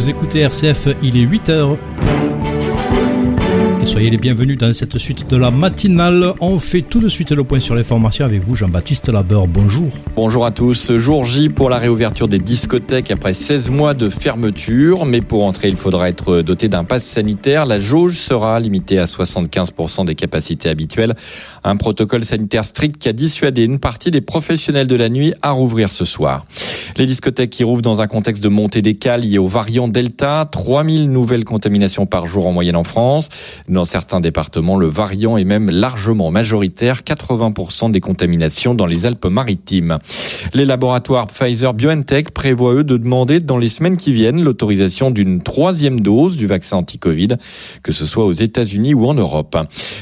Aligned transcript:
vous 0.00 0.08
écoutez 0.08 0.40
RCF, 0.40 0.88
il 1.02 1.18
est 1.18 1.26
8h. 1.26 1.76
Et 3.82 3.86
soyez 3.86 4.10
les 4.10 4.18
bienvenus 4.18 4.58
dans 4.58 4.70
cette 4.74 4.98
suite 4.98 5.26
de 5.30 5.38
la 5.38 5.50
matinale. 5.50 6.34
On 6.40 6.58
fait 6.58 6.82
tout 6.82 7.00
de 7.00 7.08
suite 7.08 7.32
le 7.32 7.44
point 7.44 7.60
sur 7.60 7.74
les 7.74 7.82
formations 7.82 8.26
avec 8.26 8.42
vous, 8.42 8.54
Jean-Baptiste 8.54 9.08
Labeur. 9.08 9.46
Bonjour. 9.46 9.88
Bonjour 10.14 10.44
à 10.44 10.50
tous. 10.50 10.94
Jour 10.98 11.24
J 11.24 11.48
pour 11.48 11.70
la 11.70 11.78
réouverture 11.78 12.28
des 12.28 12.38
discothèques 12.38 13.10
après 13.10 13.32
16 13.32 13.70
mois 13.70 13.94
de 13.94 14.10
fermeture. 14.10 15.06
Mais 15.06 15.22
pour 15.22 15.44
entrer, 15.44 15.68
il 15.68 15.78
faudra 15.78 16.10
être 16.10 16.42
doté 16.42 16.68
d'un 16.68 16.84
pass 16.84 17.04
sanitaire. 17.04 17.64
La 17.64 17.80
jauge 17.80 18.16
sera 18.16 18.60
limitée 18.60 18.98
à 18.98 19.06
75% 19.06 20.04
des 20.04 20.14
capacités 20.14 20.68
habituelles. 20.68 21.14
Un 21.64 21.76
protocole 21.76 22.26
sanitaire 22.26 22.66
strict 22.66 22.98
qui 22.98 23.08
a 23.08 23.14
dissuadé 23.14 23.64
une 23.64 23.78
partie 23.78 24.10
des 24.10 24.20
professionnels 24.20 24.88
de 24.88 24.96
la 24.96 25.08
nuit 25.08 25.32
à 25.40 25.52
rouvrir 25.52 25.90
ce 25.90 26.04
soir. 26.04 26.44
Les 26.96 27.06
discothèques 27.06 27.50
qui 27.50 27.64
rouvrent 27.64 27.80
dans 27.80 28.02
un 28.02 28.06
contexte 28.08 28.42
de 28.42 28.48
montée 28.48 28.82
des 28.82 28.96
cas 28.96 29.16
liés 29.16 29.38
au 29.38 29.46
variant 29.46 29.88
Delta. 29.88 30.46
3000 30.50 31.10
nouvelles 31.10 31.44
contaminations 31.44 32.04
par 32.04 32.26
jour 32.26 32.46
en 32.46 32.52
moyenne 32.52 32.76
en 32.76 32.84
France. 32.84 33.30
Dans 33.70 33.79
certains 33.84 34.20
départements, 34.20 34.76
le 34.76 34.88
variant 34.88 35.36
est 35.36 35.44
même 35.44 35.70
largement 35.70 36.30
majoritaire, 36.30 37.02
80% 37.02 37.90
des 37.90 38.00
contaminations 38.00 38.74
dans 38.74 38.86
les 38.86 39.06
Alpes-Maritimes. 39.06 39.98
Les 40.54 40.64
laboratoires 40.64 41.26
Pfizer 41.26 41.74
BioNTech 41.74 42.30
prévoient 42.30 42.74
eux 42.74 42.84
de 42.84 42.96
demander 42.96 43.40
dans 43.40 43.58
les 43.58 43.68
semaines 43.68 43.96
qui 43.96 44.12
viennent 44.12 44.42
l'autorisation 44.42 45.10
d'une 45.10 45.42
troisième 45.42 46.00
dose 46.00 46.36
du 46.36 46.46
vaccin 46.46 46.78
anti-Covid, 46.78 47.36
que 47.82 47.92
ce 47.92 48.06
soit 48.06 48.24
aux 48.24 48.32
États-Unis 48.32 48.94
ou 48.94 49.06
en 49.06 49.14
Europe. 49.14 49.56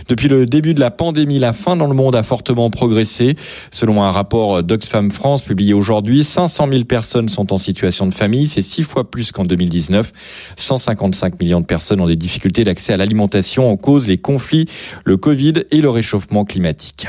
Depuis 0.08 0.28
le 0.28 0.46
début 0.46 0.74
de 0.74 0.80
la 0.80 0.90
pandémie, 0.90 1.38
la 1.38 1.52
faim 1.52 1.76
dans 1.76 1.86
le 1.86 1.94
monde 1.94 2.16
a 2.16 2.22
fortement 2.22 2.70
progressé. 2.70 3.36
Selon 3.70 4.02
un 4.02 4.10
rapport 4.10 4.62
d'Oxfam 4.62 5.10
France 5.10 5.42
publié 5.42 5.74
aujourd'hui, 5.74 6.24
500 6.24 6.68
000 6.70 6.84
personnes 6.84 7.28
sont 7.28 7.52
en 7.52 7.58
situation 7.58 8.06
de 8.06 8.14
famille, 8.14 8.46
c'est 8.46 8.62
six 8.62 8.82
fois 8.82 9.10
plus 9.10 9.32
qu'en 9.32 9.44
2019. 9.44 10.12
155 10.56 11.40
millions 11.40 11.60
de 11.60 11.66
personnes 11.66 12.00
ont 12.00 12.06
des 12.06 12.16
difficultés 12.16 12.64
d'accès 12.64 12.92
à 12.92 12.96
l'alimentation 12.96 13.57
en 13.64 13.76
cause 13.76 14.06
les 14.06 14.18
conflits, 14.18 14.66
le 15.04 15.16
Covid 15.16 15.54
et 15.70 15.80
le 15.80 15.90
réchauffement 15.90 16.44
climatique. 16.44 17.08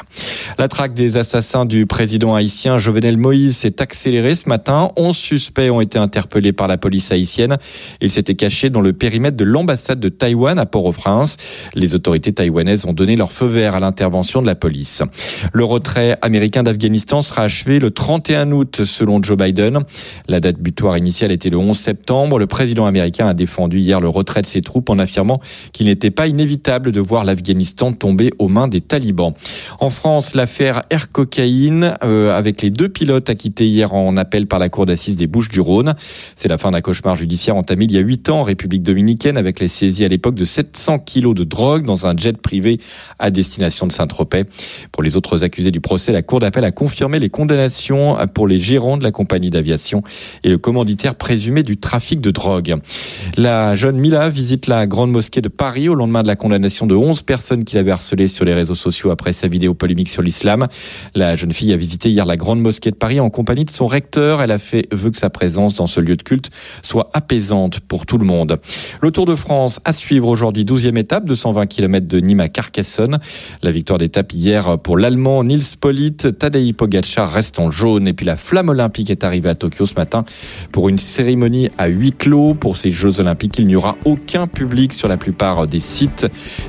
La 0.58 0.68
traque 0.68 0.94
des 0.94 1.18
assassins 1.18 1.66
du 1.66 1.86
président 1.86 2.36
haïtien 2.36 2.78
Jovenel 2.78 3.18
Moïse 3.18 3.58
s'est 3.58 3.82
accélérée 3.82 4.36
ce 4.36 4.50
matin. 4.50 4.92
11 4.96 5.16
suspects 5.16 5.70
ont 5.70 5.82
été 5.82 5.98
interpellés 5.98 6.54
par 6.54 6.68
la 6.68 6.78
police 6.78 7.12
haïtienne. 7.12 7.58
Ils 8.02 8.12
s'étaient 8.12 8.36
cachés 8.36 8.70
dans 8.70 8.82
le 8.82 8.94
périmètre 8.94 9.38
de 9.38 9.44
l'ambassade 9.44 10.00
de 10.00 10.10
Taïwan 10.10 10.60
à 10.60 10.66
Port-au-Prince. 10.66 11.38
Les 11.76 11.96
autorités 11.96 12.34
taïwanaises 12.34 12.86
ont 12.86 12.94
donné 12.94 13.16
leur 13.16 13.32
feu 13.32 13.46
vert 13.46 13.76
à 13.76 13.80
l'intervention 13.80 14.42
de 14.42 14.48
la 14.48 14.56
police. 14.56 15.04
Le 15.54 15.64
retrait 15.64 16.18
américain 16.22 16.64
d'Afghanistan 16.64 17.22
sera 17.22 17.44
achevé 17.44 17.80
le 17.80 17.92
31 17.92 18.52
août 18.52 18.84
selon 18.86 19.22
Joe 19.22 19.38
Biden. 19.38 19.84
La 20.28 20.40
date 20.40 20.60
butoir 20.60 20.98
initiale 20.98 21.32
était 21.32 21.50
le 21.50 21.58
11 21.58 21.78
septembre. 21.78 22.40
Le 22.40 22.48
président 22.48 22.86
américain 22.86 23.28
a 23.28 23.34
défendu 23.34 23.80
hier 23.80 24.00
le 24.00 24.10
retrait 24.10 24.42
de 24.42 24.46
ses 24.46 24.62
troupes 24.62 24.90
en 24.90 25.00
affirmant 25.00 25.40
qu'il 25.72 25.88
n'était 25.88 26.12
pas 26.12 26.28
inévitable 26.40 26.94
de 26.94 27.02
voir 27.02 27.26
l'Afghanistan 27.26 27.92
tomber 27.92 28.30
aux 28.40 28.48
mains 28.48 28.70
des 28.70 28.80
talibans. 28.80 29.34
En 29.82 29.90
France, 29.90 30.36
l'affaire 30.36 30.84
Air 30.90 31.12
Cocaïne, 31.12 31.96
euh, 32.02 32.38
avec 32.38 32.62
les 32.62 32.70
deux 32.70 32.88
pilotes 32.88 33.30
acquittés 33.30 33.68
hier 33.68 33.94
en 33.94 34.16
appel 34.16 34.48
par 34.48 34.58
la 34.58 34.70
cour 34.70 34.86
d'assises 34.86 35.18
des 35.18 35.28
Bouches-du-Rhône. 35.28 35.96
C'est 36.38 36.48
la 36.48 36.58
fin 36.58 36.72
d'un 36.72 36.80
cauchemar 36.80 37.16
judiciaire 37.16 37.58
entamé 37.58 37.84
il 37.84 37.92
y 37.92 37.98
a 37.98 38.00
huit 38.00 38.30
ans 38.30 38.40
en 38.40 38.44
République 38.44 38.84
dominicaine 38.84 39.36
avec 39.36 39.60
les 39.60 39.68
saisies 39.68 40.06
à 40.06 40.08
l'époque 40.08 40.36
de 40.36 40.46
700 40.46 41.00
kilos 41.00 41.36
de 41.36 41.44
drogue 41.44 41.84
dans 41.84 42.08
un 42.08 42.16
jet 42.16 42.38
privé 42.38 42.80
à 43.20 43.32
destination 43.32 43.86
de 43.86 43.92
Saint-Tropez. 43.92 44.46
Pour 44.94 45.04
les 45.04 45.18
autres 45.18 45.44
accusés 45.44 45.72
du 45.72 45.82
procès, 45.82 46.14
la 46.14 46.22
cour 46.22 46.40
d'appel 46.40 46.64
a 46.64 46.72
confirmé 46.72 47.20
les 47.20 47.30
condamnations 47.30 48.16
pour 48.34 48.48
les 48.48 48.62
gérants 48.62 48.96
de 48.96 49.04
la 49.04 49.12
compagnie 49.12 49.50
d'aviation 49.50 50.04
et 50.46 50.50
le 50.50 50.58
commanditaire 50.58 51.16
présumé 51.16 51.64
du 51.64 51.78
trafic 51.78 52.22
de 52.22 52.32
drogue. 52.32 52.78
La 53.36 53.76
jeune 53.76 53.98
Mila 53.98 54.30
visite 54.30 54.68
la 54.68 54.88
grande 54.88 55.12
mosquée 55.12 55.42
de 55.42 55.50
Paris 55.50 55.90
au 55.90 55.96
lendemain 55.96 56.24
de 56.24 56.29
la 56.30 56.36
condamnation 56.36 56.86
de 56.86 56.94
11 56.94 57.24
personnes 57.24 57.66
qu'il 57.66 57.80
avait 57.80 57.90
harcelées 57.90 58.28
sur 58.28 58.46
les 58.46 58.54
réseaux 58.54 58.76
sociaux 58.76 59.10
après 59.10 59.34
sa 59.34 59.48
vidéo 59.48 59.74
polémique 59.74 60.10
sur 60.10 60.22
l'islam. 60.22 60.68
La 61.16 61.36
jeune 61.36 61.52
fille 61.52 61.74
a 61.74 61.78
visité 61.78 62.12
hier 62.12 62.24
la 62.24 62.38
grande 62.38 62.62
mosquée 62.62 62.92
de 62.92 62.96
Paris 62.96 63.20
en 63.20 63.32
compagnie 63.32 63.66
de 63.66 63.72
son 63.72 63.88
recteur. 63.88 64.44
Elle 64.44 64.52
a 64.52 64.60
fait 64.60 64.88
vœu 64.92 65.10
que 65.10 65.18
sa 65.18 65.32
présence 65.32 65.74
dans 65.74 65.88
ce 65.88 66.00
lieu 66.00 66.16
de 66.16 66.22
culte 66.22 66.52
soit 66.84 67.10
apaisante 67.14 67.80
pour 67.80 68.06
tout 68.06 68.20
le 68.20 68.26
monde. 68.26 68.60
Le 69.02 69.10
Tour 69.10 69.26
de 69.26 69.34
France 69.34 69.80
à 69.86 69.94
suivre 69.94 70.28
aujourd'hui, 70.28 70.66
12e 70.66 71.00
étape, 71.00 71.26
220 71.26 71.66
km 71.66 72.08
de 72.08 72.20
Nîmes 72.20 72.42
à 72.42 72.50
Carcassonne. 72.50 73.18
La 73.64 73.72
victoire 73.72 73.98
d'étape 73.98 74.32
hier 74.32 74.78
pour 74.78 75.00
l'Allemand 75.00 75.44
Nils 75.44 75.78
Polite. 75.82 76.38
Tadej 76.38 76.74
Pogacar 76.74 77.32
reste 77.32 77.60
en 77.60 77.72
jaune 77.72 78.08
et 78.08 78.14
puis 78.14 78.28
la 78.28 78.38
flamme 78.38 78.70
olympique 78.70 79.10
est 79.10 79.24
arrivée 79.24 79.50
à 79.50 79.56
Tokyo 79.56 79.88
ce 79.88 79.96
matin 79.96 80.26
pour 80.72 80.90
une 80.90 81.00
cérémonie 81.00 81.70
à 81.80 81.88
huis 81.88 82.12
clos. 82.12 82.54
Pour 82.54 82.78
ces 82.78 82.92
Jeux 82.92 83.20
olympiques, 83.20 83.58
il 83.58 83.66
n'y 83.66 83.76
aura 83.76 83.98
aucun 84.06 84.46
public 84.46 84.94
sur 84.94 85.08
la 85.08 85.18
plupart 85.18 85.68
des 85.68 85.80
sites. 85.80 86.19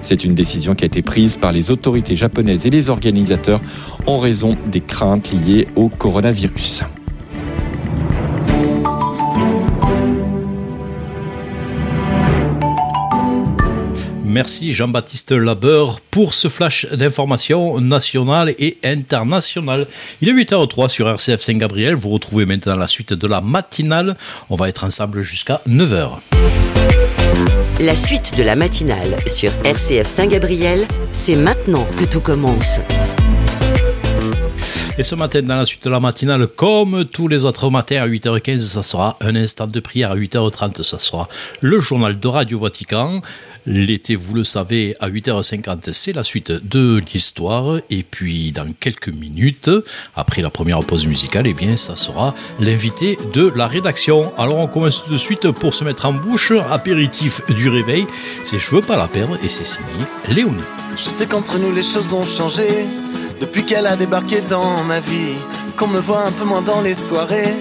C'est 0.02 0.24
une 0.24 0.34
décision 0.34 0.74
qui 0.74 0.84
a 0.84 0.86
été 0.86 1.02
prise 1.02 1.36
par 1.36 1.52
les 1.52 1.70
autorités 1.70 2.16
japonaises 2.16 2.66
et 2.66 2.70
les 2.70 2.90
organisateurs 2.90 3.60
en 4.06 4.18
raison 4.18 4.56
des 4.66 4.80
craintes 4.80 5.32
liées 5.32 5.66
au 5.76 5.88
coronavirus. 5.88 6.84
Merci 14.30 14.72
Jean-Baptiste 14.72 15.32
Labeur 15.32 16.00
pour 16.00 16.34
ce 16.34 16.46
flash 16.46 16.86
d'informations 16.86 17.80
nationales 17.80 18.54
et 18.60 18.78
internationales. 18.84 19.88
Il 20.20 20.28
est 20.28 20.32
8h03 20.32 20.88
sur 20.88 21.08
RCF 21.08 21.40
Saint-Gabriel. 21.40 21.96
Vous 21.96 22.10
retrouvez 22.10 22.46
maintenant 22.46 22.76
la 22.76 22.86
suite 22.86 23.12
de 23.12 23.26
la 23.26 23.40
matinale. 23.40 24.16
On 24.48 24.54
va 24.54 24.68
être 24.68 24.84
ensemble 24.84 25.22
jusqu'à 25.22 25.60
9h. 25.68 26.20
La 27.80 27.96
suite 27.96 28.36
de 28.36 28.42
la 28.42 28.56
matinale 28.56 29.16
sur 29.26 29.50
RCF 29.64 30.06
Saint-Gabriel, 30.06 30.86
c'est 31.14 31.34
maintenant 31.34 31.86
que 31.98 32.04
tout 32.04 32.20
commence. 32.20 32.78
Et 34.98 35.02
ce 35.02 35.14
matin, 35.14 35.40
dans 35.40 35.56
la 35.56 35.64
suite 35.64 35.82
de 35.84 35.88
la 35.88 35.98
matinale, 35.98 36.46
comme 36.46 37.06
tous 37.06 37.26
les 37.26 37.46
autres 37.46 37.70
matins 37.70 38.02
à 38.02 38.06
8h15, 38.06 38.60
ça 38.60 38.82
sera 38.82 39.16
un 39.22 39.34
instant 39.34 39.66
de 39.66 39.80
prière. 39.80 40.10
À 40.10 40.16
8h30, 40.16 40.82
ça 40.82 40.98
sera 40.98 41.26
le 41.62 41.80
journal 41.80 42.20
de 42.20 42.28
Radio 42.28 42.58
Vatican. 42.58 43.22
L'été, 43.72 44.16
vous 44.16 44.34
le 44.34 44.42
savez, 44.42 44.96
à 44.98 45.08
8h50, 45.08 45.92
c'est 45.92 46.12
la 46.12 46.24
suite 46.24 46.50
de 46.50 47.00
l'histoire. 47.14 47.76
Et 47.88 48.02
puis, 48.02 48.50
dans 48.50 48.66
quelques 48.72 49.10
minutes, 49.10 49.70
après 50.16 50.42
la 50.42 50.50
première 50.50 50.80
pause 50.80 51.06
musicale, 51.06 51.46
eh 51.46 51.52
bien, 51.52 51.76
ça 51.76 51.94
sera 51.94 52.34
l'invité 52.58 53.16
de 53.32 53.52
la 53.54 53.68
rédaction. 53.68 54.32
Alors, 54.36 54.58
on 54.58 54.66
commence 54.66 55.04
tout 55.04 55.12
de 55.12 55.18
suite 55.18 55.52
pour 55.52 55.72
se 55.72 55.84
mettre 55.84 56.06
en 56.06 56.12
bouche. 56.12 56.52
Apéritif 56.68 57.46
du 57.54 57.68
réveil. 57.68 58.08
C'est 58.42 58.58
Je 58.58 58.72
veux 58.72 58.80
pas 58.80 58.96
la 58.96 59.06
perdre 59.06 59.38
et 59.40 59.48
c'est 59.48 59.62
signé 59.62 59.86
Léonie. 60.28 60.64
Je 60.96 61.08
sais 61.08 61.26
qu'entre 61.26 61.56
nous, 61.60 61.72
les 61.72 61.84
choses 61.84 62.12
ont 62.12 62.24
changé. 62.24 62.66
Depuis 63.40 63.64
qu'elle 63.64 63.86
a 63.86 63.94
débarqué 63.94 64.40
dans 64.40 64.82
ma 64.82 64.98
vie, 64.98 65.36
qu'on 65.76 65.86
me 65.86 66.00
voit 66.00 66.24
un 66.24 66.32
peu 66.32 66.44
moins 66.44 66.62
dans 66.62 66.80
les 66.80 66.96
soirées, 66.96 67.54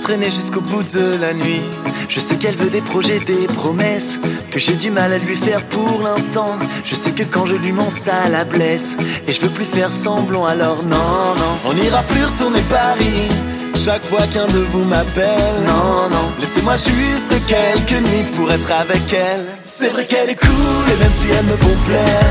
traîner 0.00 0.30
jusqu'au 0.30 0.60
bout 0.60 0.82
de 0.82 1.16
la 1.20 1.32
nuit. 1.32 1.62
Je 2.08 2.20
sais 2.20 2.36
qu'elle 2.36 2.56
veut 2.56 2.70
des 2.70 2.80
projets, 2.80 3.20
des 3.20 3.46
promesses, 3.46 4.18
que 4.50 4.58
j'ai 4.58 4.74
du 4.74 4.90
mal 4.90 5.12
à 5.12 5.18
lui 5.18 5.36
faire 5.36 5.64
pour 5.64 6.02
l'instant. 6.02 6.56
Je 6.84 6.94
sais 6.94 7.12
que 7.12 7.22
quand 7.22 7.46
je 7.46 7.56
lui 7.56 7.72
mens, 7.72 7.90
ça 7.90 8.28
la 8.30 8.44
blesse, 8.44 8.96
et 9.26 9.32
je 9.32 9.40
veux 9.40 9.50
plus 9.50 9.64
faire 9.64 9.92
semblant, 9.92 10.44
alors 10.44 10.82
non, 10.84 11.34
non. 11.36 11.52
On 11.66 11.74
n'ira 11.74 12.02
plus 12.04 12.24
retourner 12.24 12.60
Paris. 12.68 13.28
Chaque 13.74 14.04
fois 14.04 14.26
qu'un 14.26 14.46
de 14.46 14.58
vous 14.58 14.84
m'appelle, 14.84 15.64
non, 15.66 16.10
non, 16.10 16.32
laissez-moi 16.38 16.76
juste 16.76 17.32
quelques 17.46 18.08
nuits 18.08 18.26
pour 18.36 18.50
être 18.50 18.72
avec 18.72 19.12
elle. 19.12 19.46
C'est 19.64 19.88
vrai 19.88 20.04
qu'elle 20.04 20.30
est 20.30 20.40
cool, 20.40 20.92
et 20.92 20.96
même 21.02 21.12
si 21.12 21.28
elle 21.28 21.46
me 21.46 21.56
complaît, 21.56 22.26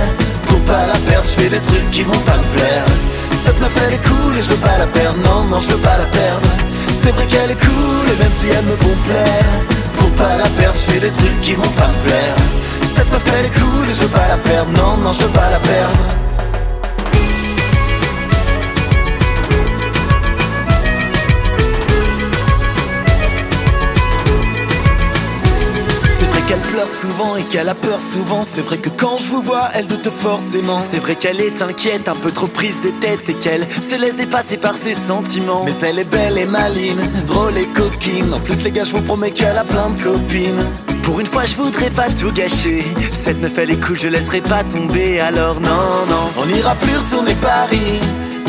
pour 0.45 0.59
pas 0.61 0.85
la 0.85 0.99
perdre, 1.09 1.25
je 1.25 1.41
fais 1.41 1.49
des 1.49 1.61
trucs 1.61 1.89
qui 1.91 2.03
vont 2.03 2.19
pas 2.19 2.37
me 2.37 2.57
plaire. 2.57 2.85
Cette 3.43 3.59
meuf 3.61 3.71
elle 3.87 3.93
est 3.93 4.07
cool 4.07 4.37
et 4.37 4.41
je 4.41 4.49
veux 4.49 4.57
pas 4.57 4.77
la 4.77 4.87
perdre, 4.87 5.17
non, 5.23 5.43
non, 5.45 5.59
je 5.59 5.69
veux 5.69 5.77
pas 5.77 5.97
la 5.97 6.05
perdre. 6.05 6.68
C'est 7.01 7.11
vrai 7.11 7.25
qu'elle 7.27 7.51
est 7.51 7.55
cool 7.55 8.09
et 8.13 8.21
même 8.21 8.31
si 8.31 8.47
elle 8.49 8.65
me 8.65 8.75
complaît, 8.75 9.39
pour 9.95 10.09
pas 10.11 10.35
la 10.35 10.49
perdre, 10.49 10.75
je 10.75 10.91
fais 10.91 10.99
des 10.99 11.11
trucs 11.11 11.39
qui 11.39 11.53
vont 11.53 11.71
pas 11.79 11.87
me 11.87 12.03
plaire. 12.03 12.35
Cette 12.83 13.09
meuf 13.09 13.23
elle 13.39 13.45
est 13.45 13.57
cool 13.57 13.89
et 13.89 13.93
je 13.93 14.01
veux 14.01 14.09
pas 14.09 14.27
la 14.27 14.35
perdre, 14.35 14.71
non, 14.73 14.97
non, 14.97 15.13
je 15.13 15.23
veux 15.23 15.29
pas 15.29 15.49
la 15.49 15.59
perdre. 15.59 16.18
Pleure 26.71 26.89
souvent 26.89 27.35
et 27.35 27.43
qu'elle 27.43 27.69
a 27.69 27.75
peur 27.75 28.01
souvent. 28.01 28.43
C'est 28.43 28.61
vrai 28.61 28.77
que 28.77 28.89
quand 28.89 29.17
je 29.17 29.29
vous 29.29 29.41
vois, 29.41 29.69
elle 29.75 29.87
doute 29.87 30.09
forcément. 30.09 30.79
C'est 30.79 30.99
vrai 30.99 31.15
qu'elle 31.15 31.41
est 31.41 31.61
inquiète, 31.61 32.07
un 32.07 32.15
peu 32.15 32.31
trop 32.31 32.47
prise 32.47 32.81
des 32.81 32.91
têtes 32.93 33.27
et 33.29 33.33
qu'elle 33.33 33.67
se 33.81 33.95
laisse 33.95 34.15
dépasser 34.15 34.57
par 34.57 34.75
ses 34.75 34.93
sentiments. 34.93 35.63
Mais 35.65 35.73
elle 35.87 35.99
est 35.99 36.09
belle 36.09 36.37
et 36.37 36.45
maline, 36.45 37.01
drôle 37.25 37.57
et 37.57 37.67
coquine. 37.67 38.33
En 38.33 38.39
plus, 38.39 38.63
les 38.63 38.71
gars, 38.71 38.83
je 38.83 38.93
vous 38.93 39.01
promets 39.01 39.31
qu'elle 39.31 39.57
a 39.57 39.63
plein 39.63 39.89
de 39.89 40.01
copines. 40.01 40.65
Pour 41.03 41.19
une 41.19 41.27
fois, 41.27 41.45
je 41.45 41.55
voudrais 41.55 41.89
pas 41.89 42.09
tout 42.09 42.31
gâcher. 42.31 42.85
Cette 43.11 43.41
meuf, 43.41 43.57
elle 43.57 43.71
est 43.71 43.83
cool, 43.83 43.99
je 43.99 44.07
laisserai 44.07 44.41
pas 44.41 44.63
tomber. 44.63 45.19
Alors, 45.19 45.59
non, 45.59 46.05
non, 46.09 46.31
on 46.37 46.45
n'ira 46.45 46.75
plus 46.75 46.97
retourner 46.97 47.35
Paris. 47.35 47.99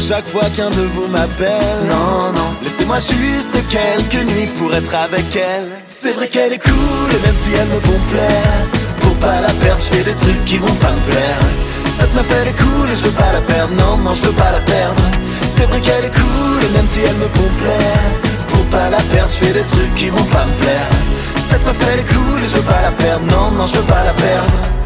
Chaque 0.00 0.26
fois 0.26 0.48
qu'un 0.56 0.70
de 0.70 0.86
vous 0.94 1.06
m'appelle, 1.08 1.86
non, 1.88 2.32
non, 2.32 2.56
laissez-moi 2.62 2.98
juste 3.00 3.52
quelques 3.68 4.32
nuits 4.32 4.50
pour 4.58 4.74
être 4.74 4.94
avec 4.94 5.36
elle. 5.36 5.68
C'est 5.86 6.12
vrai 6.12 6.26
qu'elle 6.26 6.54
est 6.54 6.58
cool, 6.58 7.10
et 7.14 7.26
même 7.26 7.36
si 7.36 7.50
elle 7.52 7.68
me 7.68 7.78
plaire 8.08 8.66
Pour 9.02 9.14
pas 9.16 9.40
la 9.42 9.52
perdre, 9.60 9.78
je 9.78 9.94
fais 9.94 10.02
des 10.02 10.14
trucs 10.14 10.44
qui 10.46 10.56
vont 10.56 10.74
pas 10.76 10.90
me 10.90 11.00
plaire. 11.10 11.38
Cette 11.84 12.14
meuf 12.14 12.26
elle 12.40 12.48
est 12.48 12.58
cool 12.58 12.88
et 12.90 12.96
je 12.96 13.04
veux 13.04 13.10
pas 13.10 13.30
la 13.32 13.40
perdre, 13.42 13.74
non, 13.74 13.98
non, 13.98 14.14
je 14.14 14.24
veux 14.26 14.32
pas 14.32 14.50
la 14.50 14.60
perdre. 14.60 15.02
C'est 15.46 15.66
vrai 15.66 15.80
qu'elle 15.80 16.04
est 16.06 16.14
cool, 16.14 16.64
et 16.64 16.72
même 16.76 16.86
si 16.86 17.00
elle 17.00 17.16
me 17.16 17.28
plaire 17.58 18.10
Pour 18.48 18.64
pas 18.66 18.88
la 18.88 19.02
perdre, 19.12 19.30
je 19.30 19.44
fais 19.44 19.52
des 19.52 19.66
trucs 19.66 19.94
qui 19.94 20.08
vont 20.08 20.24
pas 20.24 20.46
me 20.46 20.62
plaire. 20.62 20.88
Cette 21.36 21.64
meuf 21.66 21.76
elle 21.92 22.00
est 22.00 22.14
cool 22.14 22.40
et 22.42 22.48
je 22.48 22.56
veux 22.56 22.62
pas 22.62 22.80
la 22.80 22.90
perdre, 22.92 23.26
non, 23.26 23.50
non, 23.50 23.66
je 23.66 23.76
veux 23.76 23.86
pas 23.86 24.02
la 24.04 24.14
perdre 24.14 24.79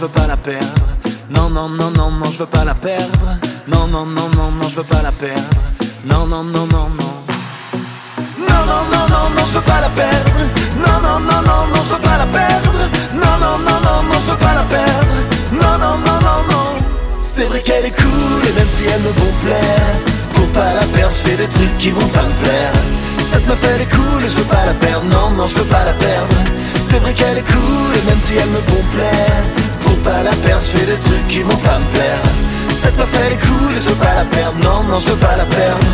je 0.00 0.06
veux 0.06 0.12
pas 0.12 0.26
la 0.26 0.36
perdre. 0.38 0.86
Non, 1.28 1.50
non, 1.50 1.68
non, 1.68 1.90
non, 1.90 2.10
non, 2.10 2.32
je 2.32 2.38
veux 2.38 2.46
pas 2.46 2.64
la 2.64 2.74
perdre. 2.74 3.36
Non, 3.68 3.86
non, 3.86 4.06
non, 4.06 4.30
non, 4.34 4.50
non, 4.50 4.66
je 4.66 4.76
veux 4.76 4.84
pas 4.84 5.02
la 5.02 5.12
perdre. 5.12 5.56
Non, 6.06 6.26
non, 6.26 6.42
non, 6.42 6.66
non, 6.68 6.88
non. 7.00 7.12
Non, 8.48 8.62
non, 8.70 8.82
non, 8.92 9.04
non, 9.12 9.24
non, 9.36 9.44
je 9.44 9.52
veux 9.52 9.60
pas 9.60 9.80
la 9.82 9.90
perdre. 9.90 10.40
Non, 10.84 10.96
non, 11.04 11.20
non, 11.20 11.42
non, 11.42 11.66
non, 11.74 11.82
je 11.84 11.96
pas 11.96 12.16
la 12.16 12.24
perdre. 12.24 12.80
Non, 13.12 13.34
non, 13.42 13.58
non, 13.58 13.78
non, 13.86 14.02
non. 14.08 14.20
Non, 15.60 15.78
non, 15.82 15.98
non, 16.06 16.18
non, 16.26 16.40
non. 16.48 16.68
C'est 17.20 17.44
vrai 17.44 17.60
qu'elle 17.60 17.84
est 17.84 17.96
cool 18.02 18.42
et 18.48 18.52
même 18.58 18.70
si 18.70 18.84
elle 18.86 19.02
me 19.02 19.12
bon 19.12 19.32
plaire, 19.44 19.96
pour 20.32 20.46
pas 20.48 20.72
la 20.80 20.86
perdre, 20.96 21.12
je 21.12 21.28
fais 21.28 21.36
des 21.36 21.48
trucs 21.48 21.76
qui 21.76 21.90
vont 21.90 22.08
pas 22.08 22.22
me 22.22 22.34
plaire. 22.42 22.72
Cette 23.30 23.46
meuf 23.46 23.62
elle 23.74 23.82
est 23.82 23.92
cool 23.94 24.24
et 24.24 24.30
je 24.30 24.36
veux 24.38 24.44
pas 24.44 24.64
la 24.64 24.72
perdre. 24.72 25.04
Non, 25.12 25.30
non, 25.36 25.46
je 25.46 25.56
veux 25.56 25.68
pas 25.68 25.84
la 25.84 25.92
perdre. 25.92 26.36
C'est 26.88 27.00
vrai 27.00 27.12
qu'elle 27.12 27.36
est 27.36 27.52
cool 27.52 27.92
et 27.98 28.08
même 28.08 28.18
si 28.18 28.34
elle 28.36 28.48
me 28.48 28.60
bon 28.60 28.82
plaire 28.92 29.59
pas 30.00 30.22
la 30.22 30.32
perdre, 30.32 30.62
je 30.62 30.78
fais 30.78 30.86
des 30.86 30.98
trucs 30.98 31.28
qui 31.28 31.42
vont 31.42 31.56
pas 31.56 31.78
me 31.78 31.84
plaire. 31.94 32.22
Cette 32.70 32.96
meuf 32.96 33.08
elle 33.14 33.32
est 33.34 33.46
cool 33.46 33.72
et 33.76 33.80
je 33.80 33.88
veux 33.88 33.94
pas 33.94 34.14
la 34.14 34.24
perdre, 34.24 34.58
non, 34.62 34.84
non, 34.84 34.98
je 34.98 35.10
veux 35.10 35.16
pas 35.16 35.36
la 35.36 35.44
perdre. 35.44 35.86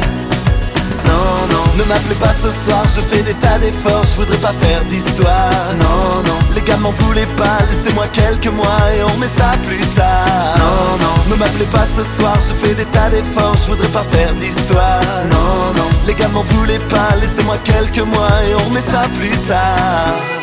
Non, 1.07 1.47
non, 1.51 1.65
ne 1.77 1.85
m'appelez 1.85 2.15
pas 2.17 2.33
ce 2.33 2.51
soir, 2.51 2.85
je 2.85 3.01
fais 3.01 3.23
des 3.23 3.35
tas 3.35 3.59
d'efforts, 3.59 4.05
je 4.05 4.17
voudrais 4.17 4.39
pas 4.39 4.53
faire 4.61 4.83
d'histoire. 4.85 5.51
Non, 5.81 6.23
non, 6.27 6.39
les 6.55 6.63
gars 6.63 6.77
m'en 6.77 6.91
voulaient 6.91 7.33
pas, 7.37 7.59
laissez-moi 7.69 8.07
quelques 8.13 8.53
mois 8.53 8.83
et 8.97 9.03
on 9.03 9.19
met 9.19 9.29
ça 9.29 9.53
plus 9.67 9.87
tard. 9.95 10.55
Non, 10.59 10.99
non, 11.05 11.31
ne 11.31 11.35
m'appelez 11.37 11.67
pas 11.67 11.87
ce 11.87 12.03
soir, 12.03 12.37
je 12.37 12.53
fais 12.53 12.75
des 12.75 12.87
tas 12.87 13.11
d'efforts, 13.11 13.57
je 13.57 13.71
voudrais 13.71 13.89
pas 13.89 14.05
faire 14.05 14.33
d'histoire. 14.35 15.01
Non, 15.31 15.75
non, 15.77 15.89
les 16.07 16.15
gars 16.15 16.29
m'en 16.29 16.43
voulaient 16.43 16.87
pas, 16.91 17.17
laissez-moi 17.21 17.57
quelques 17.65 18.07
mois 18.15 18.43
et 18.49 18.55
on 18.67 18.71
met 18.71 18.81
ça 18.81 19.05
plus 19.19 19.37
tard. 19.39 20.36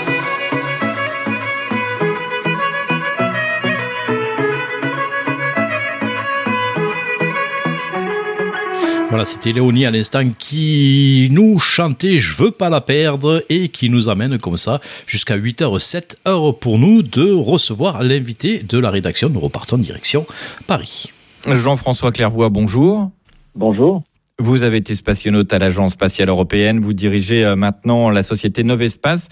Voilà, 9.14 9.26
c'était 9.26 9.52
Léonie 9.52 9.86
à 9.86 9.92
l'instant 9.92 10.28
qui 10.40 11.30
nous 11.32 11.60
chantait 11.60 12.18
Je 12.18 12.36
veux 12.36 12.50
pas 12.50 12.72
la 12.72 12.82
perdre 12.82 13.44
et 13.48 13.70
qui 13.70 13.92
nous 13.92 14.10
amène 14.10 14.40
comme 14.40 14.58
ça 14.58 14.82
jusqu'à 15.06 15.38
8h07 15.38 16.16
heure 16.28 16.58
pour 16.58 16.80
nous 16.80 17.04
de 17.04 17.32
recevoir 17.32 18.02
l'invité 18.02 18.64
de 18.64 18.80
la 18.80 18.90
rédaction. 18.90 19.30
Nous 19.30 19.40
repartons 19.40 19.76
en 19.76 19.80
direction 19.80 20.26
Paris. 20.66 21.12
Jean-François 21.46 22.12
Clairvoy, 22.12 22.50
bonjour. 22.50 23.12
Bonjour. 23.54 24.02
Vous 24.40 24.64
avez 24.64 24.78
été 24.78 24.96
spationaute 24.96 25.54
à 25.54 25.60
l'Agence 25.60 25.92
spatiale 25.92 26.28
européenne. 26.28 26.80
Vous 26.80 26.94
dirigez 26.94 27.46
euh, 27.46 27.56
maintenant 27.56 28.10
la 28.10 28.24
société 28.24 28.64
Novespace. 28.64 29.30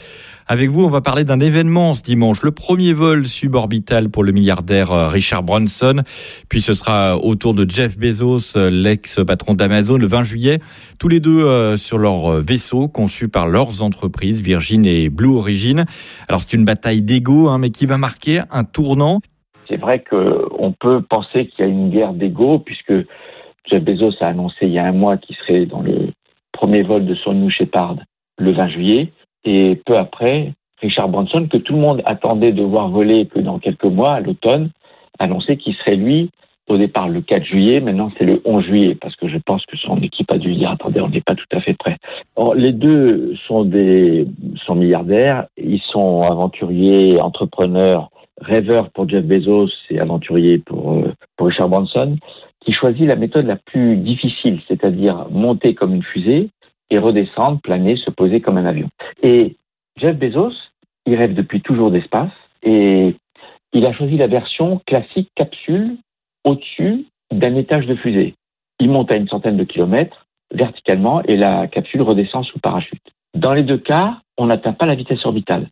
Avec 0.48 0.70
vous, 0.70 0.86
on 0.86 0.90
va 0.90 1.02
parler 1.02 1.24
d'un 1.24 1.40
événement 1.40 1.96
ce 1.96 2.04
dimanche, 2.04 2.44
le 2.44 2.52
premier 2.52 2.94
vol 2.94 3.28
suborbital 3.28 4.10
pour 4.12 4.24
le 4.24 4.32
milliardaire 4.32 4.92
euh, 4.92 5.08
Richard 5.08 5.42
Branson. 5.42 6.04
Puis 6.50 6.62
ce 6.62 6.76
sera 6.76 7.18
au 7.18 7.34
tour 7.34 7.56
de 7.56 7.68
Jeff 7.68 7.98
Bezos, 7.98 8.56
euh, 8.56 8.70
l'ex-patron 8.70 9.56
d'Amazon, 9.56 9.98
le 9.98 10.06
20 10.06 10.22
juillet. 10.22 10.60
Tous 11.00 11.08
les 11.08 11.20
deux 11.20 11.78
sur 11.78 11.98
leur 11.98 12.34
vaisseau 12.40 12.88
conçu 12.88 13.28
par 13.28 13.48
leurs 13.48 13.82
entreprises, 13.82 14.40
Virgin 14.40 14.86
et 14.86 15.10
Blue 15.10 15.36
Origin. 15.36 15.86
Alors 16.30 16.44
c'est 16.44 16.56
une 16.56 16.64
bataille 16.64 17.02
d'ego, 17.02 17.48
hein, 17.48 17.58
mais 17.58 17.72
qui 17.72 17.88
va 17.88 17.98
marquer 17.98 18.42
un 18.52 18.64
tournant. 18.64 19.20
C'est 19.68 19.78
vrai 19.78 20.04
qu'on 20.08 20.74
peut 20.74 21.02
penser 21.02 21.48
qu'il 21.48 21.66
y 21.66 21.68
a 21.68 21.72
une 21.72 21.90
guerre 21.90 22.14
d'ego, 22.14 22.60
puisque 22.60 22.94
Jeff 23.70 23.84
Bezos 23.84 24.16
a 24.22 24.28
annoncé 24.28 24.58
il 24.64 24.72
y 24.72 24.80
a 24.80 24.86
un 24.86 24.92
mois 24.92 25.18
qu'il 25.18 25.36
serait 25.36 25.66
dans 25.66 25.82
le 25.82 26.12
premier 26.52 26.84
vol 26.84 27.06
de 27.06 27.16
son 27.16 27.34
New 27.34 27.50
Shepard 27.50 27.98
le 28.38 28.52
20 28.52 28.68
juillet. 28.70 29.12
Et 29.46 29.80
peu 29.86 29.98
après, 29.98 30.54
Richard 30.82 31.10
Branson, 31.10 31.48
que 31.48 31.58
tout 31.58 31.74
le 31.74 31.80
monde 31.80 32.02
attendait 32.06 32.52
de 32.52 32.64
voir 32.64 32.90
voler 32.90 33.28
que 33.28 33.40
dans 33.40 33.60
quelques 33.60 33.86
mois, 33.86 34.16
à 34.16 34.20
l'automne, 34.20 34.70
a 35.20 35.26
annoncé 35.26 35.58
qu'il 35.58 35.74
serait 35.76 35.96
lui 35.96 36.30
au 36.68 36.78
départ 36.78 37.10
le 37.10 37.22
4 37.22 37.44
juillet, 37.44 37.82
maintenant 37.82 38.12
c'est 38.18 38.26
le 38.26 38.42
11 38.46 38.64
juillet, 38.64 38.96
parce 38.96 39.16
que 39.16 39.28
je 39.28 39.38
pense 39.38 39.66
que 39.66 39.78
son 39.78 39.98
équipe 39.98 40.32
a 40.32 40.38
dû 40.38 40.54
dire 40.54 40.72
attendez, 40.72 41.02
on 41.02 41.10
n'est 41.10 41.22
pas 41.22 41.36
tout 41.36 41.46
à 41.52 41.60
fait 41.60 41.74
prêt. 41.74 41.98
les 42.56 42.72
deux 42.72 43.36
sont 43.48 43.66
des 43.66 44.26
sont 44.66 44.76
milliardaires, 44.76 45.48
ils 45.58 45.82
sont 45.82 46.22
aventuriers, 46.22 47.20
entrepreneurs, 47.20 48.10
rêveurs 48.40 48.90
pour 48.92 49.08
Jeff 49.10 49.26
Bezos 49.26 49.70
et 49.90 50.00
aventuriers 50.00 50.60
pour, 50.60 50.94
euh, 50.94 51.14
pour 51.36 51.48
Richard 51.48 51.70
Branson 51.70 52.18
qui 52.62 52.74
choisit 52.74 53.08
la 53.08 53.16
méthode 53.16 53.46
la 53.46 53.56
plus 53.56 53.98
difficile, 53.98 54.62
c'est-à-dire 54.68 55.28
monter 55.30 55.74
comme 55.74 55.96
une 55.96 56.04
fusée 56.04 56.50
et 56.90 56.98
redescendre, 56.98 57.60
planer, 57.62 57.96
se 57.96 58.12
poser 58.12 58.42
comme 58.42 58.58
un 58.58 58.66
avion. 58.66 58.90
Et 59.24 59.56
Jeff 59.98 60.18
Bezos, 60.18 60.54
il 61.06 61.16
rêve 61.16 61.34
depuis 61.34 61.62
toujours 61.62 61.92
d'espace 61.92 62.32
et 62.64 63.16
il 63.74 63.86
a 63.86 63.94
choisi 63.94 64.18
la 64.18 64.28
version 64.28 64.82
classique 64.86 65.32
capsule 65.36 65.98
au-dessus 66.44 67.06
d'un 67.32 67.56
étage 67.56 67.88
de 67.88 67.96
fusée. 67.96 68.36
Il 68.80 68.90
monte 68.90 69.12
à 69.12 69.16
une 69.16 69.28
centaine 69.28 69.58
de 69.58 69.64
kilomètres 69.64 70.26
verticalement 70.54 71.24
et 71.24 71.38
la 71.38 71.68
capsule 71.68 72.02
redescend 72.02 72.44
sous 72.44 72.60
parachute. 72.60 73.02
Dans 73.34 73.54
les 73.54 73.64
deux 73.64 73.78
cas, 73.78 74.18
on 74.38 74.48
n'atteint 74.48 74.74
pas 74.74 74.86
la 74.86 74.96
vitesse 74.96 75.26
orbitale. 75.26 75.68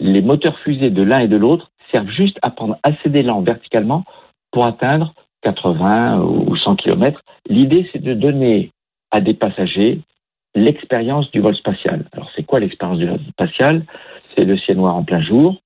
Les 0.00 0.22
moteurs 0.22 0.58
fusées 0.60 0.90
de 0.90 1.02
l'un 1.02 1.20
et 1.20 1.28
de 1.28 1.36
l'autre 1.36 1.70
servent 1.90 2.10
juste 2.10 2.38
à 2.42 2.50
prendre 2.50 2.78
assez 2.82 3.08
d'élan 3.08 3.42
verticalement 3.42 4.04
pour 4.50 4.64
atteindre 4.64 5.14
80 5.46 6.22
ou 6.22 6.56
100 6.56 6.74
km. 6.74 7.22
L'idée, 7.48 7.88
c'est 7.92 8.02
de 8.02 8.14
donner 8.14 8.72
à 9.12 9.20
des 9.20 9.34
passagers 9.34 10.00
l'expérience 10.56 11.30
du 11.30 11.40
vol 11.40 11.54
spatial. 11.54 12.04
Alors, 12.12 12.28
c'est 12.34 12.42
quoi 12.42 12.58
l'expérience 12.58 12.98
du 12.98 13.06
vol 13.06 13.20
spatial? 13.28 13.84
C'est 14.34 14.44
le 14.44 14.58
ciel 14.58 14.78
noir 14.78 14.96
en 14.96 15.04
plein 15.04 15.20
jour, 15.20 15.60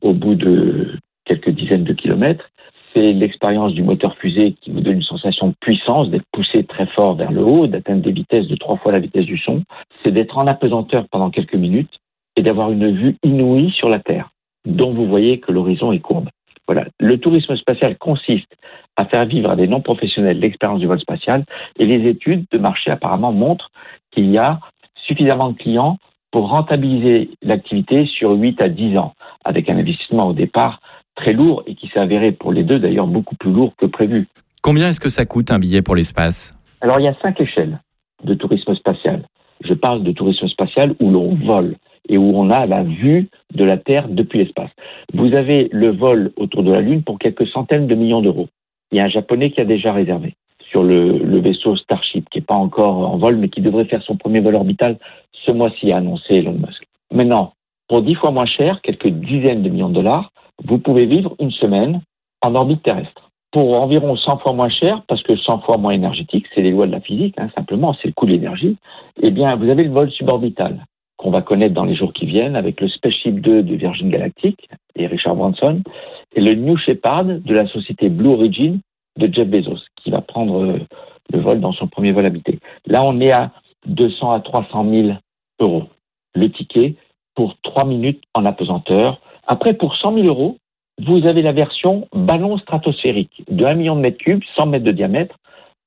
au 0.00 0.14
bout 0.14 0.36
de 0.36 0.96
quelques 1.26 1.50
dizaines 1.50 1.84
de 1.84 1.92
kilomètres. 1.92 2.48
C'est 2.94 3.12
l'expérience 3.12 3.74
du 3.74 3.82
moteur 3.82 4.16
fusée 4.16 4.54
qui 4.62 4.70
vous 4.70 4.80
donne 4.80 4.94
une 4.94 5.02
sensation 5.02 5.48
de 5.48 5.54
puissance, 5.60 6.08
d'être 6.08 6.24
poussé 6.32 6.64
très 6.64 6.86
fort 6.86 7.14
vers 7.14 7.30
le 7.30 7.44
haut, 7.44 7.66
d'atteindre 7.66 8.02
des 8.02 8.12
vitesses 8.12 8.48
de 8.48 8.56
trois 8.56 8.78
fois 8.78 8.92
la 8.92 9.00
vitesse 9.00 9.26
du 9.26 9.36
son. 9.36 9.64
C'est 10.02 10.12
d'être 10.12 10.38
en 10.38 10.46
apesanteur 10.46 11.04
pendant 11.10 11.28
quelques 11.28 11.56
minutes 11.56 11.98
et 12.36 12.42
d'avoir 12.42 12.72
une 12.72 12.90
vue 12.90 13.16
inouïe 13.22 13.70
sur 13.72 13.90
la 13.90 13.98
Terre, 13.98 14.30
dont 14.64 14.94
vous 14.94 15.06
voyez 15.06 15.40
que 15.40 15.52
l'horizon 15.52 15.92
est 15.92 16.00
courbe. 16.00 16.30
Voilà. 16.66 16.86
Le 16.98 17.18
tourisme 17.18 17.56
spatial 17.56 17.96
consiste 17.96 18.52
à 18.96 19.04
faire 19.04 19.26
vivre 19.26 19.50
à 19.50 19.56
des 19.56 19.68
non-professionnels 19.68 20.38
l'expérience 20.38 20.80
du 20.80 20.86
vol 20.86 21.00
spatial 21.00 21.44
et 21.78 21.86
les 21.86 22.08
études 22.08 22.46
de 22.50 22.58
marché 22.58 22.90
apparemment 22.90 23.32
montrent 23.32 23.70
qu'il 24.10 24.30
y 24.30 24.38
a 24.38 24.58
suffisamment 25.06 25.50
de 25.50 25.56
clients 25.56 25.98
pour 26.32 26.48
rentabiliser 26.48 27.30
l'activité 27.42 28.06
sur 28.06 28.32
8 28.32 28.60
à 28.60 28.68
10 28.68 28.98
ans, 28.98 29.14
avec 29.44 29.70
un 29.70 29.78
investissement 29.78 30.28
au 30.28 30.32
départ 30.32 30.80
très 31.14 31.32
lourd 31.32 31.62
et 31.66 31.74
qui 31.74 31.88
s'est 31.88 32.00
avéré 32.00 32.32
pour 32.32 32.52
les 32.52 32.62
deux 32.62 32.78
d'ailleurs 32.78 33.06
beaucoup 33.06 33.36
plus 33.36 33.52
lourd 33.52 33.74
que 33.76 33.86
prévu. 33.86 34.28
Combien 34.62 34.88
est-ce 34.88 35.00
que 35.00 35.08
ça 35.08 35.24
coûte 35.24 35.50
un 35.50 35.58
billet 35.58 35.82
pour 35.82 35.94
l'espace? 35.94 36.52
Alors 36.80 37.00
il 37.00 37.04
y 37.04 37.08
a 37.08 37.14
cinq 37.22 37.40
échelles 37.40 37.78
de 38.24 38.34
tourisme 38.34 38.74
spatial. 38.74 39.22
Je 39.64 39.72
parle 39.72 40.02
de 40.02 40.12
tourisme 40.12 40.48
spatial 40.48 40.94
où 41.00 41.10
l'on 41.10 41.34
vole 41.34 41.76
et 42.08 42.18
où 42.18 42.32
on 42.36 42.50
a 42.50 42.66
la 42.66 42.82
vue 42.82 43.28
de 43.54 43.64
la 43.64 43.76
Terre 43.76 44.08
depuis 44.08 44.38
l'espace. 44.38 44.70
Vous 45.12 45.34
avez 45.34 45.68
le 45.72 45.90
vol 45.90 46.32
autour 46.36 46.62
de 46.62 46.72
la 46.72 46.80
Lune 46.80 47.02
pour 47.02 47.18
quelques 47.18 47.46
centaines 47.48 47.86
de 47.86 47.94
millions 47.94 48.22
d'euros. 48.22 48.48
Il 48.92 48.98
y 48.98 49.00
a 49.00 49.04
un 49.04 49.08
Japonais 49.08 49.50
qui 49.50 49.60
a 49.60 49.64
déjà 49.64 49.92
réservé 49.92 50.34
sur 50.70 50.82
le, 50.82 51.38
vaisseau 51.38 51.76
Starship, 51.76 52.28
qui 52.30 52.38
n'est 52.38 52.44
pas 52.44 52.54
encore 52.54 52.98
en 52.98 53.16
vol, 53.16 53.36
mais 53.36 53.48
qui 53.48 53.60
devrait 53.60 53.84
faire 53.84 54.02
son 54.02 54.16
premier 54.16 54.40
vol 54.40 54.54
orbital 54.54 54.98
ce 55.44 55.52
mois-ci, 55.52 55.92
a 55.92 55.98
annoncé 55.98 56.34
Elon 56.34 56.52
Musk. 56.54 56.84
Maintenant, 57.12 57.52
pour 57.88 58.02
dix 58.02 58.14
fois 58.14 58.32
moins 58.32 58.46
cher, 58.46 58.80
quelques 58.82 59.08
dizaines 59.08 59.62
de 59.62 59.68
millions 59.68 59.88
de 59.88 59.94
dollars, 59.94 60.32
vous 60.64 60.78
pouvez 60.78 61.06
vivre 61.06 61.36
une 61.38 61.52
semaine 61.52 62.00
en 62.42 62.54
orbite 62.54 62.82
terrestre. 62.82 63.30
Pour 63.52 63.74
environ 63.80 64.16
100 64.16 64.38
fois 64.38 64.52
moins 64.52 64.68
cher, 64.68 65.02
parce 65.08 65.22
que 65.22 65.36
100 65.36 65.60
fois 65.60 65.76
moins 65.76 65.92
énergétique, 65.92 66.46
c'est 66.54 66.62
les 66.62 66.72
lois 66.72 66.86
de 66.86 66.92
la 66.92 67.00
physique, 67.00 67.36
hein, 67.38 67.48
simplement, 67.54 67.94
c'est 67.94 68.08
le 68.08 68.12
coût 68.12 68.26
de 68.26 68.32
l'énergie, 68.32 68.76
eh 69.22 69.30
bien, 69.30 69.54
vous 69.56 69.70
avez 69.70 69.84
le 69.84 69.90
vol 69.90 70.10
suborbital 70.10 70.84
qu'on 71.26 71.32
va 71.32 71.42
connaître 71.42 71.74
dans 71.74 71.84
les 71.84 71.96
jours 71.96 72.12
qui 72.12 72.24
viennent 72.24 72.54
avec 72.54 72.80
le 72.80 72.86
Spaceship 72.86 73.40
2 73.40 73.64
de 73.64 73.74
Virgin 73.74 74.10
Galactic 74.10 74.68
et 74.94 75.08
Richard 75.08 75.34
Branson 75.34 75.82
et 76.36 76.40
le 76.40 76.54
New 76.54 76.76
Shepard 76.76 77.24
de 77.24 77.52
la 77.52 77.66
société 77.66 78.10
Blue 78.10 78.28
Origin 78.28 78.78
de 79.18 79.34
Jeff 79.34 79.48
Bezos 79.48 79.80
qui 79.96 80.12
va 80.12 80.20
prendre 80.20 80.62
euh, 80.62 80.78
le 81.32 81.40
vol 81.40 81.58
dans 81.58 81.72
son 81.72 81.88
premier 81.88 82.12
vol 82.12 82.26
habité. 82.26 82.60
Là, 82.86 83.02
on 83.02 83.18
est 83.18 83.32
à 83.32 83.50
200 83.86 84.30
à 84.30 84.38
300 84.38 84.88
000 84.88 85.08
euros 85.58 85.86
le 86.36 86.48
ticket 86.48 86.94
pour 87.34 87.56
3 87.62 87.86
minutes 87.86 88.22
en 88.32 88.44
apesanteur. 88.44 89.20
Après, 89.48 89.74
pour 89.74 89.96
100 89.96 90.14
000 90.14 90.26
euros, 90.28 90.58
vous 91.04 91.26
avez 91.26 91.42
la 91.42 91.50
version 91.50 92.06
ballon 92.14 92.56
stratosphérique 92.56 93.42
de 93.50 93.64
1 93.64 93.74
million 93.74 93.96
de 93.96 94.00
mètres 94.00 94.18
cubes, 94.18 94.44
100 94.54 94.66
mètres 94.66 94.84
de 94.84 94.92
diamètre, 94.92 95.36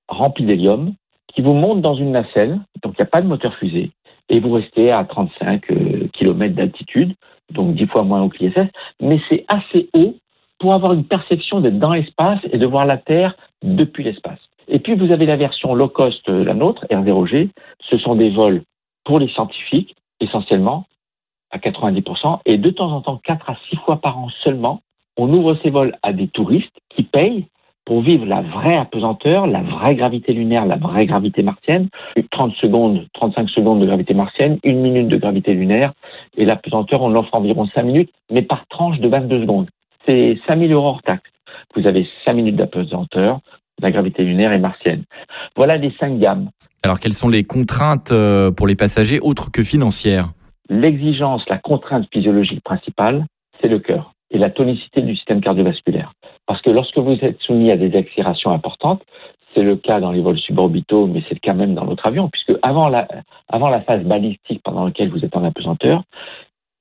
rempli 0.09 0.43
d'hélium, 0.43 0.95
qui 1.33 1.41
vous 1.41 1.53
monte 1.53 1.81
dans 1.81 1.95
une 1.95 2.11
nacelle, 2.11 2.59
donc 2.83 2.95
il 2.97 3.01
n'y 3.01 3.07
a 3.07 3.09
pas 3.09 3.21
de 3.21 3.27
moteur 3.27 3.55
fusée, 3.55 3.91
et 4.29 4.39
vous 4.39 4.51
restez 4.51 4.91
à 4.91 5.03
35 5.03 5.71
euh, 5.71 6.07
km 6.13 6.55
d'altitude, 6.55 7.15
donc 7.51 7.75
10 7.75 7.87
fois 7.87 8.03
moins 8.03 8.21
haut 8.21 8.29
que 8.29 8.37
l'ISS, 8.37 8.69
mais 9.01 9.19
c'est 9.29 9.45
assez 9.47 9.89
haut 9.93 10.15
pour 10.59 10.73
avoir 10.73 10.93
une 10.93 11.05
perception 11.05 11.61
d'être 11.61 11.79
dans 11.79 11.93
l'espace 11.93 12.39
et 12.51 12.57
de 12.57 12.65
voir 12.65 12.85
la 12.85 12.97
Terre 12.97 13.35
depuis 13.63 14.03
l'espace. 14.03 14.39
Et 14.67 14.79
puis 14.79 14.95
vous 14.95 15.11
avez 15.11 15.25
la 15.25 15.35
version 15.35 15.73
low 15.73 15.89
cost, 15.89 16.27
euh, 16.29 16.43
la 16.43 16.53
nôtre, 16.53 16.85
R0G, 16.91 17.49
ce 17.89 17.97
sont 17.97 18.15
des 18.15 18.29
vols 18.29 18.61
pour 19.03 19.19
les 19.19 19.29
scientifiques, 19.29 19.95
essentiellement, 20.19 20.85
à 21.51 21.57
90%, 21.57 22.41
et 22.45 22.57
de 22.57 22.69
temps 22.69 22.91
en 22.91 23.01
temps, 23.01 23.19
4 23.23 23.49
à 23.49 23.57
6 23.69 23.77
fois 23.77 23.97
par 23.97 24.19
an 24.19 24.29
seulement, 24.43 24.81
on 25.17 25.33
ouvre 25.33 25.57
ces 25.63 25.71
vols 25.71 25.97
à 26.03 26.13
des 26.13 26.27
touristes 26.27 26.77
qui 26.89 27.03
payent 27.03 27.47
pour 27.89 28.03
vivre 28.03 28.27
la 28.27 28.43
vraie 28.43 28.77
apesanteur, 28.77 29.47
la 29.47 29.63
vraie 29.63 29.95
gravité 29.95 30.31
lunaire, 30.31 30.67
la 30.67 30.75
vraie 30.75 31.07
gravité 31.07 31.41
martienne, 31.41 31.89
30 32.29 32.53
secondes, 32.57 33.07
35 33.15 33.49
secondes 33.49 33.81
de 33.81 33.87
gravité 33.87 34.13
martienne, 34.13 34.59
une 34.63 34.79
minute 34.79 35.07
de 35.07 35.17
gravité 35.17 35.55
lunaire, 35.55 35.93
et 36.37 36.45
l'apesanteur, 36.45 37.01
on 37.01 37.09
l'offre 37.09 37.33
environ 37.33 37.65
5 37.65 37.81
minutes, 37.81 38.11
mais 38.29 38.43
par 38.43 38.67
tranche 38.67 38.99
de 38.99 39.07
22 39.09 39.41
secondes. 39.41 39.69
C'est 40.05 40.37
5000 40.45 40.71
euros 40.71 40.89
hors 40.89 41.01
taxe. 41.01 41.31
Vous 41.75 41.87
avez 41.87 42.07
5 42.25 42.33
minutes 42.33 42.57
d'apesanteur, 42.57 43.39
la 43.81 43.89
gravité 43.89 44.23
lunaire 44.23 44.53
et 44.53 44.59
martienne. 44.59 45.05
Voilà 45.55 45.77
les 45.77 45.91
cinq 45.99 46.19
gammes. 46.19 46.51
Alors, 46.83 46.99
quelles 46.99 47.13
sont 47.13 47.29
les 47.29 47.43
contraintes 47.43 48.11
euh, 48.11 48.51
pour 48.51 48.67
les 48.67 48.75
passagers 48.75 49.19
autres 49.19 49.49
que 49.49 49.63
financières? 49.63 50.29
L'exigence, 50.69 51.41
la 51.49 51.57
contrainte 51.57 52.07
physiologique 52.13 52.63
principale, 52.63 53.25
c'est 53.59 53.67
le 53.67 53.79
cœur 53.79 54.13
et 54.31 54.37
la 54.37 54.49
tonicité 54.49 55.01
du 55.01 55.15
système 55.15 55.41
cardiovasculaire. 55.41 56.13
Parce 56.45 56.61
que 56.61 56.69
lorsque 56.69 56.97
vous 56.97 57.17
êtes 57.21 57.39
soumis 57.41 57.71
à 57.71 57.77
des 57.77 57.95
accélérations 57.95 58.51
importantes, 58.51 59.03
c'est 59.53 59.63
le 59.63 59.75
cas 59.75 59.99
dans 59.99 60.11
les 60.11 60.21
vols 60.21 60.37
suborbitaux, 60.37 61.07
mais 61.07 61.23
c'est 61.27 61.33
le 61.33 61.39
cas 61.39 61.53
même 61.53 61.73
dans 61.73 61.85
notre 61.85 62.05
avion, 62.05 62.29
puisque 62.29 62.53
avant 62.61 62.87
la, 62.87 63.07
avant 63.47 63.69
la 63.69 63.81
phase 63.81 64.03
balistique 64.03 64.61
pendant 64.63 64.85
laquelle 64.85 65.09
vous 65.09 65.25
êtes 65.25 65.35
en 65.35 65.43
apesanteur, 65.43 66.03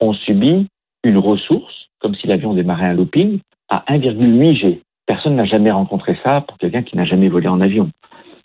on 0.01 0.13
subit 0.13 0.67
une 1.05 1.19
ressource, 1.19 1.89
comme 2.01 2.15
si 2.15 2.27
l'avion 2.27 2.55
démarrait 2.55 2.87
un 2.87 2.95
looping, 2.95 3.41
à 3.69 3.85
1,8 3.89 4.55
G. 4.55 4.83
Personne 5.07 5.37
n'a 5.37 5.45
jamais 5.45 5.71
rencontré 5.71 6.19
ça 6.23 6.43
pour 6.43 6.59
quelqu'un 6.59 6.83
qui 6.83 6.97
n'a 6.97 7.05
jamais 7.05 7.29
volé 7.29 7.49
en 7.49 7.61
avion. 7.61 7.91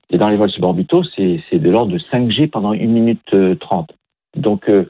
Et 0.09 0.17
dans 0.17 0.29
les 0.29 0.37
vols 0.37 0.51
suborbitaux, 0.51 1.03
c'est 1.15 1.41
de 1.53 1.69
l'ordre 1.69 1.91
de 1.91 1.97
5 1.97 2.29
G 2.29 2.47
pendant 2.47 2.71
1 2.71 2.77
minute 2.77 3.59
30. 3.59 3.91
Euh, 3.91 4.39
Donc, 4.39 4.69
euh, 4.69 4.89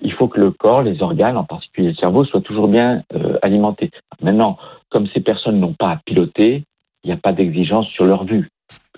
il 0.00 0.12
faut 0.12 0.28
que 0.28 0.40
le 0.40 0.50
corps, 0.50 0.82
les 0.82 1.02
organes, 1.02 1.36
en 1.36 1.44
particulier 1.44 1.88
le 1.88 1.94
cerveau, 1.94 2.24
soient 2.24 2.40
toujours 2.40 2.68
bien 2.68 3.02
euh, 3.14 3.38
alimentés. 3.42 3.90
Maintenant, 4.20 4.58
comme 4.90 5.06
ces 5.08 5.20
personnes 5.20 5.60
n'ont 5.60 5.74
pas 5.74 5.90
à 5.90 6.00
piloter, 6.04 6.64
il 7.02 7.08
n'y 7.08 7.12
a 7.12 7.18
pas 7.18 7.32
d'exigence 7.32 7.88
sur 7.88 8.04
leur 8.04 8.24
vue. 8.24 8.48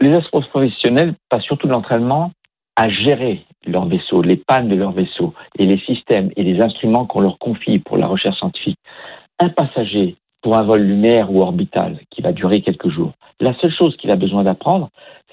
Les 0.00 0.12
astronautes 0.12 0.48
professionnels 0.50 1.14
passent 1.28 1.44
surtout 1.44 1.66
de 1.66 1.72
l'entraînement 1.72 2.32
à 2.76 2.88
gérer 2.88 3.44
leur 3.66 3.86
vaisseau, 3.86 4.22
les 4.22 4.36
pannes 4.36 4.68
de 4.68 4.76
leur 4.76 4.92
vaisseau 4.92 5.34
et 5.58 5.66
les 5.66 5.78
systèmes 5.78 6.30
et 6.36 6.44
les 6.44 6.60
instruments 6.60 7.06
qu'on 7.06 7.20
leur 7.20 7.38
confie 7.38 7.78
pour 7.78 7.96
la 7.96 8.06
recherche 8.06 8.38
scientifique. 8.38 8.78
Un 9.38 9.48
passager 9.48 10.16
pour 10.42 10.56
un 10.56 10.62
vol 10.62 10.82
lunaire 10.82 11.32
ou 11.32 11.40
orbital 11.40 11.98
qui 12.10 12.22
va 12.22 12.32
durer 12.32 12.60
quelques 12.60 12.88
jours, 12.88 13.12
la 13.40 13.54
seule 13.54 13.72
chose 13.72 13.96
qu'il 13.96 14.10
a 14.10 14.16
besoin 14.16 14.44
d'apprendre, 14.44 14.90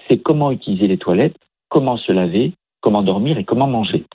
c'est 0.08 0.17
comment 0.17 0.51
utiliser 0.51 0.88
les 0.88 0.98
toilettes, 0.98 1.38
comment 1.70 1.98
se 1.98 2.12
laver, 2.12 2.53
comment 2.82 3.03
dormir 3.03 3.38
et 3.38 3.43
comment 3.43 3.67
manger. 3.67 4.05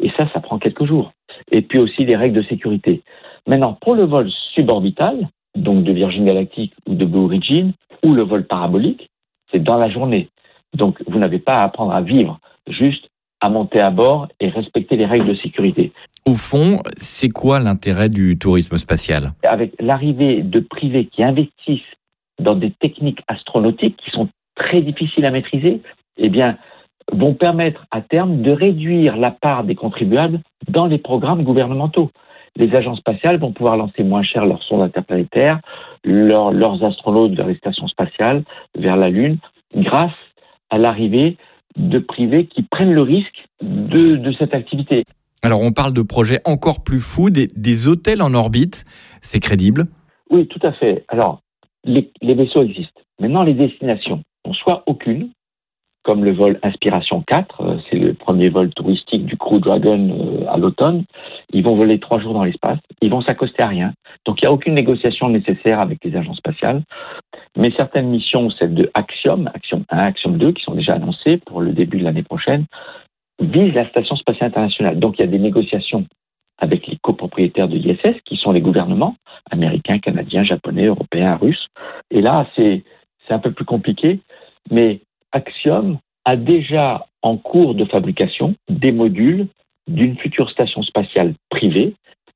Et 0.00 0.10
ça, 0.16 0.28
ça 0.32 0.40
prend 0.40 0.58
quelques 0.58 0.84
jours. 0.84 1.12
Et 1.50 1.62
puis 1.62 1.78
aussi 1.78 2.04
les 2.04 2.16
règles 2.16 2.36
de 2.36 2.42
sécurité. 2.42 3.02
Maintenant, 3.46 3.76
pour 3.80 3.94
le 3.94 4.04
vol 4.04 4.30
suborbital, 4.54 5.28
donc 5.56 5.84
de 5.84 5.92
Virgin 5.92 6.24
Galactic 6.24 6.72
ou 6.86 6.94
de 6.94 7.04
Blue 7.04 7.24
Origin, 7.24 7.72
ou 8.04 8.14
le 8.14 8.22
vol 8.22 8.44
parabolique, 8.44 9.08
c'est 9.50 9.62
dans 9.62 9.76
la 9.76 9.90
journée. 9.90 10.28
Donc, 10.74 11.02
vous 11.06 11.18
n'avez 11.18 11.38
pas 11.38 11.60
à 11.60 11.64
apprendre 11.64 11.92
à 11.92 12.02
vivre, 12.02 12.38
juste 12.68 13.08
à 13.40 13.48
monter 13.48 13.80
à 13.80 13.90
bord 13.90 14.28
et 14.40 14.48
respecter 14.48 14.96
les 14.96 15.06
règles 15.06 15.28
de 15.28 15.34
sécurité. 15.34 15.92
Au 16.26 16.34
fond, 16.34 16.82
c'est 16.96 17.28
quoi 17.28 17.60
l'intérêt 17.60 18.08
du 18.08 18.38
tourisme 18.38 18.76
spatial? 18.76 19.32
Avec 19.42 19.72
l'arrivée 19.80 20.42
de 20.42 20.60
privés 20.60 21.06
qui 21.06 21.22
investissent 21.22 21.80
dans 22.40 22.54
des 22.54 22.70
techniques 22.70 23.22
astronautiques 23.28 23.96
qui 23.96 24.10
sont 24.10 24.28
très 24.54 24.82
difficiles 24.82 25.24
à 25.24 25.30
maîtriser, 25.30 25.80
eh 26.18 26.28
bien, 26.28 26.58
vont 27.12 27.34
permettre 27.34 27.86
à 27.90 28.00
terme 28.00 28.42
de 28.42 28.50
réduire 28.50 29.16
la 29.16 29.30
part 29.30 29.64
des 29.64 29.74
contribuables 29.74 30.40
dans 30.68 30.86
les 30.86 30.98
programmes 30.98 31.42
gouvernementaux. 31.42 32.10
Les 32.56 32.74
agences 32.74 32.98
spatiales 32.98 33.38
vont 33.38 33.52
pouvoir 33.52 33.76
lancer 33.76 34.02
moins 34.02 34.22
cher 34.22 34.44
leurs 34.44 34.62
sondes 34.64 34.82
interplanétaires, 34.82 35.60
leurs 36.04 36.84
astronautes 36.84 37.34
vers 37.34 37.46
les 37.46 37.56
stations 37.56 37.86
spatiales, 37.86 38.42
vers 38.76 38.96
la 38.96 39.10
Lune, 39.10 39.38
grâce 39.74 40.12
à 40.70 40.78
l'arrivée 40.78 41.36
de 41.76 41.98
privés 41.98 42.46
qui 42.46 42.62
prennent 42.62 42.92
le 42.92 43.02
risque 43.02 43.46
de, 43.62 44.16
de, 44.16 44.32
cette 44.32 44.54
activité. 44.54 45.04
Alors 45.42 45.62
on 45.62 45.72
parle 45.72 45.92
de 45.92 46.02
projets 46.02 46.40
encore 46.44 46.82
plus 46.82 47.00
fous, 47.00 47.30
des, 47.30 47.46
des 47.54 47.86
hôtels 47.86 48.22
en 48.22 48.34
orbite, 48.34 48.84
c'est 49.20 49.40
crédible? 49.40 49.86
Oui, 50.30 50.46
tout 50.48 50.60
à 50.62 50.72
fait. 50.72 51.04
Alors, 51.08 51.40
les, 51.84 52.10
les 52.20 52.34
vaisseaux 52.34 52.62
existent. 52.62 53.00
Maintenant, 53.20 53.44
les 53.44 53.54
destinations, 53.54 54.22
soit 54.52 54.82
aucune, 54.86 55.30
comme 56.08 56.24
le 56.24 56.32
vol 56.32 56.58
Inspiration 56.62 57.20
4, 57.20 57.60
euh, 57.60 57.76
c'est 57.90 57.98
le 57.98 58.14
premier 58.14 58.48
vol 58.48 58.70
touristique 58.70 59.26
du 59.26 59.36
Crew 59.36 59.60
Dragon 59.60 60.08
euh, 60.08 60.46
à 60.48 60.56
l'automne. 60.56 61.04
Ils 61.52 61.62
vont 61.62 61.76
voler 61.76 62.00
trois 62.00 62.18
jours 62.18 62.32
dans 62.32 62.44
l'espace, 62.44 62.78
ils 63.02 63.10
vont 63.10 63.20
s'accoster 63.20 63.62
à 63.62 63.66
rien. 63.66 63.92
Donc 64.24 64.40
il 64.40 64.46
n'y 64.46 64.48
a 64.48 64.52
aucune 64.54 64.72
négociation 64.72 65.28
nécessaire 65.28 65.80
avec 65.80 66.02
les 66.02 66.16
agences 66.16 66.38
spatiales. 66.38 66.80
Mais 67.58 67.70
certaines 67.72 68.08
missions, 68.08 68.48
celles 68.48 68.72
de 68.72 68.90
Axiom, 68.94 69.50
Axiom 69.52 69.84
1, 69.90 69.98
Axiom 69.98 70.38
2, 70.38 70.52
qui 70.52 70.64
sont 70.64 70.76
déjà 70.76 70.94
annoncées 70.94 71.36
pour 71.44 71.60
le 71.60 71.72
début 71.72 71.98
de 71.98 72.04
l'année 72.04 72.22
prochaine, 72.22 72.64
visent 73.38 73.74
la 73.74 73.86
Station 73.90 74.16
spatiale 74.16 74.48
internationale. 74.48 74.98
Donc 74.98 75.18
il 75.18 75.20
y 75.20 75.24
a 75.24 75.30
des 75.30 75.38
négociations 75.38 76.06
avec 76.56 76.86
les 76.86 76.96
copropriétaires 76.96 77.68
de 77.68 77.76
l'ISS, 77.76 78.16
qui 78.24 78.38
sont 78.38 78.52
les 78.52 78.62
gouvernements 78.62 79.16
américains, 79.50 79.98
canadiens, 79.98 80.42
japonais, 80.42 80.86
européens, 80.86 81.36
russes. 81.36 81.66
Et 82.10 82.22
là, 82.22 82.46
c'est 82.56 82.82
un 83.28 83.38
peu 83.40 83.52
plus 83.52 83.66
compliqué, 83.66 84.20
mais 84.70 85.02
Axiom 85.32 85.98
a 86.24 86.36
déjà 86.36 87.06
en 87.22 87.36
cours 87.36 87.74
de 87.74 87.84
fabrication 87.84 88.54
des 88.68 88.92
modules 88.92 89.46
d'une 89.88 90.16
future 90.16 90.50
station 90.50 90.82
spatiale 90.82 91.34
privée. 91.50 91.94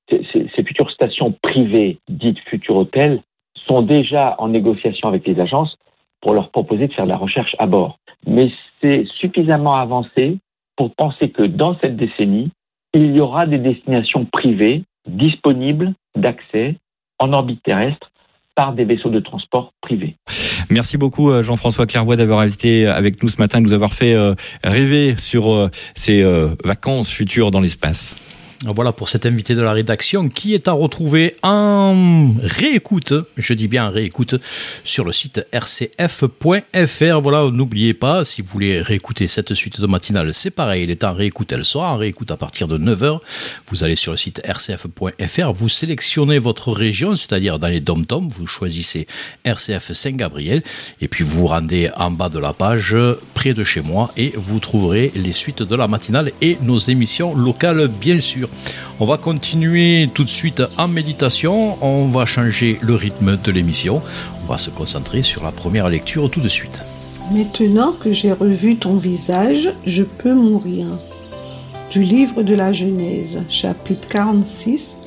Ces, 0.09 0.65
futures 0.65 0.91
stations 0.91 1.33
privées, 1.43 1.99
dites 2.09 2.39
futurs 2.41 2.77
hôtels, 2.77 3.23
sont 3.67 3.83
déjà 3.83 4.35
en 4.39 4.49
négociation 4.49 5.09
avec 5.09 5.27
les 5.27 5.39
agences 5.41 5.77
pour 6.21 6.35
leur 6.35 6.51
proposer 6.51 6.89
de 6.89 6.93
faire 6.93 7.05
de 7.05 7.11
la 7.11 7.17
recherche 7.17 7.55
à 7.59 7.67
bord. 7.67 7.99
Mais 8.27 8.51
c'est 8.81 9.05
suffisamment 9.17 9.75
avancé 9.75 10.39
pour 10.77 10.95
penser 10.95 11.31
que 11.31 11.43
dans 11.43 11.79
cette 11.79 11.97
décennie, 11.97 12.51
il 12.95 13.15
y 13.15 13.21
aura 13.21 13.47
des 13.47 13.59
destinations 13.59 14.25
privées 14.27 14.85
disponibles 15.07 15.93
d'accès 16.17 16.77
en 17.19 17.33
orbite 17.33 17.63
terrestre 17.63 18.12
par 18.54 18.75
des 18.75 18.85
vaisseaux 18.85 19.11
de 19.11 19.21
transport 19.21 19.73
privés. 19.80 20.16
Merci 20.71 20.99
beaucoup 20.99 21.30
euh, 21.30 21.42
Jean-François 21.42 21.87
Clairvoy 21.87 22.16
d'avoir 22.16 22.40
invité 22.40 22.87
avec 22.87 23.23
nous 23.23 23.28
ce 23.28 23.38
matin, 23.38 23.61
de 23.61 23.64
nous 23.64 23.73
avoir 23.73 23.94
fait 23.94 24.14
euh, 24.14 24.35
rêver 24.62 25.16
sur 25.16 25.52
euh, 25.52 25.71
ces 25.94 26.23
vacances 26.64 27.11
futures 27.11 27.50
dans 27.50 27.61
l'espace. 27.61 28.32
Voilà 28.64 28.92
pour 28.92 29.09
cet 29.09 29.26
invité 29.26 29.57
de 29.57 29.61
la 29.61 29.73
rédaction 29.73 30.28
qui 30.28 30.54
est 30.54 30.69
à 30.69 30.73
retrouver 30.73 31.35
en 31.42 32.33
réécoute, 32.40 33.12
je 33.37 33.54
dis 33.54 33.66
bien 33.66 33.87
en 33.87 33.90
réécoute, 33.90 34.37
sur 34.85 35.04
le 35.04 35.11
site 35.11 35.45
rcf.fr. 35.52 37.21
Voilà, 37.21 37.50
n'oubliez 37.50 37.92
pas, 37.92 38.25
si 38.25 38.40
vous 38.40 38.47
voulez 38.49 38.81
réécouter 38.81 39.26
cette 39.26 39.54
suite 39.54 39.81
de 39.81 39.87
matinale, 39.88 40.33
c'est 40.33 40.52
pareil, 40.52 40.85
il 40.85 40.92
est 40.92 41.02
en 41.02 41.12
réécoute, 41.12 41.50
elle 41.50 41.64
sera 41.64 41.92
en 41.92 41.97
réécoute 41.97 42.31
à 42.31 42.37
partir 42.37 42.69
de 42.69 42.78
9h. 42.78 43.19
Vous 43.69 43.83
allez 43.83 43.97
sur 43.97 44.12
le 44.12 44.16
site 44.16 44.40
rcf.fr, 44.47 45.52
vous 45.52 45.69
sélectionnez 45.69 46.38
votre 46.38 46.71
région, 46.71 47.16
c'est-à-dire 47.16 47.59
dans 47.59 47.66
les 47.66 47.81
dom-toms, 47.81 48.28
vous 48.28 48.47
choisissez 48.47 49.09
RCF 49.45 49.90
Saint-Gabriel, 49.90 50.62
et 51.00 51.09
puis 51.09 51.25
vous 51.25 51.38
vous 51.40 51.47
rendez 51.49 51.88
en 51.97 52.12
bas 52.12 52.28
de 52.28 52.38
la 52.38 52.52
page, 52.52 52.97
près 53.35 53.54
de 53.54 53.64
chez 53.64 53.81
moi, 53.81 54.12
et 54.16 54.33
vous 54.37 54.61
trouverez 54.61 55.11
les 55.16 55.33
suites 55.33 55.64
de 55.64 55.75
la 55.75 55.88
matinale 55.88 56.31
et 56.40 56.59
nos 56.62 56.78
émissions 56.78 57.35
locales, 57.35 57.88
bien 57.88 58.21
sûr. 58.21 58.49
On 59.00 59.06
va 59.06 59.16
continuer 59.16 60.09
tout 60.14 60.25
de 60.25 60.28
suite 60.28 60.62
en 60.78 60.88
méditation. 60.88 61.76
On 61.82 62.06
va 62.06 62.25
changer 62.26 62.78
le 62.82 62.94
rythme 62.94 63.37
de 63.37 63.52
l'émission. 63.52 64.02
On 64.42 64.47
va 64.50 64.59
se 64.59 64.71
concentrer 64.71 65.23
sur 65.23 65.42
la 65.42 65.52
première 65.52 65.88
lecture 65.88 66.30
tout 66.30 66.40
de 66.40 66.49
suite. 66.49 66.82
Maintenant 67.32 67.92
que 67.92 68.12
j'ai 68.12 68.32
revu 68.32 68.76
ton 68.76 68.97
visage, 68.97 69.73
je 69.87 70.02
peux 70.02 70.35
mourir. 70.35 70.87
Du 71.90 72.02
livre 72.02 72.42
de 72.42 72.54
la 72.54 72.73
Genèse, 72.73 73.42
chapitre 73.49 74.06
46, 74.09 74.99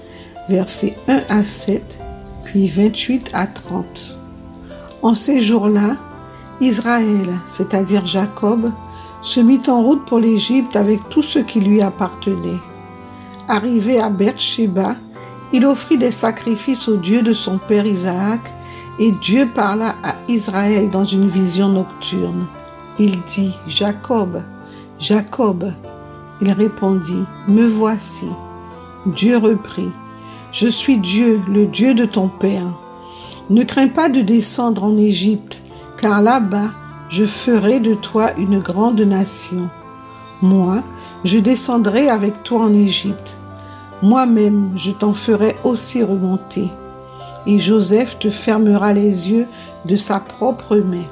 versets 0.50 0.98
1 1.08 1.24
à 1.30 1.44
7, 1.44 1.98
puis 2.44 2.68
28 2.68 3.32
à 3.34 3.48
30. 3.48 4.18
En 5.02 5.14
ces 5.14 5.42
jours-là, 5.42 5.98
Israël, 6.62 7.30
c'est-à-dire 7.48 8.06
Jacob, 8.06 8.72
se 9.22 9.40
mit 9.40 9.62
en 9.68 9.84
route 9.84 10.06
pour 10.06 10.20
l'Égypte 10.20 10.76
avec 10.76 11.00
tout 11.10 11.22
ce 11.22 11.40
qui 11.40 11.60
lui 11.60 11.82
appartenait. 11.82 12.60
Arrivé 13.48 14.00
à 14.00 14.10
Beersheba, 14.10 14.96
il 15.54 15.66
offrit 15.66 15.98
des 15.98 16.12
sacrifices 16.12 16.88
au 16.88 16.98
Dieu 16.98 17.22
de 17.22 17.34
son 17.34 17.58
père 17.58 17.86
Isaac, 17.86 18.42
et 18.98 19.12
Dieu 19.12 19.48
parla 19.54 19.96
à 20.04 20.16
Israël 20.28 20.90
dans 20.90 21.06
une 21.06 21.28
vision 21.28 21.70
nocturne. 21.70 22.48
Il 22.98 23.22
dit, 23.24 23.54
Jacob, 23.68 24.42
Jacob. 25.00 25.72
Il 26.42 26.52
répondit, 26.52 27.26
Me 27.48 27.68
voici. 27.68 28.28
Dieu 29.06 29.38
reprit, 29.38 29.92
Je 30.52 30.68
suis 30.68 30.98
Dieu, 30.98 31.42
le 31.48 31.66
Dieu 31.66 31.94
de 31.94 32.06
ton 32.06 32.30
Père. 32.30 32.74
Ne 33.50 33.64
crains 33.64 33.90
pas 33.90 34.10
de 34.10 34.22
descendre 34.22 34.84
en 34.84 34.98
Égypte, 34.98 35.58
car 35.98 36.22
là-bas 36.22 36.72
je 37.10 37.26
ferai 37.26 37.80
de 37.80 37.94
toi 37.94 38.32
une 38.38 38.60
grande 38.60 39.02
nation. 39.02 39.70
Moi, 40.42 40.82
je 41.26 41.40
descendrai 41.40 42.08
avec 42.08 42.44
toi 42.44 42.60
en 42.62 42.74
Égypte. 42.74 43.36
Moi-même, 44.04 44.74
je 44.76 44.92
t'en 44.92 45.14
ferai 45.14 45.56
aussi 45.64 46.04
remonter. 46.04 46.70
Et 47.48 47.58
Joseph 47.58 48.20
te 48.20 48.30
fermera 48.30 48.94
les 48.94 49.32
yeux 49.32 49.48
de 49.86 49.96
sa 49.96 50.20
propre 50.20 50.78
main. 50.78 51.06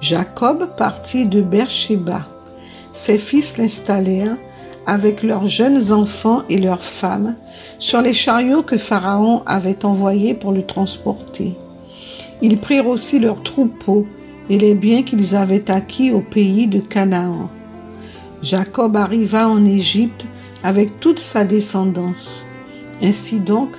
Jacob 0.00 0.68
partit 0.76 1.26
de 1.26 1.42
Beersheba. 1.42 2.26
Ses 2.92 3.18
fils 3.18 3.58
l'installèrent 3.58 4.36
avec 4.86 5.24
leurs 5.24 5.48
jeunes 5.48 5.92
enfants 5.92 6.42
et 6.48 6.58
leurs 6.58 6.84
femmes 6.84 7.34
sur 7.80 8.00
les 8.00 8.14
chariots 8.14 8.62
que 8.62 8.78
Pharaon 8.78 9.42
avait 9.46 9.84
envoyés 9.84 10.34
pour 10.34 10.52
le 10.52 10.64
transporter. 10.64 11.56
Ils 12.40 12.58
prirent 12.58 12.86
aussi 12.86 13.18
leurs 13.18 13.42
troupeaux 13.42 14.06
et 14.48 14.58
les 14.58 14.76
biens 14.76 15.02
qu'ils 15.02 15.34
avaient 15.34 15.70
acquis 15.72 16.12
au 16.12 16.20
pays 16.20 16.68
de 16.68 16.78
Canaan. 16.78 17.50
Jacob 18.42 18.96
arriva 18.96 19.48
en 19.48 19.64
Égypte 19.64 20.24
avec 20.62 21.00
toute 21.00 21.18
sa 21.18 21.44
descendance. 21.44 22.46
Ainsi 23.02 23.40
donc, 23.40 23.70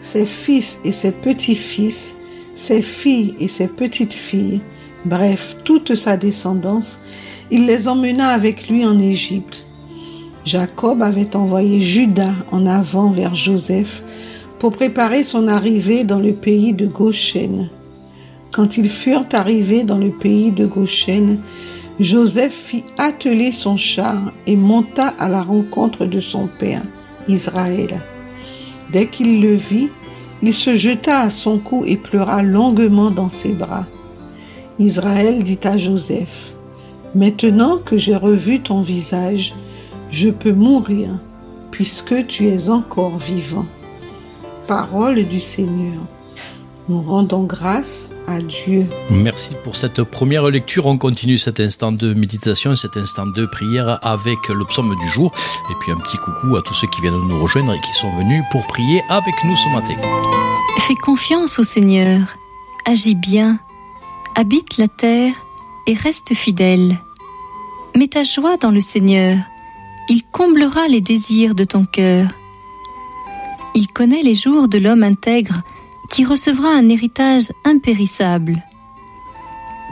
ses 0.00 0.26
fils 0.26 0.78
et 0.84 0.90
ses 0.90 1.12
petits-fils, 1.12 2.16
ses 2.54 2.82
filles 2.82 3.34
et 3.38 3.48
ses 3.48 3.68
petites-filles, 3.68 4.60
bref, 5.04 5.56
toute 5.64 5.94
sa 5.94 6.16
descendance, 6.16 6.98
il 7.50 7.66
les 7.66 7.88
emmena 7.88 8.28
avec 8.28 8.68
lui 8.68 8.84
en 8.84 8.98
Égypte. 8.98 9.64
Jacob 10.44 11.02
avait 11.02 11.36
envoyé 11.36 11.80
Judas 11.80 12.34
en 12.50 12.66
avant 12.66 13.10
vers 13.10 13.34
Joseph 13.34 14.02
pour 14.58 14.72
préparer 14.72 15.22
son 15.22 15.48
arrivée 15.48 16.04
dans 16.04 16.18
le 16.18 16.32
pays 16.32 16.72
de 16.72 16.86
Goshen. 16.86 17.70
Quand 18.50 18.76
ils 18.76 18.88
furent 18.88 19.26
arrivés 19.32 19.84
dans 19.84 19.98
le 19.98 20.10
pays 20.10 20.50
de 20.50 20.66
Goshen, 20.66 21.40
Joseph 22.02 22.52
fit 22.52 22.84
atteler 22.98 23.52
son 23.52 23.76
char 23.76 24.32
et 24.48 24.56
monta 24.56 25.06
à 25.20 25.28
la 25.28 25.40
rencontre 25.40 26.04
de 26.04 26.18
son 26.18 26.48
père, 26.48 26.82
Israël. 27.28 28.00
Dès 28.90 29.06
qu'il 29.06 29.40
le 29.40 29.54
vit, 29.54 29.88
il 30.42 30.52
se 30.52 30.74
jeta 30.74 31.20
à 31.20 31.30
son 31.30 31.60
cou 31.60 31.84
et 31.86 31.96
pleura 31.96 32.42
longuement 32.42 33.12
dans 33.12 33.28
ses 33.28 33.52
bras. 33.52 33.86
Israël 34.80 35.44
dit 35.44 35.60
à 35.62 35.78
Joseph, 35.78 36.54
Maintenant 37.14 37.78
que 37.78 37.96
j'ai 37.96 38.16
revu 38.16 38.58
ton 38.58 38.80
visage, 38.80 39.54
je 40.10 40.30
peux 40.30 40.52
mourir, 40.52 41.10
puisque 41.70 42.26
tu 42.26 42.48
es 42.48 42.68
encore 42.68 43.18
vivant. 43.18 43.66
Parole 44.66 45.22
du 45.22 45.38
Seigneur. 45.38 46.00
Nous 46.92 47.00
rendons 47.00 47.44
grâce 47.44 48.10
à 48.26 48.38
Dieu. 48.38 48.86
Merci 49.08 49.54
pour 49.64 49.76
cette 49.76 50.02
première 50.02 50.50
lecture. 50.50 50.84
On 50.84 50.98
continue 50.98 51.38
cet 51.38 51.58
instant 51.58 51.90
de 51.90 52.12
méditation, 52.12 52.76
cet 52.76 52.98
instant 52.98 53.24
de 53.24 53.46
prière 53.46 53.98
avec 54.02 54.36
le 54.50 54.62
psaume 54.66 54.94
du 55.00 55.08
jour. 55.08 55.32
Et 55.70 55.74
puis 55.80 55.90
un 55.90 55.96
petit 55.96 56.18
coucou 56.18 56.54
à 56.54 56.60
tous 56.60 56.74
ceux 56.74 56.88
qui 56.88 57.00
viennent 57.00 57.14
de 57.14 57.32
nous 57.32 57.40
rejoindre 57.40 57.72
et 57.72 57.80
qui 57.80 57.94
sont 57.94 58.14
venus 58.18 58.44
pour 58.50 58.66
prier 58.66 59.00
avec 59.08 59.34
nous 59.46 59.56
ce 59.56 59.70
matin. 59.70 59.94
Fais 60.80 60.94
confiance 60.96 61.58
au 61.58 61.62
Seigneur. 61.62 62.36
Agis 62.84 63.14
bien. 63.14 63.58
Habite 64.34 64.76
la 64.76 64.88
terre 64.88 65.32
et 65.86 65.94
reste 65.94 66.34
fidèle. 66.34 66.98
Mets 67.96 68.08
ta 68.08 68.22
joie 68.22 68.58
dans 68.58 68.70
le 68.70 68.82
Seigneur. 68.82 69.38
Il 70.10 70.24
comblera 70.30 70.88
les 70.88 71.00
désirs 71.00 71.54
de 71.54 71.64
ton 71.64 71.86
cœur. 71.86 72.28
Il 73.74 73.88
connaît 73.88 74.22
les 74.22 74.34
jours 74.34 74.68
de 74.68 74.76
l'homme 74.76 75.04
intègre 75.04 75.62
qui 76.12 76.26
recevra 76.26 76.68
un 76.68 76.90
héritage 76.90 77.50
impérissable. 77.64 78.62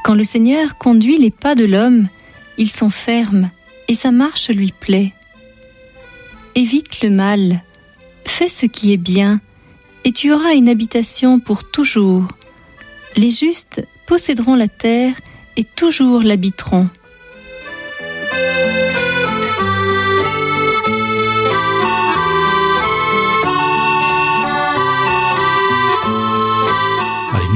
Quand 0.04 0.14
le 0.14 0.22
Seigneur 0.22 0.76
conduit 0.76 1.16
les 1.16 1.30
pas 1.30 1.54
de 1.54 1.64
l'homme, 1.64 2.08
ils 2.58 2.70
sont 2.70 2.90
fermes 2.90 3.50
et 3.88 3.94
sa 3.94 4.10
marche 4.10 4.50
lui 4.50 4.72
plaît. 4.78 5.14
Évite 6.54 7.02
le 7.02 7.08
mal, 7.08 7.62
fais 8.26 8.50
ce 8.50 8.66
qui 8.66 8.92
est 8.92 8.98
bien, 8.98 9.40
et 10.04 10.12
tu 10.12 10.30
auras 10.32 10.52
une 10.52 10.68
habitation 10.68 11.40
pour 11.40 11.70
toujours. 11.70 12.28
Les 13.16 13.30
justes 13.30 13.86
posséderont 14.06 14.56
la 14.56 14.68
terre 14.68 15.14
et 15.56 15.64
toujours 15.64 16.22
l'habiteront. 16.22 16.90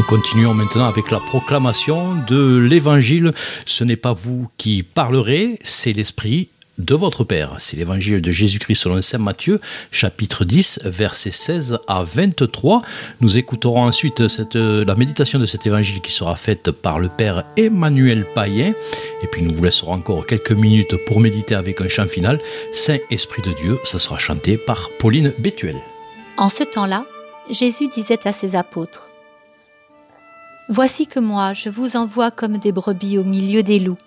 Continuons 0.05 0.55
maintenant 0.55 0.87
avec 0.87 1.11
la 1.11 1.21
proclamation 1.21 2.14
de 2.29 2.59
l'évangile. 2.59 3.33
Ce 3.67 3.85
n'est 3.85 3.97
pas 3.97 4.12
vous 4.12 4.49
qui 4.59 4.83
parlerez, 4.83 5.59
c'est 5.62 5.93
l'Esprit 5.93 6.49
de 6.79 6.95
votre 6.95 7.25
Père. 7.25 7.55
C'est 7.59 7.77
l'évangile 7.77 8.21
de 8.21 8.31
Jésus-Christ 8.31 8.75
selon 8.75 9.01
Saint 9.03 9.19
Matthieu, 9.19 9.61
chapitre 9.93 10.45
10, 10.45 10.81
versets 10.85 11.31
16 11.31 11.79
à 11.87 12.03
23. 12.03 12.83
Nous 13.21 13.37
écouterons 13.37 13.85
ensuite 13.85 14.29
cette, 14.29 14.57
la 14.57 14.95
méditation 14.95 15.38
de 15.38 15.47
cet 15.47 15.67
évangile 15.67 16.01
qui 16.01 16.12
sera 16.12 16.37
faite 16.37 16.71
par 16.71 16.99
le 16.99 17.09
Père 17.09 17.45
Emmanuel 17.57 18.27
Payen. 18.35 18.75
Et 19.23 19.27
puis 19.27 19.43
nous 19.43 19.55
vous 19.55 19.64
laisserons 19.64 19.93
encore 19.93 20.27
quelques 20.27 20.53
minutes 20.53 20.97
pour 21.07 21.21
méditer 21.21 21.55
avec 21.55 21.81
un 21.81 21.88
chant 21.88 22.07
final. 22.07 22.40
Saint-Esprit 22.73 23.43
de 23.43 23.53
Dieu, 23.53 23.79
ça 23.85 23.99
sera 23.99 24.19
chanté 24.19 24.57
par 24.57 24.90
Pauline 24.99 25.33
Bétuel. 25.38 25.77
En 26.37 26.49
ce 26.49 26.64
temps-là, 26.64 27.07
Jésus 27.51 27.88
disait 27.88 28.27
à 28.27 28.33
ses 28.33 28.57
apôtres, 28.57 29.11
Voici 30.68 31.07
que 31.07 31.20
moi, 31.20 31.53
je 31.53 31.68
vous 31.68 31.96
envoie 31.96 32.31
comme 32.31 32.57
des 32.57 32.72
brebis 32.72 33.18
au 33.18 33.24
milieu 33.24 33.62
des 33.62 33.79
loups. 33.79 33.98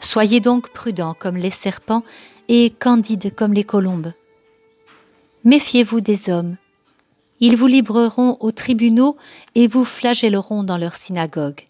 Soyez 0.00 0.40
donc 0.40 0.70
prudents 0.70 1.14
comme 1.18 1.36
les 1.36 1.50
serpents 1.50 2.04
et 2.48 2.70
candides 2.70 3.34
comme 3.34 3.52
les 3.52 3.64
colombes. 3.64 4.12
Méfiez-vous 5.44 6.00
des 6.00 6.30
hommes. 6.30 6.56
Ils 7.40 7.56
vous 7.56 7.66
livreront 7.66 8.36
aux 8.40 8.52
tribunaux 8.52 9.16
et 9.54 9.66
vous 9.66 9.84
flagelleront 9.84 10.62
dans 10.62 10.76
leurs 10.76 10.94
synagogues. 10.94 11.64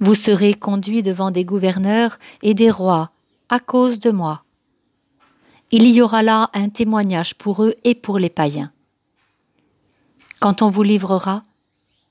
Vous 0.00 0.14
serez 0.14 0.54
conduits 0.54 1.02
devant 1.02 1.30
des 1.30 1.44
gouverneurs 1.44 2.18
et 2.42 2.54
des 2.54 2.70
rois 2.70 3.10
à 3.48 3.58
cause 3.58 3.98
de 3.98 4.10
moi. 4.10 4.44
Il 5.70 5.86
y 5.90 6.00
aura 6.02 6.22
là 6.22 6.50
un 6.52 6.68
témoignage 6.68 7.34
pour 7.34 7.64
eux 7.64 7.74
et 7.84 7.94
pour 7.94 8.18
les 8.18 8.30
païens. 8.30 8.70
Quand 10.40 10.62
on 10.62 10.70
vous 10.70 10.82
livrera, 10.82 11.42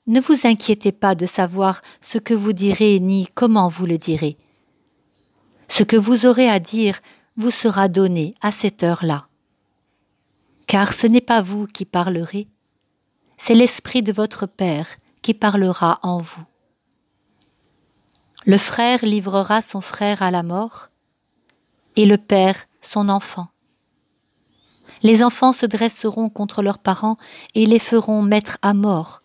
ne 0.06 0.20
vous 0.20 0.46
inquiétez 0.46 0.92
pas 0.92 1.14
de 1.14 1.26
savoir 1.26 1.80
ce 2.00 2.18
que 2.18 2.34
vous 2.34 2.52
direz 2.52 3.00
ni 3.00 3.26
comment 3.34 3.68
vous 3.68 3.86
le 3.86 3.96
direz. 3.96 4.36
Ce 5.68 5.82
que 5.82 5.96
vous 5.96 6.26
aurez 6.26 6.48
à 6.48 6.60
dire 6.60 7.00
vous 7.36 7.50
sera 7.50 7.88
donné 7.88 8.34
à 8.42 8.52
cette 8.52 8.82
heure-là. 8.82 9.26
Car 10.66 10.92
ce 10.92 11.06
n'est 11.06 11.20
pas 11.20 11.42
vous 11.42 11.66
qui 11.66 11.84
parlerez, 11.84 12.48
c'est 13.38 13.54
l'Esprit 13.54 14.02
de 14.02 14.12
votre 14.12 14.46
Père 14.46 14.88
qui 15.22 15.34
parlera 15.34 15.98
en 16.02 16.18
vous. 16.18 16.44
Le 18.46 18.58
frère 18.58 19.04
livrera 19.04 19.62
son 19.62 19.80
frère 19.80 20.22
à 20.22 20.30
la 20.30 20.42
mort, 20.42 20.90
et 21.96 22.04
le 22.04 22.18
Père 22.18 22.66
son 22.82 23.08
enfant. 23.08 23.48
Les 25.02 25.24
enfants 25.24 25.54
se 25.54 25.66
dresseront 25.66 26.28
contre 26.28 26.62
leurs 26.62 26.78
parents 26.78 27.16
et 27.54 27.64
les 27.64 27.78
feront 27.78 28.22
mettre 28.22 28.58
à 28.62 28.74
mort 28.74 29.23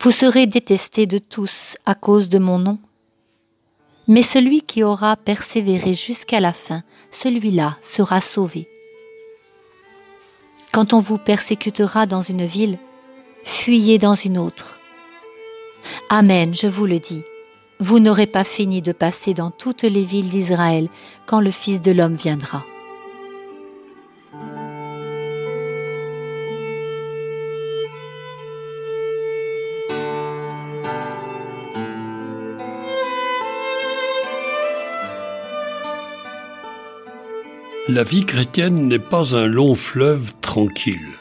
vous 0.00 0.10
serez 0.10 0.46
détestés 0.46 1.06
de 1.06 1.18
tous 1.18 1.76
à 1.86 1.94
cause 1.94 2.28
de 2.28 2.38
mon 2.38 2.58
nom. 2.58 2.78
Mais 4.06 4.22
celui 4.22 4.60
qui 4.60 4.82
aura 4.82 5.16
persévéré 5.16 5.94
jusqu'à 5.94 6.40
la 6.40 6.52
fin, 6.52 6.82
celui-là 7.10 7.78
sera 7.80 8.20
sauvé. 8.20 8.68
Quand 10.72 10.92
on 10.92 11.00
vous 11.00 11.18
persécutera 11.18 12.04
dans 12.06 12.20
une 12.20 12.44
ville, 12.44 12.78
fuyez 13.44 13.98
dans 13.98 14.14
une 14.14 14.38
autre. 14.38 14.78
Amen, 16.10 16.54
je 16.54 16.66
vous 16.66 16.86
le 16.86 16.98
dis, 16.98 17.22
vous 17.80 17.98
n'aurez 17.98 18.26
pas 18.26 18.44
fini 18.44 18.82
de 18.82 18.92
passer 18.92 19.34
dans 19.34 19.50
toutes 19.50 19.82
les 19.82 20.04
villes 20.04 20.30
d'Israël 20.30 20.88
quand 21.26 21.40
le 21.40 21.50
Fils 21.50 21.80
de 21.80 21.92
l'homme 21.92 22.16
viendra. 22.16 22.64
La 37.94 38.02
vie 38.02 38.26
chrétienne 38.26 38.88
n'est 38.88 38.98
pas 38.98 39.36
un 39.36 39.46
long 39.46 39.76
fleuve 39.76 40.32
tranquille. 40.40 41.12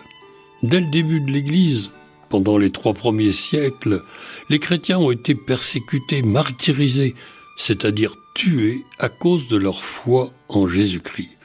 Dès 0.63 0.79
le 0.79 0.89
début 0.89 1.21
de 1.21 1.31
l'Église, 1.31 1.91
pendant 2.29 2.57
les 2.57 2.71
trois 2.71 2.95
premiers 2.95 3.31
siècles, 3.31 4.01
les 4.49 4.57
chrétiens 4.57 4.97
ont 4.97 5.11
été 5.11 5.35
persécutés, 5.35 6.23
martyrisés, 6.23 7.13
c'est-à-dire 7.57 8.15
tués 8.33 8.83
à 8.97 9.07
cause 9.07 9.47
de 9.49 9.57
leur 9.57 9.83
foi 9.83 10.33
en 10.49 10.65
Jésus-Christ. 10.65 11.37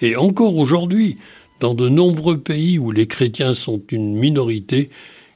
Et 0.00 0.16
encore 0.16 0.56
aujourd'hui, 0.56 1.16
dans 1.60 1.74
de 1.74 1.88
nombreux 1.88 2.40
pays 2.40 2.80
où 2.80 2.90
les 2.90 3.06
chrétiens 3.06 3.54
sont 3.54 3.80
une 3.92 4.16
minorité, 4.16 4.90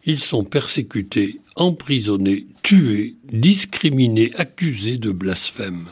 ils 0.04 0.18
sont 0.18 0.42
persécutés, 0.42 1.38
emprisonnés, 1.54 2.48
tués, 2.64 3.14
discriminés, 3.32 4.32
accusés 4.38 4.98
de 4.98 5.12
blasphème. 5.12 5.86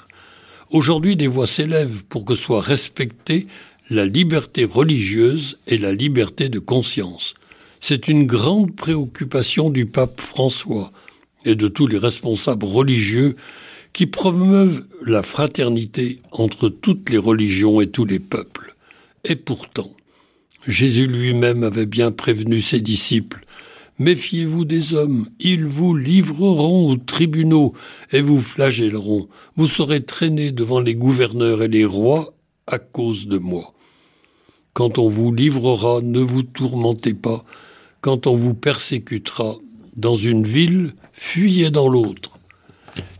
Aujourd'hui, 0.74 1.14
des 1.14 1.28
voix 1.28 1.46
s'élèvent 1.46 2.02
pour 2.08 2.24
que 2.24 2.34
soit 2.34 2.60
respectée 2.60 3.46
la 3.90 4.04
liberté 4.06 4.64
religieuse 4.64 5.56
et 5.68 5.78
la 5.78 5.92
liberté 5.92 6.48
de 6.48 6.58
conscience. 6.58 7.34
C'est 7.78 8.08
une 8.08 8.26
grande 8.26 8.74
préoccupation 8.74 9.70
du 9.70 9.86
pape 9.86 10.20
François 10.20 10.90
et 11.44 11.54
de 11.54 11.68
tous 11.68 11.86
les 11.86 11.96
responsables 11.96 12.66
religieux 12.66 13.36
qui 13.92 14.06
promeuvent 14.08 14.84
la 15.06 15.22
fraternité 15.22 16.18
entre 16.32 16.68
toutes 16.68 17.08
les 17.08 17.18
religions 17.18 17.80
et 17.80 17.86
tous 17.86 18.04
les 18.04 18.18
peuples. 18.18 18.74
Et 19.22 19.36
pourtant, 19.36 19.92
Jésus 20.66 21.06
lui-même 21.06 21.62
avait 21.62 21.86
bien 21.86 22.10
prévenu 22.10 22.60
ses 22.60 22.80
disciples 22.80 23.43
Méfiez-vous 23.98 24.64
des 24.64 24.94
hommes, 24.94 25.28
ils 25.38 25.66
vous 25.66 25.94
livreront 25.94 26.90
aux 26.90 26.96
tribunaux 26.96 27.74
et 28.12 28.20
vous 28.20 28.40
flagelleront. 28.40 29.28
Vous 29.54 29.68
serez 29.68 30.02
traînés 30.02 30.50
devant 30.50 30.80
les 30.80 30.96
gouverneurs 30.96 31.62
et 31.62 31.68
les 31.68 31.84
rois 31.84 32.34
à 32.66 32.78
cause 32.78 33.28
de 33.28 33.38
moi. 33.38 33.72
Quand 34.72 34.98
on 34.98 35.08
vous 35.08 35.32
livrera, 35.32 36.00
ne 36.02 36.18
vous 36.18 36.42
tourmentez 36.42 37.14
pas. 37.14 37.44
Quand 38.00 38.26
on 38.26 38.34
vous 38.34 38.54
persécutera 38.54 39.54
dans 39.96 40.16
une 40.16 40.44
ville, 40.44 40.94
fuyez 41.12 41.70
dans 41.70 41.88
l'autre. 41.88 42.38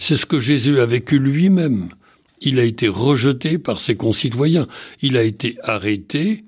C'est 0.01 0.17
ce 0.17 0.27
que 0.27 0.41
Jésus 0.41 0.81
a 0.81 0.87
vécu 0.87 1.21
lui-même. 1.21 1.91
Il 2.41 2.59
a 2.59 2.65
été 2.65 2.89
rejeté 2.89 3.59
par 3.59 3.79
ses 3.79 3.95
concitoyens. 3.97 4.67
Il 5.03 5.17
a 5.17 5.23
été 5.23 5.57
arrêté 5.63 6.43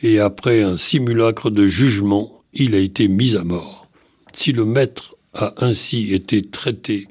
et 0.00 0.20
après 0.20 0.62
un 0.62 0.78
simulacre 0.78 1.50
de 1.50 1.66
jugement, 1.66 2.43
il 2.54 2.74
a 2.74 2.78
été 2.78 3.08
mis 3.08 3.36
à 3.36 3.44
mort. 3.44 3.88
Si 4.34 4.52
le 4.52 4.64
Maître 4.64 5.14
a 5.32 5.54
ainsi 5.64 6.14
été 6.14 6.42
traité, 6.42 7.08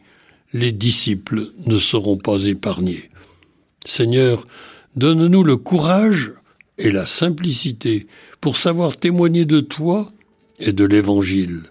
les 0.53 0.71
disciples 0.71 1.51
ne 1.65 1.79
seront 1.79 2.17
pas 2.17 2.45
épargnés. 2.45 3.09
Seigneur, 3.85 4.45
donne-nous 4.95 5.43
le 5.43 5.57
courage 5.57 6.33
et 6.77 6.91
la 6.91 7.05
simplicité 7.05 8.07
pour 8.39 8.57
savoir 8.57 8.97
témoigner 8.97 9.45
de 9.45 9.59
toi 9.59 10.11
et 10.59 10.71
de 10.71 10.83
l'Évangile. 10.83 11.63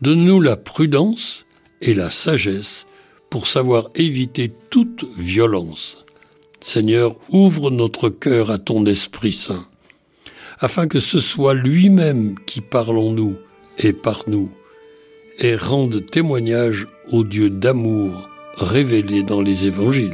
Donne-nous 0.00 0.40
la 0.40 0.56
prudence 0.56 1.44
et 1.80 1.94
la 1.94 2.10
sagesse 2.10 2.86
pour 3.28 3.46
savoir 3.46 3.90
éviter 3.94 4.52
toute 4.70 5.04
violence. 5.18 6.04
Seigneur, 6.60 7.16
ouvre 7.30 7.70
notre 7.70 8.08
cœur 8.08 8.50
à 8.50 8.58
ton 8.58 8.84
Esprit 8.86 9.32
Saint 9.32 9.69
afin 10.60 10.86
que 10.86 11.00
ce 11.00 11.20
soit 11.20 11.54
lui-même 11.54 12.38
qui 12.44 12.60
parle 12.60 12.98
en 12.98 13.12
nous 13.12 13.36
et 13.78 13.94
par 13.94 14.24
nous, 14.26 14.50
et 15.38 15.56
rende 15.56 16.04
témoignage 16.04 16.86
au 17.10 17.24
Dieu 17.24 17.48
d'amour 17.48 18.28
révélé 18.56 19.22
dans 19.22 19.40
les 19.40 19.66
évangiles. 19.66 20.12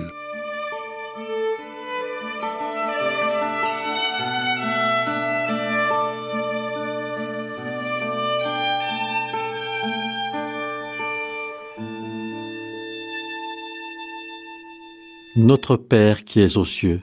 Notre 15.34 15.76
Père 15.76 16.24
qui 16.24 16.40
es 16.40 16.56
aux 16.56 16.64
cieux, 16.64 17.02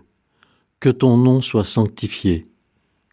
que 0.79 0.89
ton 0.89 1.17
nom 1.17 1.41
soit 1.41 1.65
sanctifié 1.65 2.47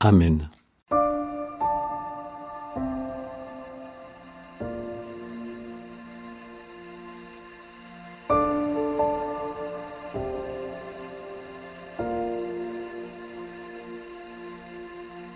Amen. 0.00 0.48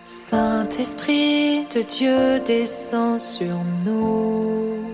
Saint-Esprit 0.05 1.67
de 1.75 1.83
Dieu 1.83 2.41
descend 2.47 3.19
sur 3.19 3.57
nous. 3.85 4.85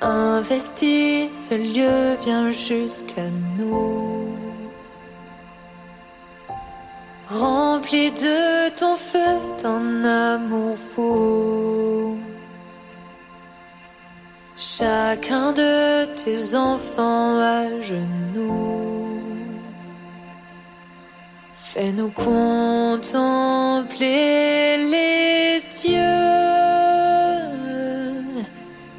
Investis 0.00 1.30
ce 1.32 1.54
lieu, 1.54 2.16
vient 2.22 2.50
jusqu'à 2.50 3.28
nous. 3.58 4.19
Rempli 7.30 8.10
de 8.10 8.70
ton 8.70 8.96
feu, 8.96 9.38
ton 9.62 10.04
amour 10.04 10.76
fou. 10.76 12.18
Chacun 14.56 15.52
de 15.52 16.06
tes 16.16 16.56
enfants 16.56 17.38
à 17.38 17.68
genoux. 17.80 19.22
Fais-nous 21.54 22.10
contempler 22.10 23.16
les 24.90 25.60
cieux, 25.60 26.00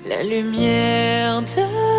la 0.07 0.23
lumière 0.23 1.41
de 1.41 1.90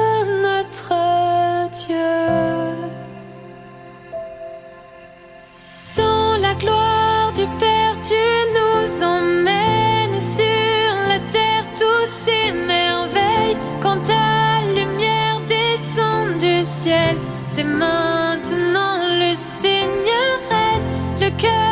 nous 8.92 9.04
emmènes 9.04 10.20
sur 10.20 11.08
la 11.08 11.18
terre 11.30 11.64
tous 11.72 12.08
ces 12.24 12.52
merveilles. 12.52 13.56
Quand 13.80 13.98
ta 14.02 14.64
lumière 14.74 15.40
descend 15.46 16.38
du 16.38 16.62
ciel, 16.62 17.16
c'est 17.48 17.64
maintenant 17.64 19.08
le 19.08 19.34
Seigneur 19.34 20.38
règne, 20.50 21.20
le 21.20 21.30
cœur 21.40 21.71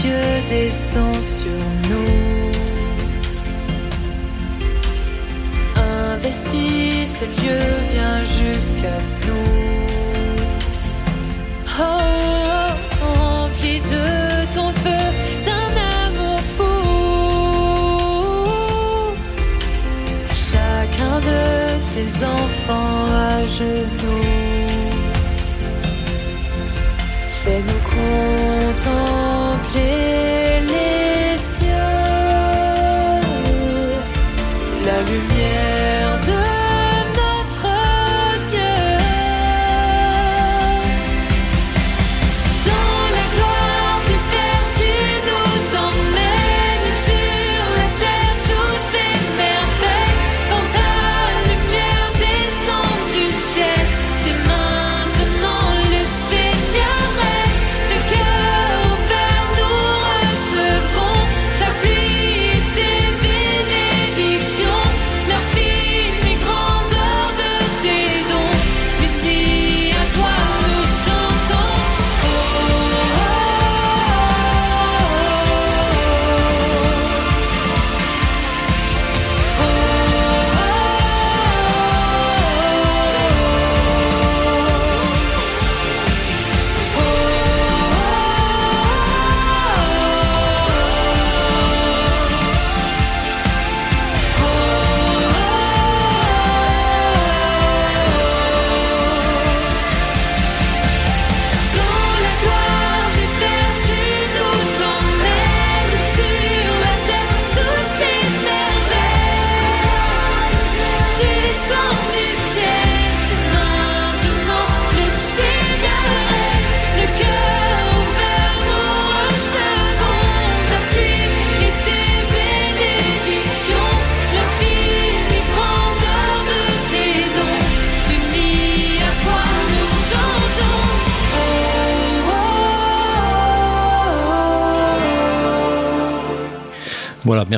Dieu 0.00 0.24
descend 0.48 1.22
sur 1.22 1.50
nous. 1.90 2.50
Investis 6.14 7.18
ce 7.18 7.24
lieu, 7.42 7.64
vient 7.92 8.24
jusqu'à 8.24 8.98
nous. 9.26 9.52
Oh, 11.78 12.72
rempli 13.04 13.80
de 13.80 14.06
ton 14.54 14.68
feu, 14.72 15.04
d'un 15.46 15.70
amour 16.06 16.40
fou. 16.56 16.76
Chacun 20.34 21.16
de 21.30 21.42
tes 21.92 22.10
enfants 22.24 23.04
à 23.28 23.46
genoux. 23.46 24.01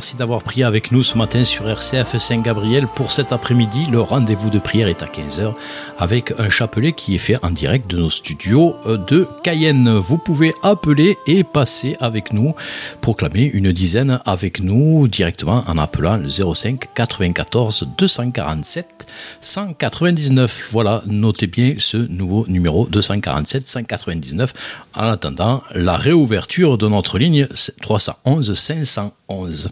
Merci 0.04 0.16
d'avoir 0.16 0.42
prié 0.42 0.64
avec 0.64 0.92
nous 0.92 1.02
ce 1.02 1.16
matin 1.16 1.44
sur 1.46 1.66
RCF 1.66 2.18
Saint-Gabriel. 2.18 2.86
Pour 2.94 3.10
cet 3.10 3.32
après-midi, 3.32 3.86
le 3.90 4.02
rendez-vous 4.02 4.50
de 4.50 4.58
prière 4.58 4.88
est 4.88 5.02
à 5.02 5.06
15h 5.06 5.54
avec 5.98 6.34
un 6.38 6.50
chapelet 6.50 6.92
qui 6.92 7.14
est 7.14 7.18
fait 7.18 7.42
en 7.42 7.50
direct 7.50 7.90
de 7.90 7.96
nos 7.96 8.10
studios 8.10 8.76
euh, 8.84 8.98
de 8.98 9.26
Cayenne. 9.42 9.88
Vous 9.88 10.18
pouvez 10.18 10.52
appeler 10.62 11.16
et 11.26 11.42
passer 11.42 11.96
avec 12.00 12.34
nous, 12.34 12.54
proclamer 13.00 13.50
une 13.54 13.72
dizaine 13.72 14.20
avec 14.26 14.60
nous 14.60 15.08
directement 15.08 15.64
en 15.66 15.78
appelant 15.78 16.18
le 16.18 16.28
05 16.28 16.92
94 16.94 17.88
247 17.96 19.06
199. 19.40 20.68
Voilà, 20.70 21.02
notez 21.06 21.46
bien 21.46 21.76
ce 21.78 21.96
nouveau 21.96 22.44
numéro 22.46 22.86
247 22.86 23.66
199 23.66 24.52
en 24.96 25.08
attendant 25.08 25.62
la 25.74 25.96
réouverture 25.96 26.76
de 26.76 26.88
notre 26.88 27.18
ligne 27.18 27.48
311 27.80 28.52
511. 28.52 29.70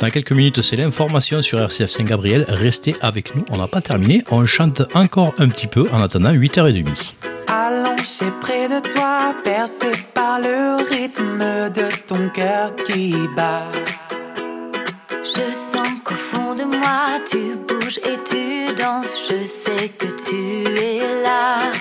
Dans 0.00 0.10
quelques 0.10 0.32
minutes, 0.32 0.60
c'est 0.62 0.76
l'information 0.76 1.40
sur 1.42 1.60
RCF 1.60 1.90
Saint-Gabriel. 1.90 2.44
Restez 2.48 2.96
avec 3.00 3.34
nous, 3.34 3.44
on 3.50 3.56
n'a 3.56 3.68
pas 3.68 3.80
terminé. 3.80 4.22
On 4.30 4.44
chante 4.46 4.82
encore 4.94 5.34
un 5.38 5.48
petit 5.48 5.66
peu 5.66 5.86
en 5.92 6.02
attendant 6.02 6.32
8h30. 6.32 7.14
Allongé 7.46 8.26
près 8.40 8.68
de 8.68 8.80
toi, 8.90 9.34
percé 9.44 9.90
par 10.12 10.40
le 10.40 10.76
rythme 10.90 11.70
de 11.70 11.88
ton 12.06 12.28
cœur 12.30 12.74
qui 12.86 13.14
bat. 13.36 13.70
Je 15.22 15.52
sens 15.52 15.88
qu'au 16.04 16.14
fond 16.14 16.54
de 16.54 16.64
moi 16.64 17.18
tu 17.30 17.54
bouges 17.66 17.98
et 17.98 18.18
tu 18.28 18.74
danses. 18.74 19.30
Je 19.30 19.42
sais 19.42 19.88
que 19.88 20.06
tu 20.06 20.80
es 20.80 21.22
là. 21.22 21.72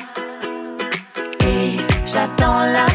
Et 1.41 1.77
j'attends 2.05 2.61
la 2.61 2.92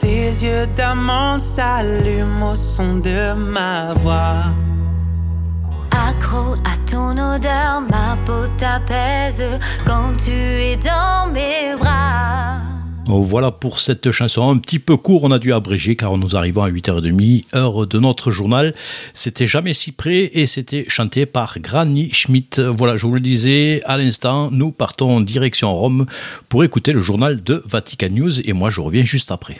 tes 0.00 0.28
yeux 0.28 0.66
d'amande 0.76 1.40
s'allument 1.40 2.52
au 2.52 2.56
son 2.56 2.96
de 2.98 3.34
ma 3.34 3.94
voix. 3.94 4.44
Accro 5.90 6.54
à 6.64 6.76
ton 6.90 7.12
odeur, 7.12 7.82
ma 7.90 8.16
peau 8.26 8.46
t'apaise 8.58 9.42
quand 9.86 10.12
tu 10.24 10.32
es 10.32 10.76
dans 10.76 11.32
mes 11.32 11.76
bras. 11.78 12.60
Oh, 13.12 13.22
Voilà 13.22 13.50
pour 13.50 13.80
cette 13.80 14.12
chanson 14.12 14.50
un 14.50 14.58
petit 14.58 14.78
peu 14.78 14.96
court, 14.96 15.24
on 15.24 15.32
a 15.32 15.40
dû 15.40 15.52
abréger 15.52 15.96
car 15.96 16.16
nous 16.16 16.36
arrivons 16.36 16.62
à 16.62 16.70
8h30, 16.70 17.42
heure 17.56 17.86
de 17.86 17.98
notre 17.98 18.30
journal. 18.30 18.72
C'était 19.14 19.48
jamais 19.48 19.74
si 19.74 19.90
près 19.90 20.30
et 20.32 20.46
c'était 20.46 20.84
chanté 20.86 21.26
par 21.26 21.58
Granny 21.58 22.12
Schmidt. 22.12 22.62
Voilà, 22.62 22.96
je 22.96 23.06
vous 23.06 23.14
le 23.14 23.20
disais 23.20 23.82
à 23.84 23.96
l'instant, 23.96 24.50
nous 24.52 24.70
partons 24.70 25.16
en 25.16 25.20
direction 25.20 25.74
Rome 25.74 26.06
pour 26.48 26.62
écouter 26.62 26.92
le 26.92 27.00
journal 27.00 27.42
de 27.42 27.62
Vatican 27.66 28.10
News 28.12 28.40
et 28.40 28.52
moi 28.52 28.70
je 28.70 28.80
reviens 28.80 29.02
juste 29.02 29.32
après. 29.32 29.56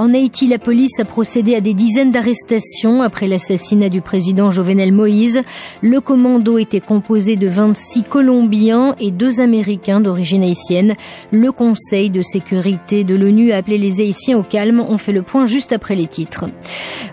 En 0.00 0.14
Haïti, 0.14 0.46
la 0.46 0.58
police 0.58 0.98
a 0.98 1.04
procédé 1.04 1.54
à 1.54 1.60
des 1.60 1.74
dizaines 1.74 2.10
d'arrestations 2.10 3.02
après 3.02 3.28
l'assassinat 3.28 3.90
du 3.90 4.00
président 4.00 4.50
Jovenel 4.50 4.92
Moïse. 4.92 5.42
Le 5.82 6.00
commando 6.00 6.56
était 6.56 6.80
composé 6.80 7.36
de 7.36 7.46
26 7.46 8.04
Colombiens 8.04 8.96
et 8.98 9.10
deux 9.10 9.42
Américains 9.42 10.00
d'origine 10.00 10.42
haïtienne. 10.42 10.94
Le 11.32 11.52
Conseil 11.52 12.08
de 12.08 12.22
sécurité 12.22 13.04
de 13.04 13.14
l'ONU 13.14 13.52
a 13.52 13.58
appelé 13.58 13.76
les 13.76 14.00
Haïtiens 14.00 14.38
au 14.38 14.42
calme. 14.42 14.82
On 14.88 14.96
fait 14.96 15.12
le 15.12 15.20
point 15.20 15.44
juste 15.44 15.70
après 15.70 15.96
les 15.96 16.06
titres. 16.06 16.46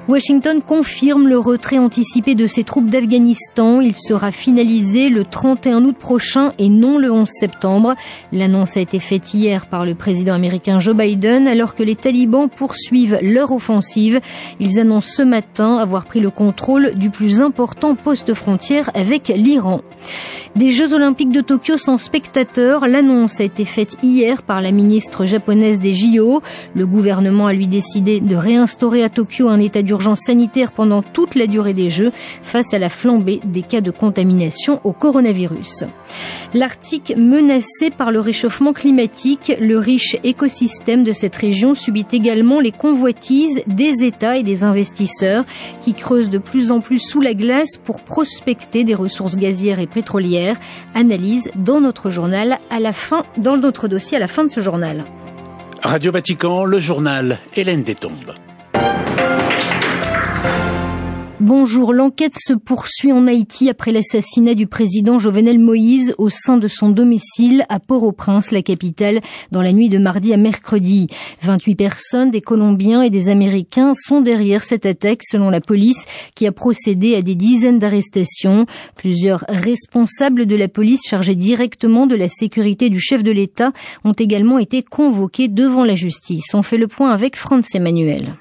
Washington 0.07 0.61
confirme 0.61 1.27
le 1.27 1.39
retrait 1.39 1.79
anticipé 1.79 2.35
de 2.35 2.47
ses 2.47 2.63
troupes 2.63 2.89
d'Afghanistan. 2.89 3.81
Il 3.81 3.97
sera 3.97 4.31
finalisé 4.31 5.09
le 5.09 5.25
31 5.25 5.83
août 5.83 5.97
prochain 5.99 6.53
et 6.57 6.69
non 6.69 6.99
le 6.99 7.11
11 7.11 7.27
septembre. 7.29 7.95
L'annonce 8.31 8.77
a 8.77 8.79
été 8.79 8.99
faite 8.99 9.33
hier 9.33 9.65
par 9.65 9.83
le 9.83 9.93
président 9.93 10.35
américain 10.35 10.79
Joe 10.79 10.95
Biden 10.95 11.49
alors 11.49 11.75
que 11.75 11.83
les 11.83 11.97
talibans 11.97 12.47
poursuivent 12.47 12.76
suivent 12.77 13.19
leur 13.21 13.51
offensive. 13.51 14.21
Ils 14.59 14.79
annoncent 14.79 15.13
ce 15.17 15.23
matin 15.23 15.77
avoir 15.77 16.05
pris 16.05 16.19
le 16.19 16.29
contrôle 16.29 16.93
du 16.95 17.09
plus 17.09 17.41
important 17.41 17.95
poste 17.95 18.33
frontière 18.33 18.91
avec 18.93 19.29
l'Iran. 19.29 19.81
Des 20.55 20.71
Jeux 20.71 20.93
Olympiques 20.93 21.31
de 21.31 21.41
Tokyo 21.41 21.77
sans 21.77 21.97
spectateurs, 21.97 22.87
l'annonce 22.87 23.39
a 23.39 23.43
été 23.43 23.63
faite 23.63 23.97
hier 24.01 24.41
par 24.41 24.61
la 24.61 24.71
ministre 24.71 25.25
japonaise 25.25 25.79
des 25.79 25.93
JO. 25.93 26.41
Le 26.73 26.87
gouvernement 26.87 27.45
a 27.45 27.53
lui 27.53 27.67
décidé 27.67 28.19
de 28.19 28.35
réinstaurer 28.35 29.03
à 29.03 29.09
Tokyo 29.09 29.49
un 29.49 29.59
état 29.59 29.83
d'urgence 29.83 30.21
sanitaire 30.25 30.71
pendant 30.71 31.03
toute 31.03 31.35
la 31.35 31.45
durée 31.45 31.73
des 31.73 31.89
Jeux 31.89 32.11
face 32.41 32.73
à 32.73 32.79
la 32.79 32.89
flambée 32.89 33.39
des 33.45 33.61
cas 33.61 33.81
de 33.81 33.91
contamination 33.91 34.81
au 34.83 34.93
coronavirus. 34.93 35.83
L'Arctique 36.53 37.13
menacé 37.15 37.91
par 37.95 38.11
le 38.11 38.19
réchauffement 38.19 38.73
climatique, 38.73 39.53
le 39.59 39.77
riche 39.77 40.17
écosystème 40.23 41.03
de 41.03 41.13
cette 41.13 41.35
région 41.35 41.75
subit 41.75 42.07
également 42.11 42.59
les 42.59 42.66
convoitises 42.71 43.61
des 43.67 44.03
États 44.03 44.37
et 44.37 44.43
des 44.43 44.63
investisseurs 44.63 45.43
qui 45.81 45.93
creusent 45.93 46.29
de 46.29 46.37
plus 46.37 46.71
en 46.71 46.79
plus 46.79 46.99
sous 46.99 47.21
la 47.21 47.33
glace 47.33 47.77
pour 47.83 48.01
prospecter 48.01 48.83
des 48.83 48.95
ressources 48.95 49.37
gazières 49.37 49.79
et 49.79 49.87
pétrolières. 49.87 50.57
Analyse 50.95 51.49
dans 51.55 51.81
notre 51.81 52.09
journal 52.09 52.57
à 52.69 52.79
la 52.79 52.93
fin, 52.93 53.23
dans 53.37 53.57
notre 53.57 53.87
dossier 53.87 54.17
à 54.17 54.19
la 54.19 54.27
fin 54.27 54.43
de 54.43 54.49
ce 54.49 54.61
journal. 54.61 55.05
Radio 55.83 56.11
Vatican, 56.11 56.65
le 56.65 56.79
journal 56.79 57.39
Hélène 57.55 57.83
Détombe. 57.83 58.33
Bonjour, 61.47 61.93
l'enquête 61.93 62.35
se 62.37 62.51
poursuit 62.51 63.13
en 63.13 63.25
Haïti 63.25 63.69
après 63.69 63.93
l'assassinat 63.93 64.53
du 64.53 64.67
président 64.67 65.17
Jovenel 65.17 65.59
Moïse 65.59 66.13
au 66.17 66.27
sein 66.27 66.57
de 66.57 66.67
son 66.67 66.89
domicile 66.89 67.65
à 67.69 67.79
Port-au-Prince, 67.79 68.51
la 68.51 68.61
capitale, 68.61 69.21
dans 69.53 69.61
la 69.61 69.71
nuit 69.71 69.87
de 69.87 69.97
mardi 69.97 70.33
à 70.33 70.37
mercredi. 70.37 71.07
28 71.43 71.75
personnes, 71.75 72.31
des 72.31 72.41
Colombiens 72.41 73.01
et 73.01 73.09
des 73.09 73.29
Américains, 73.29 73.93
sont 73.95 74.19
derrière 74.19 74.65
cette 74.65 74.85
attaque 74.85 75.21
selon 75.23 75.49
la 75.49 75.61
police 75.61 76.03
qui 76.35 76.45
a 76.47 76.51
procédé 76.51 77.15
à 77.15 77.21
des 77.21 77.35
dizaines 77.35 77.79
d'arrestations. 77.79 78.65
Plusieurs 78.97 79.45
responsables 79.47 80.47
de 80.47 80.55
la 80.57 80.67
police 80.67 81.07
chargés 81.07 81.35
directement 81.35 82.07
de 82.07 82.15
la 82.15 82.27
sécurité 82.27 82.89
du 82.89 82.99
chef 82.99 83.23
de 83.23 83.31
l'État 83.31 83.71
ont 84.03 84.11
également 84.11 84.59
été 84.59 84.83
convoqués 84.83 85.47
devant 85.47 85.85
la 85.85 85.95
justice. 85.95 86.53
On 86.53 86.61
fait 86.61 86.77
le 86.77 86.87
point 86.87 87.11
avec 87.11 87.37
Franz 87.37 87.69
Emmanuel. 87.73 88.35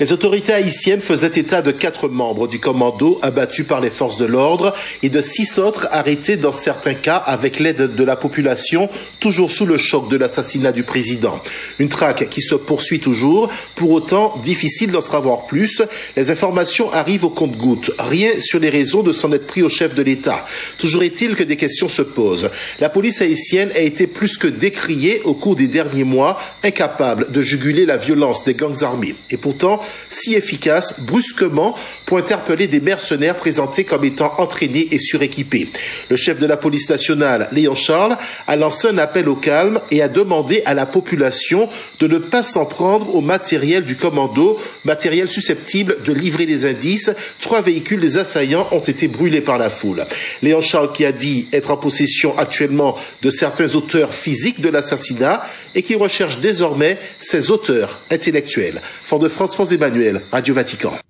Les 0.00 0.12
autorités 0.12 0.52
haïtiennes 0.52 1.00
faisaient 1.00 1.32
état 1.34 1.60
de 1.60 1.72
quatre 1.72 2.08
membres 2.08 2.46
du 2.46 2.60
commando 2.60 3.18
abattus 3.20 3.66
par 3.66 3.80
les 3.80 3.90
forces 3.90 4.16
de 4.16 4.26
l'ordre 4.26 4.72
et 5.02 5.08
de 5.08 5.20
six 5.20 5.58
autres 5.58 5.88
arrêtés 5.90 6.36
dans 6.36 6.52
certains 6.52 6.94
cas 6.94 7.16
avec 7.16 7.58
l'aide 7.58 7.96
de 7.96 8.04
la 8.04 8.14
population, 8.14 8.88
toujours 9.18 9.50
sous 9.50 9.66
le 9.66 9.76
choc 9.76 10.08
de 10.08 10.16
l'assassinat 10.16 10.70
du 10.70 10.84
président? 10.84 11.40
Une 11.80 11.88
traque 11.88 12.28
qui 12.28 12.42
se 12.42 12.54
poursuit 12.54 13.00
toujours, 13.00 13.48
pour 13.74 13.90
autant 13.90 14.36
difficile 14.44 14.92
d'en 14.92 15.00
savoir 15.00 15.46
plus. 15.46 15.82
Les 16.16 16.30
informations 16.30 16.92
arrivent 16.92 17.24
au 17.24 17.30
compte-gouttes. 17.30 17.90
Rien 17.98 18.30
sur 18.40 18.60
les 18.60 18.70
raisons 18.70 19.02
de 19.02 19.12
s'en 19.12 19.32
être 19.32 19.48
pris 19.48 19.62
au 19.62 19.68
chef 19.68 19.96
de 19.96 20.02
l'État. 20.02 20.44
Toujours 20.78 21.02
est-il 21.02 21.34
que 21.34 21.42
des 21.42 21.56
questions 21.56 21.88
se 21.88 22.02
posent. 22.02 22.50
La 22.78 22.88
police 22.88 23.20
haïtienne 23.20 23.72
a 23.74 23.80
été 23.80 24.06
plus 24.06 24.36
que 24.36 24.46
décriée 24.46 25.22
au 25.24 25.34
cours 25.34 25.56
des 25.56 25.66
derniers 25.66 26.04
mois, 26.04 26.38
incapable 26.62 27.32
de 27.32 27.42
juguler 27.42 27.84
la 27.84 27.96
violence 27.96 28.44
des 28.44 28.54
gangs 28.54 28.84
armés. 28.84 29.16
Et 29.30 29.36
pourtant, 29.36 29.80
si 30.10 30.34
efficace 30.34 31.00
brusquement 31.00 31.76
pour 32.06 32.18
interpeller 32.18 32.66
des 32.66 32.80
mercenaires 32.80 33.36
présentés 33.36 33.84
comme 33.84 34.04
étant 34.04 34.32
entraînés 34.38 34.88
et 34.90 34.98
suréquipés. 34.98 35.68
Le 36.08 36.16
chef 36.16 36.38
de 36.38 36.46
la 36.46 36.56
police 36.56 36.88
nationale, 36.88 37.48
Léon 37.52 37.74
Charles, 37.74 38.16
a 38.46 38.56
lancé 38.56 38.88
un 38.88 38.98
appel 38.98 39.28
au 39.28 39.36
calme 39.36 39.80
et 39.90 40.02
a 40.02 40.08
demandé 40.08 40.62
à 40.64 40.74
la 40.74 40.86
population 40.86 41.68
de 42.00 42.06
ne 42.06 42.18
pas 42.18 42.42
s'en 42.42 42.66
prendre 42.66 43.14
au 43.14 43.20
matériel 43.20 43.84
du 43.84 43.96
commando, 43.96 44.60
matériel 44.84 45.28
susceptible 45.28 45.98
de 46.04 46.12
livrer 46.12 46.46
des 46.46 46.66
indices. 46.66 47.10
Trois 47.40 47.62
véhicules 47.62 48.00
des 48.00 48.18
assaillants 48.18 48.68
ont 48.70 48.78
été 48.78 49.08
brûlés 49.08 49.40
par 49.40 49.58
la 49.58 49.70
foule. 49.70 50.06
Léon 50.42 50.60
Charles 50.60 50.92
qui 50.92 51.04
a 51.04 51.12
dit 51.12 51.48
être 51.52 51.70
en 51.70 51.76
possession 51.76 52.36
actuellement 52.38 52.96
de 53.22 53.30
certains 53.30 53.74
auteurs 53.74 54.14
physiques 54.14 54.60
de 54.60 54.68
l'assassinat 54.68 55.44
et 55.74 55.82
qui 55.82 55.94
recherche 55.94 56.38
désormais 56.38 56.98
ses 57.20 57.50
auteurs 57.50 58.00
intellectuels. 58.10 58.80
Fort-de-France, 59.04 59.54
France 59.54 59.70
Emmanuel, 59.78 60.20
Radio 60.32 60.54
Vatican. 60.54 61.07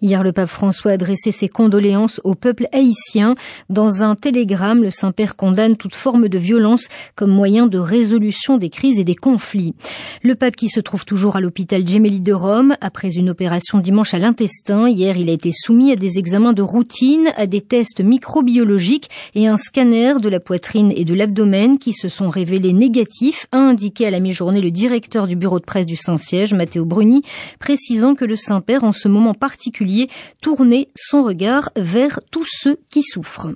Hier, 0.00 0.22
le 0.22 0.30
pape 0.30 0.48
François 0.48 0.92
a 0.92 0.94
adressé 0.94 1.32
ses 1.32 1.48
condoléances 1.48 2.20
au 2.22 2.36
peuple 2.36 2.68
haïtien. 2.70 3.34
Dans 3.68 4.04
un 4.04 4.14
télégramme, 4.14 4.84
le 4.84 4.90
Saint-Père 4.90 5.34
condamne 5.34 5.76
toute 5.76 5.96
forme 5.96 6.28
de 6.28 6.38
violence 6.38 6.86
comme 7.16 7.32
moyen 7.32 7.66
de 7.66 7.78
résolution 7.78 8.58
des 8.58 8.70
crises 8.70 9.00
et 9.00 9.04
des 9.04 9.16
conflits. 9.16 9.74
Le 10.22 10.36
pape 10.36 10.54
qui 10.54 10.68
se 10.68 10.78
trouve 10.78 11.04
toujours 11.04 11.34
à 11.34 11.40
l'hôpital 11.40 11.84
Gemelli 11.84 12.20
de 12.20 12.32
Rome, 12.32 12.76
après 12.80 13.16
une 13.16 13.28
opération 13.28 13.80
dimanche 13.80 14.14
à 14.14 14.20
l'intestin, 14.20 14.88
hier 14.88 15.16
il 15.16 15.28
a 15.30 15.32
été 15.32 15.50
soumis 15.52 15.90
à 15.90 15.96
des 15.96 16.20
examens 16.20 16.52
de 16.52 16.62
routine, 16.62 17.32
à 17.36 17.48
des 17.48 17.60
tests 17.60 18.00
microbiologiques 18.00 19.10
et 19.34 19.48
un 19.48 19.56
scanner 19.56 20.14
de 20.22 20.28
la 20.28 20.38
poitrine 20.38 20.92
et 20.94 21.04
de 21.04 21.14
l'abdomen 21.14 21.76
qui 21.76 21.92
se 21.92 22.08
sont 22.08 22.28
révélés 22.30 22.72
négatifs, 22.72 23.48
a 23.50 23.58
indiqué 23.58 24.06
à 24.06 24.12
la 24.12 24.20
mi-journée 24.20 24.60
le 24.60 24.70
directeur 24.70 25.26
du 25.26 25.34
bureau 25.34 25.58
de 25.58 25.64
presse 25.64 25.86
du 25.86 25.96
Saint-Siège, 25.96 26.54
Matteo 26.54 26.84
Bruni, 26.84 27.22
précisant 27.58 28.14
que 28.14 28.24
le 28.24 28.36
Saint-Père, 28.36 28.84
en 28.84 28.92
ce 28.92 29.08
moment 29.08 29.34
particulier, 29.34 29.87
tourner 30.40 30.90
son 30.96 31.22
regard 31.22 31.70
vers 31.76 32.20
tous 32.30 32.46
ceux 32.48 32.78
qui 32.90 33.02
souffrent. 33.02 33.48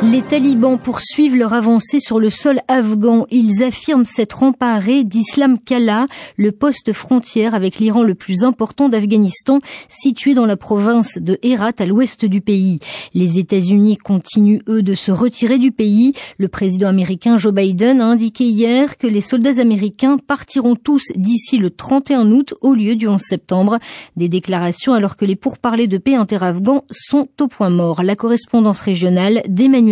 Les 0.00 0.22
talibans 0.22 0.78
poursuivent 0.78 1.34
leur 1.34 1.54
avancée 1.54 1.98
sur 1.98 2.20
le 2.20 2.30
sol 2.30 2.60
afghan. 2.68 3.26
Ils 3.32 3.64
affirment 3.64 4.04
s'être 4.04 4.44
emparés 4.44 5.02
d'Islam 5.02 5.58
Kala, 5.58 6.06
le 6.36 6.52
poste 6.52 6.92
frontière 6.92 7.52
avec 7.52 7.80
l'Iran 7.80 8.04
le 8.04 8.14
plus 8.14 8.44
important 8.44 8.88
d'Afghanistan, 8.88 9.58
situé 9.88 10.34
dans 10.34 10.46
la 10.46 10.56
province 10.56 11.18
de 11.18 11.36
Herat 11.42 11.72
à 11.80 11.84
l'ouest 11.84 12.24
du 12.24 12.40
pays. 12.40 12.78
Les 13.12 13.40
États-Unis 13.40 13.96
continuent, 13.96 14.60
eux, 14.68 14.82
de 14.82 14.94
se 14.94 15.10
retirer 15.10 15.58
du 15.58 15.72
pays. 15.72 16.12
Le 16.38 16.46
président 16.46 16.86
américain 16.86 17.36
Joe 17.36 17.52
Biden 17.52 18.00
a 18.00 18.06
indiqué 18.06 18.44
hier 18.44 18.98
que 18.98 19.08
les 19.08 19.20
soldats 19.20 19.60
américains 19.60 20.16
partiront 20.24 20.76
tous 20.76 21.10
d'ici 21.16 21.58
le 21.58 21.70
31 21.70 22.30
août 22.30 22.54
au 22.60 22.72
lieu 22.72 22.94
du 22.94 23.08
11 23.08 23.20
septembre. 23.20 23.78
Des 24.16 24.28
déclarations 24.28 24.94
alors 24.94 25.16
que 25.16 25.24
les 25.24 25.36
pourparlers 25.36 25.88
de 25.88 25.98
paix 25.98 26.14
interafghans 26.14 26.84
sont 26.92 27.26
au 27.40 27.48
point 27.48 27.70
mort. 27.70 28.04
La 28.04 28.14
correspondance 28.14 28.80
régionale 28.80 29.42
d'Emmanuel 29.48 29.87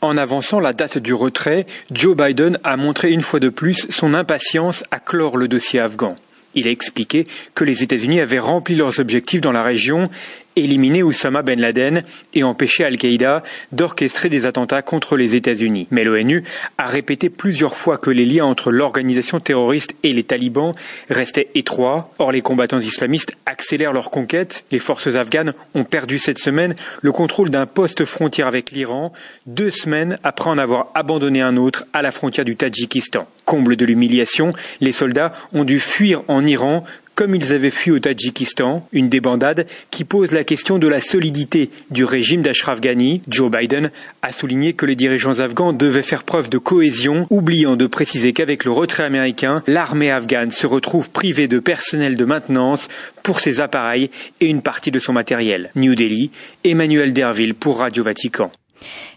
En 0.00 0.16
avançant 0.18 0.60
la 0.60 0.72
date 0.72 0.98
du 0.98 1.14
retrait, 1.14 1.64
Joe 1.90 2.16
Biden 2.16 2.58
a 2.62 2.76
montré 2.76 3.10
une 3.10 3.22
fois 3.22 3.40
de 3.40 3.48
plus 3.48 3.86
son 3.90 4.12
impatience 4.12 4.84
à 4.90 5.00
clore 5.00 5.36
le 5.36 5.48
dossier 5.48 5.80
afghan. 5.80 6.14
Il 6.54 6.68
a 6.68 6.70
expliqué 6.70 7.24
que 7.54 7.64
les 7.64 7.82
États-Unis 7.82 8.20
avaient 8.20 8.38
rempli 8.38 8.76
leurs 8.76 9.00
objectifs 9.00 9.40
dans 9.40 9.52
la 9.52 9.62
région 9.62 10.10
éliminer 10.56 11.02
Oussama 11.02 11.42
Ben 11.42 11.60
Laden 11.60 12.02
et 12.34 12.42
empêcher 12.42 12.84
Al-Qaïda 12.84 13.42
d'orchestrer 13.72 14.28
des 14.28 14.46
attentats 14.46 14.82
contre 14.82 15.16
les 15.16 15.34
États-Unis. 15.34 15.86
Mais 15.90 16.04
l'ONU 16.04 16.44
a 16.78 16.86
répété 16.86 17.30
plusieurs 17.30 17.76
fois 17.76 17.98
que 17.98 18.10
les 18.10 18.24
liens 18.24 18.44
entre 18.44 18.70
l'organisation 18.70 19.40
terroriste 19.40 19.94
et 20.02 20.12
les 20.12 20.24
talibans 20.24 20.72
restaient 21.10 21.48
étroits. 21.54 22.10
Or, 22.18 22.32
les 22.32 22.42
combattants 22.42 22.78
islamistes 22.78 23.36
accélèrent 23.46 23.92
leur 23.92 24.10
conquête. 24.10 24.64
Les 24.70 24.78
forces 24.78 25.14
afghanes 25.16 25.54
ont 25.74 25.84
perdu 25.84 26.18
cette 26.18 26.38
semaine 26.38 26.74
le 27.02 27.12
contrôle 27.12 27.50
d'un 27.50 27.66
poste 27.66 28.04
frontière 28.04 28.46
avec 28.46 28.70
l'Iran, 28.70 29.12
deux 29.46 29.70
semaines 29.70 30.18
après 30.22 30.50
en 30.50 30.58
avoir 30.58 30.88
abandonné 30.94 31.40
un 31.40 31.56
autre 31.56 31.86
à 31.92 32.02
la 32.02 32.10
frontière 32.10 32.44
du 32.44 32.56
Tadjikistan. 32.56 33.26
Comble 33.44 33.76
de 33.76 33.84
l'humiliation, 33.84 34.54
les 34.80 34.92
soldats 34.92 35.32
ont 35.52 35.64
dû 35.64 35.78
fuir 35.78 36.22
en 36.28 36.46
Iran 36.46 36.84
comme 37.14 37.34
ils 37.34 37.52
avaient 37.52 37.70
fui 37.70 37.90
au 37.90 37.98
Tadjikistan, 37.98 38.86
une 38.92 39.08
débandade 39.08 39.66
qui 39.90 40.04
pose 40.04 40.32
la 40.32 40.44
question 40.44 40.78
de 40.78 40.88
la 40.88 41.00
solidité 41.00 41.70
du 41.90 42.04
régime 42.04 42.42
d'Ashraf 42.42 42.80
Ghani. 42.80 43.22
Joe 43.28 43.50
Biden 43.50 43.90
a 44.22 44.32
souligné 44.32 44.72
que 44.72 44.86
les 44.86 44.96
dirigeants 44.96 45.38
afghans 45.38 45.72
devaient 45.72 46.02
faire 46.02 46.24
preuve 46.24 46.48
de 46.48 46.58
cohésion, 46.58 47.26
oubliant 47.30 47.76
de 47.76 47.86
préciser 47.86 48.32
qu'avec 48.32 48.64
le 48.64 48.72
retrait 48.72 49.04
américain, 49.04 49.62
l'armée 49.66 50.10
afghane 50.10 50.50
se 50.50 50.66
retrouve 50.66 51.10
privée 51.10 51.48
de 51.48 51.58
personnel 51.58 52.16
de 52.16 52.24
maintenance 52.24 52.88
pour 53.22 53.40
ses 53.40 53.60
appareils 53.60 54.10
et 54.40 54.46
une 54.46 54.62
partie 54.62 54.90
de 54.90 55.00
son 55.00 55.12
matériel. 55.12 55.70
New 55.76 55.94
Delhi, 55.94 56.30
Emmanuel 56.64 57.12
Derville 57.12 57.54
pour 57.54 57.78
Radio 57.78 58.02
Vatican. 58.02 58.50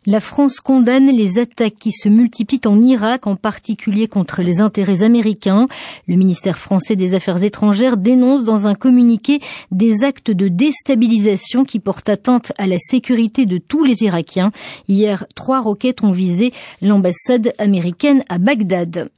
La 0.05 0.20
France 0.20 0.59
condamne 0.59 1.09
les 1.09 1.39
attaques 1.39 1.76
qui 1.80 1.91
se 1.91 2.09
multiplient 2.09 2.61
en 2.65 2.82
Irak, 2.82 3.28
en 3.28 3.36
particulier 3.36 4.07
contre 4.07 4.41
les 4.41 4.61
intérêts 4.61 5.03
américains. 5.03 5.68
Le 6.07 6.15
ministère 6.15 6.57
français 6.57 6.95
des 6.95 7.13
Affaires 7.13 7.43
étrangères 7.43 7.97
dénonce 7.97 8.43
dans 8.43 8.68
un 8.68 8.76
communiqué 8.76 9.39
des 9.72 10.03
actes 10.03 10.32
de 10.32 10.47
déstabilisation 10.47 11.65
qui 11.65 11.80
portent 11.80 12.09
atteinte 12.09 12.51
à 12.57 12.68
la 12.68 12.78
sécurité 12.78 13.45
de 13.45 13.57
tous 13.57 13.84
les 13.84 14.03
Irakiens. 14.03 14.51
Hier, 14.88 15.26
trois 15.36 15.61
roquettes 15.61 16.03
ont 16.03 16.11
visé 16.11 16.53
l'ambassade 16.82 17.53
américaine 17.57 18.24
à 18.30 18.38
Bagdad. 18.38 19.09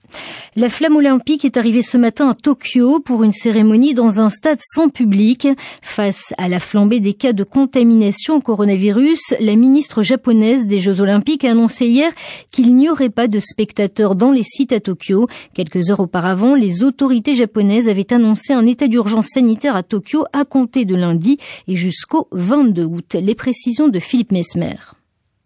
La 0.56 0.70
flamme 0.70 0.96
olympique 0.96 1.46
est 1.46 1.58
arrivée 1.58 1.82
ce 1.82 1.98
matin 1.98 2.30
à 2.30 2.34
Tokyo 2.34 3.00
pour 3.00 3.24
une 3.24 3.32
cérémonie 3.32 3.94
dans 3.94 4.20
un 4.20 4.30
stade 4.30 4.60
sans 4.62 4.90
public. 4.90 5.48
Face 5.82 6.34
à 6.38 6.50
la 6.50 6.60
flambée 6.60 7.00
des 7.00 7.14
cas 7.14 7.34
de 7.34 7.44
contamination 7.44 8.36
au 8.36 8.42
coronavirus, 8.42 9.36
la 9.40 9.56
ministre 9.56 10.04
japonaise 10.04 10.66
des 10.66 10.80
Jeux 10.80 11.02
olympiques 11.02 11.46
a 11.46 11.52
annoncé 11.52 11.86
hier 11.86 12.12
qu'il 12.52 12.76
n'y 12.76 12.90
aurait 12.90 13.10
pas 13.10 13.28
de 13.28 13.40
spectateurs 13.40 14.16
dans 14.16 14.32
les 14.32 14.44
sites 14.44 14.74
à 14.74 14.80
Tokyo. 14.80 15.28
Quelques 15.54 15.90
heures 15.90 16.00
auparavant, 16.00 16.56
les 16.56 16.84
autorités 16.84 17.36
japonaises 17.36 17.88
avaient 17.88 18.12
annoncé 18.12 18.54
un 18.54 18.66
état 18.68 18.88
d'urgence 18.88 19.28
sanitaire 19.28 19.76
à 19.76 19.84
Tokyo 19.84 20.26
à 20.34 20.46
compter 20.46 20.86
de 20.86 20.96
lundi 20.96 21.38
et 21.68 21.76
jusqu'au 21.76 22.28
22 22.32 22.84
août. 22.84 23.16
Les 23.22 23.36
précisions 23.36 23.88
de 23.88 24.00
Philippe 24.00 24.32
Mesmer. 24.32 24.99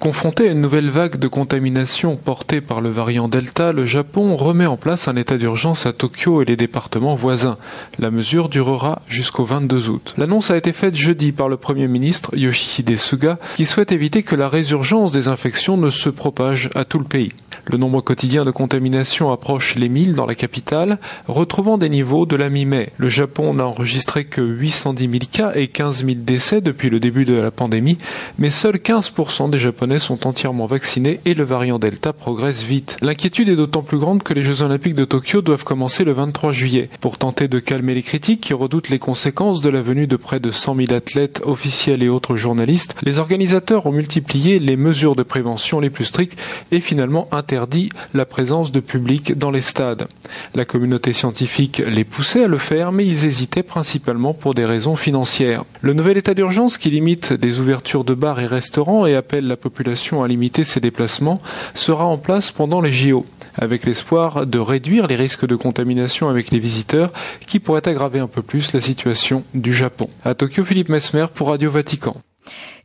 Confronté 0.03 0.49
à 0.49 0.51
une 0.51 0.59
nouvelle 0.59 0.89
vague 0.89 1.15
de 1.15 1.29
contamination 1.29 2.17
portée 2.17 2.59
par 2.59 2.81
le 2.81 2.89
variant 2.89 3.29
Delta, 3.29 3.71
le 3.71 3.85
Japon 3.85 4.35
remet 4.35 4.65
en 4.65 4.75
place 4.75 5.07
un 5.07 5.15
état 5.15 5.37
d'urgence 5.37 5.85
à 5.85 5.93
Tokyo 5.93 6.41
et 6.41 6.45
les 6.45 6.57
départements 6.57 7.15
voisins. 7.15 7.55
La 7.99 8.11
mesure 8.11 8.49
durera 8.49 9.01
jusqu'au 9.07 9.45
22 9.45 9.89
août. 9.89 10.13
L'annonce 10.17 10.51
a 10.51 10.57
été 10.57 10.73
faite 10.73 10.97
jeudi 10.97 11.31
par 11.31 11.47
le 11.47 11.55
Premier 11.55 11.87
ministre 11.87 12.35
Yoshihide 12.35 12.97
Suga 12.97 13.39
qui 13.55 13.65
souhaite 13.65 13.93
éviter 13.93 14.23
que 14.23 14.35
la 14.35 14.49
résurgence 14.49 15.13
des 15.13 15.29
infections 15.29 15.77
ne 15.77 15.89
se 15.89 16.09
propage 16.09 16.69
à 16.75 16.83
tout 16.83 16.99
le 16.99 17.05
pays. 17.05 17.31
Le 17.65 17.77
nombre 17.77 18.01
quotidien 18.01 18.43
de 18.43 18.51
contamination 18.51 19.31
approche 19.31 19.75
les 19.75 19.87
1000 19.87 20.15
dans 20.15 20.25
la 20.25 20.35
capitale, 20.35 20.99
retrouvant 21.29 21.77
des 21.77 21.87
niveaux 21.87 22.25
de 22.25 22.35
la 22.35 22.49
mi-mai. 22.49 22.89
Le 22.97 23.07
Japon 23.07 23.53
n'a 23.53 23.65
enregistré 23.65 24.25
que 24.25 24.41
810 24.41 25.09
000 25.09 25.19
cas 25.31 25.51
et 25.55 25.69
15 25.69 26.05
000 26.05 26.17
décès 26.19 26.59
depuis 26.59 26.89
le 26.89 26.99
début 26.99 27.23
de 27.23 27.35
la 27.35 27.51
pandémie, 27.51 27.97
mais 28.37 28.51
seuls 28.51 28.75
15% 28.75 29.49
des 29.49 29.57
Japonais 29.57 29.99
sont 29.99 30.27
entièrement 30.27 30.65
vaccinés 30.65 31.21
et 31.23 31.33
le 31.33 31.45
variant 31.45 31.79
Delta 31.79 32.11
progresse 32.11 32.63
vite. 32.63 32.97
L'inquiétude 33.01 33.47
est 33.47 33.55
d'autant 33.55 33.81
plus 33.81 33.97
grande 33.97 34.23
que 34.23 34.33
les 34.33 34.43
Jeux 34.43 34.61
Olympiques 34.61 34.95
de 34.95 35.05
Tokyo 35.05 35.41
doivent 35.41 35.63
commencer 35.63 36.03
le 36.03 36.11
23 36.11 36.51
juillet. 36.51 36.89
Pour 36.99 37.17
tenter 37.17 37.47
de 37.47 37.59
calmer 37.59 37.95
les 37.95 38.03
critiques 38.03 38.41
qui 38.41 38.53
redoutent 38.53 38.89
les 38.89 38.99
conséquences 38.99 39.61
de 39.61 39.69
la 39.69 39.81
venue 39.81 40.07
de 40.07 40.17
près 40.17 40.41
de 40.41 40.51
100 40.51 40.75
000 40.75 40.93
athlètes 40.93 41.41
officiels 41.45 42.03
et 42.03 42.09
autres 42.09 42.35
journalistes, 42.35 42.95
les 43.03 43.19
organisateurs 43.19 43.85
ont 43.85 43.93
multiplié 43.93 44.59
les 44.59 44.75
mesures 44.75 45.15
de 45.15 45.23
prévention 45.23 45.79
les 45.79 45.89
plus 45.89 46.05
strictes 46.05 46.37
et 46.73 46.81
finalement 46.81 47.29
interdit 47.53 47.89
la 48.15 48.25
présence 48.25 48.71
de 48.71 48.79
public 48.79 49.37
dans 49.37 49.51
les 49.51 49.61
stades. 49.61 50.07
La 50.55 50.65
communauté 50.65 51.13
scientifique 51.13 51.83
les 51.87 52.03
poussait 52.03 52.45
à 52.45 52.47
le 52.47 52.57
faire, 52.57 52.91
mais 52.91 53.05
ils 53.05 53.25
hésitaient 53.25 53.61
principalement 53.61 54.33
pour 54.33 54.55
des 54.55 54.65
raisons 54.65 54.95
financières. 54.95 55.65
Le 55.81 55.93
nouvel 55.93 56.17
état 56.17 56.33
d'urgence 56.33 56.79
qui 56.79 56.89
limite 56.89 57.29
les 57.29 57.59
ouvertures 57.59 58.05
de 58.05 58.15
bars 58.15 58.39
et 58.39 58.47
restaurants 58.47 59.05
et 59.05 59.13
appelle 59.13 59.45
la 59.45 59.55
population 59.55 60.23
à 60.23 60.27
limiter 60.27 60.63
ses 60.63 60.79
déplacements 60.79 61.43
sera 61.75 62.05
en 62.05 62.17
place 62.17 62.51
pendant 62.51 62.81
les 62.81 62.91
JO, 62.91 63.23
avec 63.55 63.85
l'espoir 63.85 64.47
de 64.47 64.57
réduire 64.57 65.05
les 65.05 65.15
risques 65.15 65.45
de 65.45 65.55
contamination 65.55 66.29
avec 66.29 66.49
les 66.49 66.57
visiteurs 66.57 67.13
qui 67.45 67.59
pourraient 67.59 67.87
aggraver 67.87 68.19
un 68.19 68.27
peu 68.27 68.41
plus 68.41 68.73
la 68.73 68.81
situation 68.81 69.43
du 69.53 69.73
Japon. 69.73 70.09
À 70.25 70.33
Tokyo, 70.33 70.65
Philippe 70.65 70.89
Mesmer 70.89 71.27
pour 71.31 71.49
Radio 71.49 71.69
Vatican. 71.69 72.13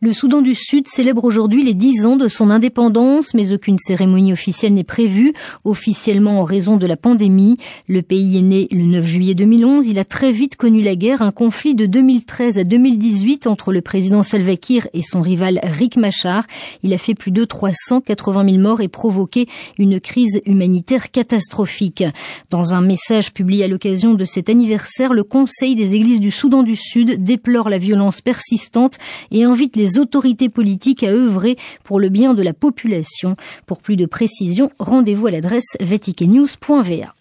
Le 0.00 0.12
Soudan 0.12 0.42
du 0.42 0.54
Sud 0.54 0.86
célèbre 0.86 1.24
aujourd'hui 1.24 1.64
les 1.64 1.74
10 1.74 2.06
ans 2.06 2.16
de 2.16 2.28
son 2.28 2.50
indépendance, 2.50 3.34
mais 3.34 3.50
aucune 3.50 3.78
cérémonie 3.78 4.32
officielle 4.32 4.74
n'est 4.74 4.84
prévue, 4.84 5.32
officiellement 5.64 6.38
en 6.38 6.44
raison 6.44 6.76
de 6.76 6.86
la 6.86 6.96
pandémie. 6.96 7.56
Le 7.88 8.02
pays 8.02 8.38
est 8.38 8.42
né 8.42 8.68
le 8.70 8.84
9 8.84 9.04
juillet 9.04 9.34
2011. 9.34 9.88
Il 9.88 9.98
a 9.98 10.04
très 10.04 10.30
vite 10.30 10.54
connu 10.54 10.82
la 10.82 10.94
guerre, 10.94 11.20
un 11.20 11.32
conflit 11.32 11.74
de 11.74 11.84
2013 11.84 12.58
à 12.58 12.62
2018 12.62 13.48
entre 13.48 13.72
le 13.72 13.80
président 13.80 14.22
Salva 14.22 14.54
Kiir 14.54 14.86
et 14.94 15.02
son 15.02 15.20
rival 15.20 15.58
Riek 15.64 15.96
Machar. 15.96 16.46
Il 16.84 16.94
a 16.94 16.98
fait 16.98 17.16
plus 17.16 17.32
de 17.32 17.44
380 17.44 18.44
000 18.44 18.58
morts 18.58 18.80
et 18.80 18.86
provoqué 18.86 19.48
une 19.78 19.98
crise 19.98 20.40
humanitaire 20.46 21.10
catastrophique. 21.10 22.04
Dans 22.50 22.72
un 22.72 22.82
message 22.82 23.32
publié 23.32 23.64
à 23.64 23.68
l'occasion 23.68 24.14
de 24.14 24.24
cet 24.24 24.48
anniversaire, 24.48 25.12
le 25.12 25.24
Conseil 25.24 25.74
des 25.74 25.96
églises 25.96 26.20
du 26.20 26.30
Soudan 26.30 26.62
du 26.62 26.76
Sud 26.76 27.24
déplore 27.24 27.68
la 27.68 27.78
violence 27.78 28.20
persistante 28.20 28.96
et 29.32 29.42
invite 29.42 29.74
les 29.74 29.87
autorités 29.96 30.48
politiques 30.50 31.02
à 31.02 31.10
œuvrer 31.10 31.56
pour 31.84 32.00
le 32.00 32.10
bien 32.10 32.34
de 32.34 32.42
la 32.42 32.52
population. 32.52 33.36
Pour 33.66 33.80
plus 33.80 33.96
de 33.96 34.06
précisions, 34.06 34.70
rendez-vous 34.78 35.28
à 35.28 35.30
l'adresse 35.30 35.76
vaticanews.va. 35.80 37.14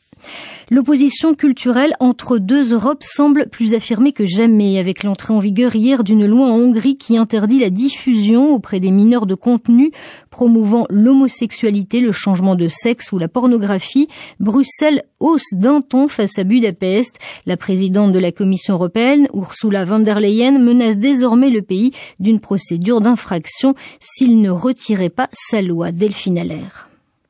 L'opposition 0.70 1.34
culturelle 1.34 1.95
entre 1.99 2.38
deux 2.38 2.74
Europes 2.74 3.03
semble 3.03 3.47
plus 3.49 3.74
affirmée 3.74 4.11
que 4.11 4.26
jamais 4.26 4.80
avec 4.80 5.03
l'entrée 5.03 5.34
en 5.34 5.39
vigueur 5.39 5.76
hier 5.76 6.03
d'une 6.03 6.26
loi 6.26 6.47
en 6.47 6.57
Hongrie 6.57 6.97
qui 6.97 7.18
interdit 7.18 7.59
la 7.59 7.70
diffusion 7.70 8.53
auprès 8.53 8.80
des 8.80 8.91
mineurs 8.91 9.26
de 9.26 9.36
contenu 9.36 9.91
promouvant 10.30 10.86
l'homosexualité, 10.89 12.01
le 12.01 12.11
changement 12.11 12.55
de 12.55 12.68
sexe 12.68 13.11
ou 13.11 13.18
la 13.18 13.28
pornographie. 13.28 14.07
Bruxelles 14.39 15.03
hausse 15.20 15.53
d'un 15.53 15.82
ton 15.82 16.07
face 16.07 16.38
à 16.38 16.43
Budapest. 16.43 17.18
La 17.45 17.57
présidente 17.57 18.11
de 18.11 18.20
la 18.20 18.32
Commission 18.32 18.74
européenne, 18.74 19.28
Ursula 19.34 19.86
von 19.86 19.99
der 19.99 20.20
Leyen, 20.20 20.59
menace 20.59 20.97
désormais 20.97 21.49
le 21.49 21.61
pays 21.61 21.91
d'une 22.20 22.39
procédure 22.39 23.01
d'infraction 23.01 23.76
s'il 23.99 24.39
ne 24.39 24.49
retirait 24.49 25.09
pas 25.09 25.30
sa 25.34 25.61
loi. 25.61 25.91
Delphine. 25.91 26.38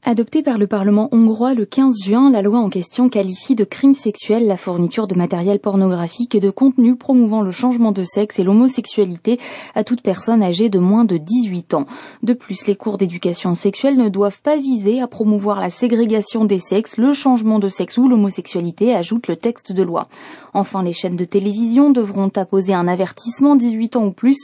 Adoptée 0.09 0.41
par 0.41 0.57
le 0.57 0.67
Parlement 0.67 1.09
hongrois 1.11 1.53
le 1.53 1.65
15 1.65 1.95
juin, 2.01 2.31
la 2.31 2.41
loi 2.41 2.59
en 2.59 2.69
question 2.69 3.09
qualifie 3.09 3.55
de 3.55 3.65
crime 3.65 3.93
sexuel 3.93 4.47
la 4.47 4.55
fourniture 4.55 5.05
de 5.05 5.15
matériel 5.15 5.59
pornographique 5.59 6.33
et 6.33 6.39
de 6.39 6.49
contenu 6.49 6.95
promouvant 6.95 7.41
le 7.41 7.51
changement 7.51 7.91
de 7.91 8.05
sexe 8.05 8.39
et 8.39 8.45
l'homosexualité 8.45 9.37
à 9.75 9.83
toute 9.83 10.01
personne 10.01 10.41
âgée 10.41 10.69
de 10.69 10.79
moins 10.79 11.03
de 11.03 11.17
18 11.17 11.73
ans. 11.73 11.85
De 12.23 12.31
plus, 12.31 12.67
les 12.67 12.77
cours 12.77 12.97
d'éducation 12.97 13.53
sexuelle 13.53 13.97
ne 13.97 14.07
doivent 14.07 14.41
pas 14.41 14.55
viser 14.55 15.01
à 15.01 15.07
promouvoir 15.07 15.59
la 15.59 15.69
ségrégation 15.69 16.45
des 16.45 16.59
sexes, 16.59 16.95
le 16.95 17.11
changement 17.11 17.59
de 17.59 17.67
sexe 17.67 17.97
ou 17.97 18.07
l'homosexualité, 18.07 18.95
ajoute 18.95 19.27
le 19.27 19.35
texte 19.35 19.73
de 19.73 19.83
loi. 19.83 20.05
Enfin, 20.53 20.83
les 20.83 20.93
chaînes 20.93 21.17
de 21.17 21.25
télévision 21.25 21.89
devront 21.89 22.31
apposer 22.37 22.73
un 22.73 22.87
avertissement 22.87 23.57
18 23.57 23.97
ans 23.97 24.05
ou 24.05 24.11
plus 24.11 24.37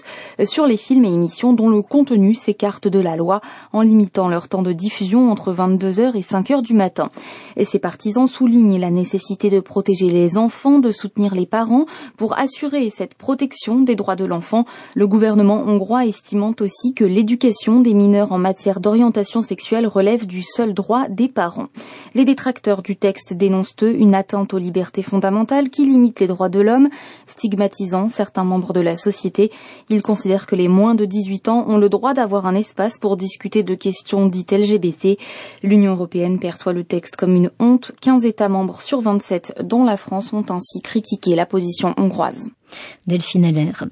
sur 0.44 0.68
les 0.68 0.76
films 0.76 1.06
et 1.06 1.14
émissions 1.14 1.54
dont 1.54 1.70
le 1.70 1.82
contenu 1.82 2.34
s'écarte 2.34 2.90
de 2.90 3.00
la 3.00 3.16
loi 3.16 3.40
en 3.72 3.82
limitant 3.82 4.28
leur 4.28 4.50
temps 4.50 4.62
de 4.62 4.74
diffusion 4.74 5.32
entre 5.32 5.53
22h 5.54 6.16
et 6.16 6.22
5h 6.22 6.62
du 6.62 6.74
matin. 6.74 7.10
Et 7.56 7.66
ses 7.66 7.80
partisans 7.80 8.28
soulignent 8.28 8.80
la 8.80 8.92
nécessité 8.92 9.50
de 9.50 9.60
protéger 9.60 10.10
les 10.10 10.38
enfants, 10.38 10.80
de 10.80 10.92
soutenir 10.92 11.36
les 11.36 11.46
parents 11.46 11.86
pour 12.18 12.38
assurer 12.38 12.90
cette 12.90 13.16
protection 13.16 13.82
des 13.82 13.96
droits 13.96 14.16
de 14.16 14.26
l'enfant. 14.26 14.66
Le 14.96 15.08
gouvernement 15.08 15.64
hongrois 15.66 16.06
estimant 16.06 16.54
aussi 16.60 16.94
que 16.94 17.04
l'éducation 17.04 17.82
des 17.82 17.94
mineurs 17.94 18.32
en 18.32 18.38
matière 18.38 18.80
d'orientation 18.80 19.42
sexuelle 19.42 19.88
relève 19.88 20.26
du 20.26 20.44
seul 20.44 20.74
droit 20.74 21.08
des 21.10 21.28
parents. 21.28 21.68
Les 22.16 22.26
détracteurs 22.26 22.82
du 22.82 22.96
texte 22.96 23.34
dénoncent 23.34 23.76
eux 23.82 23.96
une 23.96 24.16
atteinte 24.16 24.54
aux 24.54 24.58
libertés 24.58 25.04
fondamentales 25.04 25.70
qui 25.70 25.86
limite 25.86 26.20
les 26.20 26.28
droits 26.28 26.50
de 26.50 26.62
l'homme, 26.62 26.90
stigmatisant 27.28 28.08
certains 28.10 28.44
membres 28.44 28.74
de 28.74 28.82
la 28.82 28.98
société. 28.98 29.52
Ils 29.90 30.02
considèrent 30.02 30.46
que 30.46 30.56
les 30.56 30.68
moins 30.68 30.96
de 30.96 31.06
18 31.06 31.48
ans 31.48 31.66
ont 31.68 31.78
le 31.78 31.90
droit 31.90 32.14
d'avoir 32.14 32.46
un 32.46 32.56
espace 32.56 33.00
pour 33.00 33.18
discuter 33.18 33.64
de 33.64 33.76
questions 33.76 34.26
dites 34.28 34.52
LGBT. 34.52 35.18
L'Union 35.64 35.94
européenne 35.94 36.40
perçoit 36.40 36.74
le 36.74 36.84
texte 36.84 37.16
comme 37.16 37.36
une 37.36 37.52
honte. 37.60 37.92
15 38.02 38.26
États 38.26 38.50
membres 38.50 38.82
sur 38.82 39.02
27, 39.02 39.62
dont 39.64 39.86
la 39.86 39.98
France, 39.98 40.34
ont 40.34 40.46
ainsi 40.50 40.82
critiqué 40.82 41.36
la 41.36 41.46
position 41.46 41.94
hongroise. 41.98 42.50
Delphine 43.08 43.46
Allaire. 43.46 43.86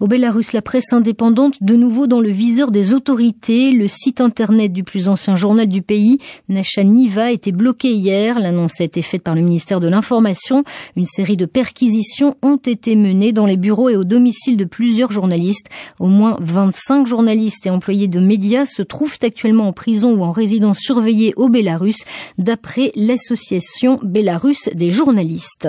Au 0.00 0.06
Bélarus, 0.06 0.52
la 0.52 0.62
presse 0.62 0.92
indépendante, 0.92 1.54
de 1.60 1.76
nouveau 1.76 2.06
dans 2.06 2.20
le 2.20 2.30
viseur 2.30 2.70
des 2.70 2.94
autorités. 2.94 3.72
Le 3.72 3.88
site 3.88 4.20
internet 4.20 4.72
du 4.72 4.84
plus 4.84 5.08
ancien 5.08 5.36
journal 5.36 5.68
du 5.68 5.82
pays, 5.82 6.18
Nacha 6.48 6.84
Niva, 6.84 7.24
a 7.24 7.30
été 7.30 7.52
bloqué 7.52 7.92
hier. 7.92 8.38
L'annonce 8.38 8.80
a 8.80 8.84
été 8.84 9.02
faite 9.02 9.22
par 9.22 9.34
le 9.34 9.42
ministère 9.42 9.80
de 9.80 9.88
l'Information. 9.88 10.64
Une 10.96 11.06
série 11.06 11.36
de 11.36 11.46
perquisitions 11.46 12.36
ont 12.42 12.56
été 12.56 12.96
menées 12.96 13.32
dans 13.32 13.46
les 13.46 13.56
bureaux 13.56 13.88
et 13.88 13.96
au 13.96 14.04
domicile 14.04 14.56
de 14.56 14.64
plusieurs 14.64 15.12
journalistes. 15.12 15.68
Au 15.98 16.06
moins 16.06 16.36
25 16.40 17.06
journalistes 17.06 17.66
et 17.66 17.70
employés 17.70 18.08
de 18.08 18.20
médias 18.20 18.66
se 18.66 18.82
trouvent 18.82 19.18
actuellement 19.22 19.68
en 19.68 19.72
prison 19.72 20.14
ou 20.14 20.22
en 20.22 20.32
résidence 20.32 20.78
surveillée 20.78 21.32
au 21.36 21.48
Bélarus, 21.48 22.04
d'après 22.38 22.92
l'association 22.94 23.98
Bélarus 24.02 24.68
des 24.74 24.90
journalistes. 24.90 25.68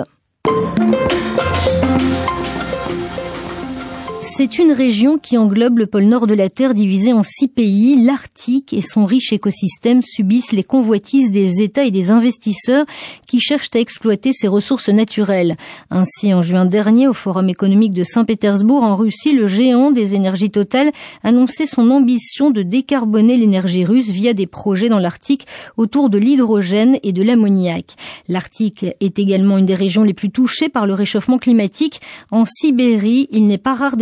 C'est 4.30 4.58
une 4.58 4.72
région 4.72 5.18
qui 5.18 5.38
englobe 5.38 5.78
le 5.78 5.86
pôle 5.86 6.04
nord 6.04 6.26
de 6.26 6.34
la 6.34 6.50
Terre 6.50 6.74
divisé 6.74 7.12
en 7.12 7.22
six 7.22 7.48
pays. 7.48 8.00
L'Arctique 8.04 8.72
et 8.72 8.82
son 8.82 9.04
riche 9.04 9.32
écosystème 9.32 10.02
subissent 10.02 10.52
les 10.52 10.62
convoitises 10.62 11.30
des 11.30 11.62
États 11.62 11.84
et 11.84 11.90
des 11.90 12.10
investisseurs 12.10 12.84
qui 13.26 13.40
cherchent 13.40 13.70
à 13.74 13.80
exploiter 13.80 14.32
ces 14.32 14.46
ressources 14.46 14.90
naturelles. 14.90 15.56
Ainsi, 15.90 16.34
en 16.34 16.42
juin 16.42 16.66
dernier, 16.66 17.08
au 17.08 17.14
Forum 17.14 17.48
économique 17.48 17.94
de 17.94 18.04
Saint-Pétersbourg, 18.04 18.82
en 18.82 18.96
Russie, 18.96 19.32
le 19.32 19.46
géant 19.46 19.90
des 19.90 20.14
énergies 20.14 20.50
totales 20.50 20.92
annonçait 21.24 21.66
son 21.66 21.90
ambition 21.90 22.50
de 22.50 22.62
décarboner 22.62 23.36
l'énergie 23.36 23.84
russe 23.84 24.10
via 24.10 24.34
des 24.34 24.46
projets 24.46 24.90
dans 24.90 25.00
l'Arctique 25.00 25.46
autour 25.76 26.10
de 26.10 26.18
l'hydrogène 26.18 26.98
et 27.02 27.12
de 27.12 27.22
l'ammoniac. 27.22 27.96
L'Arctique 28.28 28.84
est 29.00 29.18
également 29.18 29.58
une 29.58 29.66
des 29.66 29.74
régions 29.74 30.04
les 30.04 30.14
plus 30.14 30.30
touchées 30.30 30.68
par 30.68 30.86
le 30.86 30.94
réchauffement 30.94 31.38
climatique. 31.38 32.00
En 32.30 32.44
Sibérie, 32.44 33.26
il 33.32 33.46
n'est 33.46 33.58
pas 33.58 33.74
rare 33.74 33.96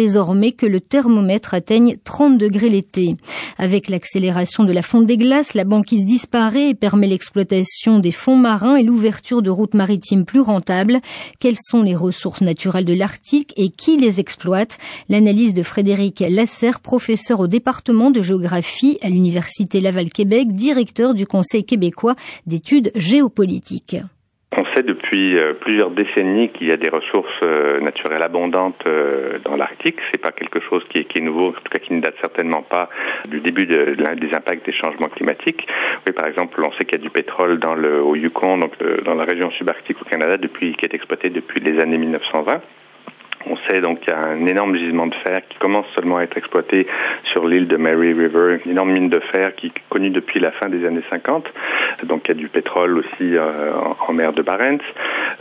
que 0.57 0.67
le 0.67 0.81
thermomètre 0.81 1.53
atteigne 1.53 1.99
30 2.05 2.39
degrés 2.39 2.71
l'été. 2.71 3.17
Avec 3.59 3.89
l'accélération 3.89 4.65
de 4.65 4.73
la 4.73 4.81
fonte 4.81 5.05
des 5.05 5.19
glaces, 5.19 5.53
la 5.53 5.65
banquise 5.65 6.07
disparaît 6.07 6.71
et 6.71 6.75
permet 6.75 7.07
l'exploitation 7.07 7.99
des 7.99 8.13
fonds 8.13 8.37
marins 8.37 8.77
et 8.77 8.83
l'ouverture 8.83 9.43
de 9.43 9.51
routes 9.51 9.75
maritimes 9.75 10.25
plus 10.25 10.41
rentables. 10.41 11.01
Quelles 11.39 11.59
sont 11.61 11.83
les 11.83 11.95
ressources 11.95 12.41
naturelles 12.41 12.87
de 12.87 12.95
l'Arctique 12.95 13.53
et 13.57 13.69
qui 13.69 13.99
les 13.99 14.19
exploite? 14.19 14.79
L'analyse 15.11 15.53
de 15.53 15.63
Frédéric 15.63 16.25
Lasserre, 16.29 16.81
professeur 16.81 17.41
au 17.41 17.47
département 17.47 18.11
de 18.11 18.23
géographie 18.23 18.99
à 19.03 19.11
l'Université 19.11 19.83
Laval-Québec, 19.83 20.53
directeur 20.53 21.13
du 21.13 21.27
Conseil 21.27 21.65
québécois 21.65 22.17
d'études 22.47 22.91
géopolitiques. 22.95 23.97
On 24.59 24.65
sait 24.75 24.83
depuis 24.83 25.37
euh, 25.37 25.53
plusieurs 25.53 25.91
décennies 25.91 26.49
qu'il 26.49 26.69
y 26.69 26.73
a 26.73 26.79
des 26.79 26.89
ressources 26.89 27.29
euh, 27.43 27.79
naturelles 27.81 28.23
abondantes 28.23 28.83
euh, 28.87 29.39
dans 29.45 29.55
l'Arctique. 29.55 29.99
C'est 30.11 30.21
pas 30.21 30.33
quelque 30.33 30.61
chose 30.61 30.83
qui 30.89 30.99
est, 30.99 31.21
nouveau, 31.21 31.49
en 31.49 31.53
tout 31.53 31.71
cas 31.71 31.79
qui 31.79 31.93
ne 31.93 32.01
date 32.01 32.15
certainement 32.23 32.63
pas 32.63 32.89
du 33.29 33.41
début 33.41 33.67
de, 33.67 33.95
de, 33.95 34.15
des 34.15 34.35
impacts 34.35 34.65
des 34.65 34.73
changements 34.73 35.11
climatiques. 35.11 35.67
Oui, 36.07 36.13
par 36.15 36.27
exemple, 36.27 36.59
on 36.65 36.73
sait 36.73 36.87
qu'il 36.87 36.99
y 36.99 37.03
a 37.03 37.05
du 37.05 37.11
pétrole 37.11 37.59
dans 37.59 37.75
le 37.75 38.03
au 38.03 38.17
Yukon, 38.17 38.57
donc 38.59 38.73
dans 39.05 39.15
la 39.15 39.25
région 39.25 39.51
subarctique 39.51 40.01
au 40.01 40.05
Canada, 40.07 40.39
depuis 40.39 40.75
qui 40.75 40.87
est 40.87 40.95
exploité 40.95 41.29
depuis 41.29 41.61
les 41.61 41.79
années 41.79 41.99
1920. 41.99 42.63
On 43.49 43.57
sait 43.69 43.81
donc 43.81 44.01
qu'il 44.01 44.13
y 44.13 44.17
a 44.17 44.19
un 44.19 44.45
énorme 44.47 44.77
gisement 44.77 45.07
de 45.07 45.15
fer 45.25 45.41
qui 45.49 45.59
commence 45.59 45.87
seulement 45.95 46.17
à 46.17 46.23
être 46.23 46.37
exploité 46.37 46.87
sur 47.33 47.47
l'île 47.47 47.69
de 47.69 47.77
Mary 47.77 48.13
River, 48.13 48.59
une 48.65 48.73
énorme 48.73 48.93
mine 48.93 49.09
de 49.09 49.21
fer 49.33 49.55
qui 49.55 49.69
est 49.69 49.73
connue 49.89 50.11
depuis 50.11 50.41
la 50.41 50.51
fin 50.53 50.69
des 50.69 50.85
années 50.85 51.03
50. 51.11 51.47
Donc 52.05 52.23
il 52.25 52.29
y 52.29 52.31
a 52.33 52.35
du 52.35 52.49
pétrole 52.49 52.99
aussi 52.99 53.37
euh, 53.37 53.73
en 54.07 54.13
mer 54.13 54.33
de 54.33 54.43
Barents. 54.43 54.79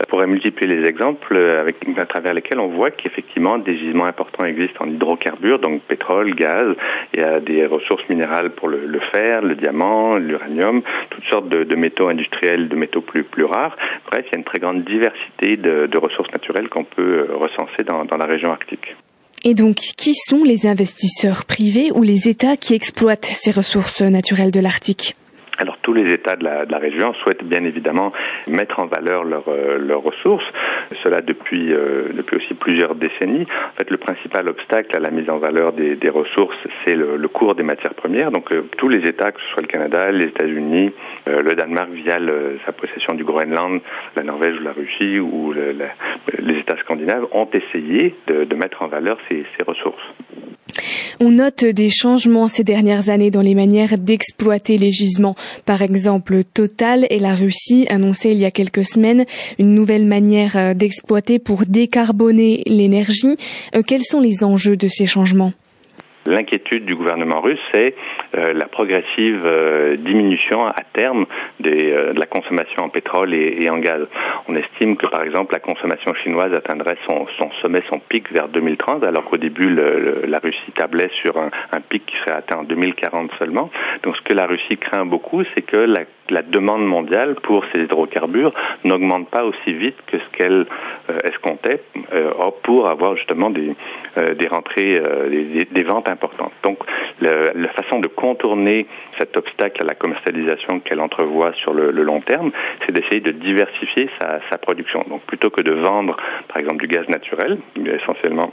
On 0.00 0.04
pourrait 0.08 0.26
multiplier 0.26 0.76
les 0.76 0.86
exemples 0.86 1.36
avec, 1.36 1.76
à 1.96 2.06
travers 2.06 2.34
lesquels 2.34 2.60
on 2.60 2.68
voit 2.68 2.90
qu'effectivement 2.90 3.58
des 3.58 3.76
gisements 3.76 4.04
importants 4.06 4.44
existent 4.44 4.84
en 4.84 4.88
hydrocarbures, 4.88 5.58
donc 5.58 5.82
pétrole, 5.82 6.34
gaz. 6.34 6.76
Il 7.14 7.20
y 7.20 7.22
a 7.24 7.40
des 7.40 7.66
ressources 7.66 8.08
minérales 8.08 8.50
pour 8.50 8.68
le, 8.68 9.00
fer, 9.12 9.42
le 9.42 9.54
diamant, 9.56 10.16
l'uranium, 10.16 10.82
toutes 11.10 11.24
sortes 11.24 11.48
de, 11.48 11.76
métaux 11.76 12.08
industriels, 12.08 12.68
de 12.68 12.76
métaux 12.76 13.00
plus, 13.00 13.24
plus 13.24 13.44
rares. 13.44 13.76
Bref, 14.10 14.24
il 14.28 14.32
y 14.32 14.36
a 14.36 14.38
une 14.38 14.44
très 14.44 14.58
grande 14.58 14.84
diversité 14.84 15.56
de, 15.56 15.86
de 15.86 15.98
ressources 15.98 16.30
naturelles 16.32 16.68
qu'on 16.68 16.84
peut 16.84 17.26
recenser 17.34 17.84
dans, 17.84 17.95
dans 18.04 18.16
la 18.16 18.26
région 18.26 18.50
arctique. 18.50 18.96
Et 19.44 19.54
donc, 19.54 19.76
qui 19.76 20.14
sont 20.14 20.44
les 20.44 20.66
investisseurs 20.66 21.44
privés 21.44 21.92
ou 21.92 22.02
les 22.02 22.28
États 22.28 22.56
qui 22.56 22.74
exploitent 22.74 23.30
ces 23.34 23.52
ressources 23.52 24.02
naturelles 24.02 24.50
de 24.50 24.60
l'Arctique? 24.60 25.14
Tous 25.86 25.94
les 25.94 26.12
États 26.12 26.34
de 26.34 26.42
la, 26.42 26.78
région 26.78 27.14
souhaitent 27.14 27.44
bien 27.44 27.62
évidemment 27.62 28.12
mettre 28.48 28.80
en 28.80 28.86
valeur 28.86 29.22
leurs 29.22 29.48
euh, 29.48 29.96
ressources. 29.96 30.44
Cela 31.04 31.20
depuis 31.22 31.72
euh, 31.72 32.08
depuis 32.12 32.38
aussi 32.38 32.54
plusieurs 32.54 32.96
décennies. 32.96 33.46
En 33.72 33.76
fait, 33.78 33.88
le 33.88 33.96
principal 33.96 34.48
obstacle 34.48 34.96
à 34.96 34.98
la 34.98 35.12
mise 35.12 35.30
en 35.30 35.38
valeur 35.38 35.72
des, 35.72 35.96
ressources, 36.08 36.56
c'est 36.84 36.96
le, 36.96 37.28
cours 37.28 37.54
des 37.54 37.62
matières 37.62 37.94
premières. 37.94 38.32
Donc 38.32 38.50
euh, 38.50 38.62
tous 38.78 38.88
les 38.88 39.06
États, 39.06 39.30
que 39.30 39.40
ce 39.40 39.46
soit 39.52 39.62
le 39.62 39.68
Canada, 39.68 40.10
les 40.10 40.26
États-Unis, 40.26 40.90
le 41.28 41.54
Danemark 41.54 41.90
via 41.90 42.18
sa 42.64 42.72
possession 42.72 43.14
du 43.14 43.22
Groenland, 43.22 43.80
la 44.16 44.24
Norvège 44.24 44.56
ou 44.60 44.64
la 44.64 44.72
Russie 44.72 45.20
ou 45.20 45.52
les 45.52 46.58
États 46.58 46.78
scandinaves, 46.78 47.26
ont 47.30 47.48
essayé 47.52 48.16
de, 48.26 48.54
mettre 48.56 48.82
en 48.82 48.88
valeur 48.88 49.18
ces 49.28 49.44
ressources. 49.64 50.02
On 51.20 51.30
note 51.30 51.64
des 51.64 51.90
changements 51.90 52.48
ces 52.48 52.64
dernières 52.64 53.08
années 53.08 53.30
dans 53.30 53.40
les 53.40 53.54
manières 53.54 53.98
d'exploiter 53.98 54.78
les 54.78 54.92
gisements. 54.92 55.36
Par 55.64 55.82
exemple, 55.82 56.42
Total 56.44 57.06
et 57.10 57.18
la 57.18 57.34
Russie 57.34 57.86
annonçaient 57.88 58.32
il 58.32 58.38
y 58.38 58.44
a 58.44 58.50
quelques 58.50 58.84
semaines 58.84 59.24
une 59.58 59.74
nouvelle 59.74 60.06
manière 60.06 60.74
d'exploiter 60.74 61.38
pour 61.38 61.64
décarboner 61.66 62.62
l'énergie. 62.66 63.36
Quels 63.86 64.04
sont 64.04 64.20
les 64.20 64.44
enjeux 64.44 64.76
de 64.76 64.88
ces 64.88 65.06
changements? 65.06 65.52
L'inquiétude 66.26 66.84
du 66.84 66.96
gouvernement 66.96 67.40
russe, 67.40 67.60
c'est 67.72 67.94
euh, 68.36 68.52
la 68.52 68.66
progressive 68.66 69.42
euh, 69.46 69.96
diminution 69.96 70.66
à 70.66 70.82
terme 70.92 71.26
euh, 71.64 72.12
de 72.12 72.18
la 72.18 72.26
consommation 72.26 72.82
en 72.82 72.88
pétrole 72.88 73.32
et, 73.34 73.68
en 73.70 73.78
gaz. 73.78 74.02
On 74.48 74.56
estime 74.56 74.96
que, 74.96 75.06
par 75.06 75.22
exemple, 75.22 75.52
la 75.52 75.60
consommation 75.60 76.14
chinoise 76.14 76.52
atteindrait 76.52 76.96
son, 77.06 77.26
sommet, 77.62 77.82
son 77.88 78.00
pic 78.00 78.32
vers 78.32 78.48
2030, 78.48 79.04
alors 79.04 79.24
qu'au 79.24 79.36
début, 79.36 79.74
la 80.26 80.38
Russie 80.38 80.72
tablait 80.74 81.10
sur 81.22 81.38
un, 81.38 81.50
pic 81.88 82.04
qui 82.06 82.16
serait 82.18 82.36
atteint 82.36 82.58
en 82.58 82.64
2040 82.64 83.30
seulement. 83.38 83.70
Donc, 84.02 84.16
ce 84.16 84.22
que 84.22 84.32
la 84.32 84.46
Russie 84.46 84.76
craint 84.76 85.06
beaucoup, 85.06 85.42
c'est 85.54 85.62
que 85.62 85.76
la, 85.76 86.00
la, 86.30 86.42
demande 86.42 86.84
mondiale 86.84 87.34
pour 87.42 87.64
ces 87.72 87.82
hydrocarbures 87.82 88.52
n'augmente 88.84 89.28
pas 89.30 89.44
aussi 89.44 89.72
vite 89.72 89.96
que 90.06 90.18
ce 90.18 90.36
qu'elle 90.36 90.66
escomptait 91.24 91.82
pour 92.62 92.88
avoir 92.88 93.16
justement 93.16 93.50
des, 93.50 93.74
des 94.16 94.48
rentrées, 94.48 95.00
des, 95.30 95.64
des 95.64 95.82
ventes 95.82 96.08
importante. 96.08 96.52
Donc, 96.62 96.78
le, 97.20 97.52
la 97.54 97.68
façon 97.70 98.00
de 98.00 98.08
contourner 98.08 98.86
cet 99.18 99.36
obstacle 99.36 99.82
à 99.82 99.86
la 99.86 99.94
commercialisation 99.94 100.80
qu'elle 100.80 101.00
entrevoit 101.00 101.52
sur 101.54 101.72
le, 101.72 101.90
le 101.90 102.02
long 102.02 102.20
terme, 102.20 102.50
c'est 102.84 102.92
d'essayer 102.92 103.20
de 103.20 103.32
diversifier 103.32 104.08
sa, 104.20 104.40
sa, 104.50 104.58
production. 104.58 105.04
Donc, 105.08 105.22
plutôt 105.22 105.50
que 105.50 105.60
de 105.60 105.72
vendre, 105.72 106.16
par 106.48 106.58
exemple, 106.58 106.78
du 106.78 106.88
gaz 106.88 107.08
naturel, 107.08 107.58
essentiellement 107.76 108.50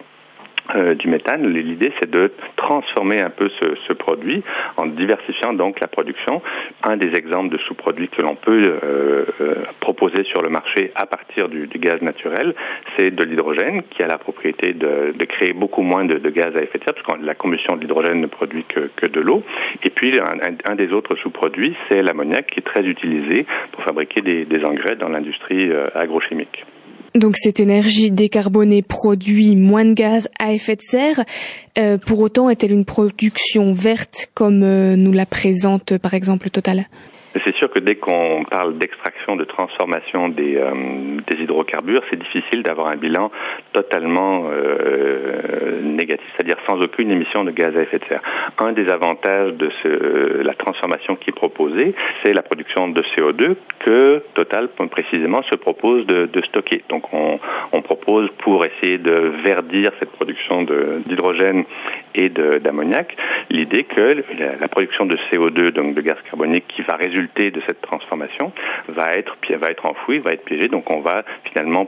euh, 0.76 0.95
du 0.95 1.09
méthane. 1.09 1.45
L'idée, 1.45 1.91
c'est 1.99 2.09
de 2.09 2.32
transformer 2.55 3.20
un 3.20 3.30
peu 3.30 3.49
ce, 3.59 3.76
ce, 3.86 3.91
produit 3.91 4.43
en 4.78 4.86
diversifiant 4.86 5.51
donc 5.51 5.82
la 5.82 5.88
production. 5.88 6.41
Un 6.84 6.95
des 6.95 7.14
exemples 7.16 7.49
de 7.49 7.57
sous-produits 7.57 8.07
que 8.07 8.22
l'on 8.22 8.36
peut 8.36 8.80
euh, 8.82 9.26
euh, 9.41 9.55
proposer 9.82 10.24
sur 10.24 10.41
le 10.41 10.47
marché 10.47 10.93
à 10.95 11.05
partir 11.05 11.49
du, 11.49 11.68
du 11.68 11.80
gaz 11.80 12.01
naturel, 12.01 12.55
c'est 12.95 13.11
de 13.11 13.24
l'hydrogène 13.26 13.84
qui 13.89 14.03
a 14.03 14.07
la 14.07 14.18
propriété 14.18 14.72
de, 14.72 15.14
de 15.14 15.26
créer 15.26 15.51
beaucoup 15.51 15.82
moins 15.82 16.05
de, 16.05 16.18
de, 16.18 16.30
gaz 16.30 16.55
à 16.55 16.61
effet 16.61 16.80
de 16.80 16.86
serre, 16.86 16.93
parce 16.93 17.20
que 17.20 17.26
la 17.26 17.36
combustion 17.36 17.76
de 17.76 17.82
l'hydrogène 17.82 18.22
ne 18.22 18.28
produit 18.28 18.64
que, 18.64 18.89
que 18.95 19.05
de 19.05 19.20
l'eau. 19.20 19.43
Et 19.84 19.89
puis, 19.89 20.18
un, 20.18 20.72
un, 20.72 20.76
des 20.76 20.93
autres 20.93 21.16
sous-produits, 21.18 21.76
c'est 21.89 22.01
l'ammoniac 22.01 22.47
qui 22.47 22.61
est 22.61 22.64
très 22.64 22.86
utilisé 22.86 23.45
pour 23.74 23.84
fabriquer 23.84 24.22
des, 24.22 24.45
des 24.45 24.64
engrais 24.64 24.95
dans 24.95 25.09
l'industrie 25.09 25.70
agrochimique. 25.93 26.64
Donc 27.16 27.38
cette 27.38 27.59
énergie 27.59 28.09
décarbonée 28.09 28.82
produit 28.82 29.55
moins 29.55 29.86
de 29.86 29.93
gaz 29.93 30.30
à 30.39 30.51
effet 30.51 30.76
de 30.76 30.82
serre. 30.82 31.24
Euh, 31.78 31.97
pour 31.97 32.20
autant, 32.20 32.49
est-elle 32.49 32.72
une 32.72 32.86
production 32.86 33.72
verte 33.72 34.30
comme 34.34 34.64
euh, 34.64 34.95
nous 34.95 35.11
la 35.11 35.26
présente 35.26 35.97
par 35.97 36.16
exemple 36.16 36.49
Total? 36.49 36.88
C'est 37.43 37.55
sûr 37.55 37.69
que 37.69 37.79
dès 37.79 37.95
qu'on 37.95 38.43
parle 38.49 38.77
d'extraction, 38.77 39.36
de 39.36 39.43
transformation 39.43 40.29
des, 40.29 40.57
euh, 40.57 40.71
hydrocarbures, 41.39 42.03
c'est 42.09 42.19
difficile 42.19 42.63
d'avoir 42.63 42.88
un 42.88 42.95
bilan 42.95 43.31
totalement 43.73 44.45
euh, 44.51 45.81
négatif, 45.81 46.25
c'est-à-dire 46.36 46.57
sans 46.67 46.79
aucune 46.81 47.11
émission 47.11 47.43
de 47.43 47.51
gaz 47.51 47.75
à 47.75 47.81
effet 47.81 47.99
de 47.99 48.05
serre. 48.05 48.21
Un 48.59 48.71
des 48.71 48.88
avantages 48.89 49.53
de 49.53 49.69
la 50.43 50.53
transformation 50.53 51.15
qui 51.15 51.31
est 51.31 51.36
proposée, 51.36 51.95
c'est 52.23 52.34
la 52.34 52.43
production 52.43 52.88
de 52.88 53.01
CO2 53.01 53.55
que 53.79 54.23
Total, 54.34 54.67
précisément, 54.89 55.41
se 55.43 55.55
propose 55.55 56.05
de, 56.07 56.41
stocker. 56.49 56.84
Donc 56.89 57.13
on, 57.13 57.39
on, 57.71 57.81
propose 57.81 58.29
pour 58.39 58.65
essayer 58.65 58.97
de 58.97 59.31
verdir 59.43 59.91
cette 59.99 60.11
production 60.11 60.63
d'hydrogène 61.05 61.63
et 62.16 62.30
d'ammoniac, 62.30 63.16
l'idée 63.49 63.84
que 63.84 64.24
la, 64.39 64.55
la, 64.59 64.68
production 64.68 65.05
de 65.05 65.18
CO2, 65.32 65.72
donc 65.72 65.95
de 65.95 66.01
gaz 66.01 66.18
carbonique, 66.30 66.66
qui 66.68 66.82
va 66.82 66.95
résulter 66.95 67.51
de 67.51 67.61
cette 67.68 67.82
transformation 67.82 68.51
va 68.88 69.11
être, 69.14 69.36
va 69.57 69.70
être 69.70 69.86
enfoui, 69.86 70.20
va 70.20 70.32
être 70.32 70.45
piégé. 70.45 70.68
Donc 70.68 70.89
on 70.89 71.01
va 71.01 71.24
finalement 71.45 71.88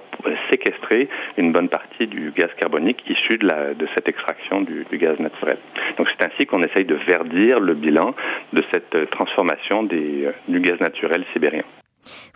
séquestrer 0.51 1.07
une 1.37 1.51
bonne 1.51 1.69
partie 1.69 2.07
du 2.07 2.31
gaz 2.31 2.49
carbonique 2.57 3.03
issu 3.09 3.37
de, 3.37 3.47
la, 3.47 3.73
de 3.73 3.87
cette 3.95 4.07
extraction 4.07 4.61
du, 4.61 4.85
du 4.89 4.97
gaz 4.97 5.19
naturel. 5.19 5.57
Donc 5.97 6.07
c'est 6.09 6.25
ainsi 6.25 6.45
qu'on 6.45 6.63
essaye 6.63 6.85
de 6.85 6.95
verdir 7.07 7.59
le 7.59 7.73
bilan 7.73 8.15
de 8.53 8.63
cette 8.73 9.09
transformation 9.11 9.83
des, 9.83 10.29
du 10.47 10.59
gaz 10.59 10.79
naturel 10.79 11.23
sibérien. 11.33 11.63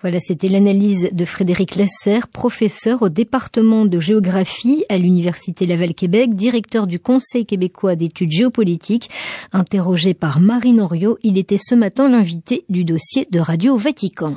Voilà, 0.02 0.20
c'était 0.20 0.50
l'analyse 0.50 1.10
de 1.12 1.26
Frédéric 1.26 1.76
Lesser, 1.76 2.20
professeur 2.32 3.02
au 3.02 3.10
département 3.10 3.86
de 3.86 4.00
géographie 4.00 4.86
à 4.90 4.98
l'Université 4.98 5.66
Laval-Québec, 5.66 6.36
directeur 6.36 6.88
du 6.88 7.00
Conseil 7.00 7.46
québécois 7.46 7.96
d'études 7.96 8.32
géopolitiques. 8.32 9.10
Interrogé 9.52 10.14
par 10.14 10.40
Marine 10.40 10.82
Oriot, 10.82 11.18
il 11.24 11.38
était 11.38 11.58
ce 11.58 11.76
matin 11.76 12.10
l'invité 12.10 12.66
du 12.70 12.84
dossier 12.84 13.28
de 13.32 13.40
Radio 13.40 13.78
Vatican. 13.78 14.36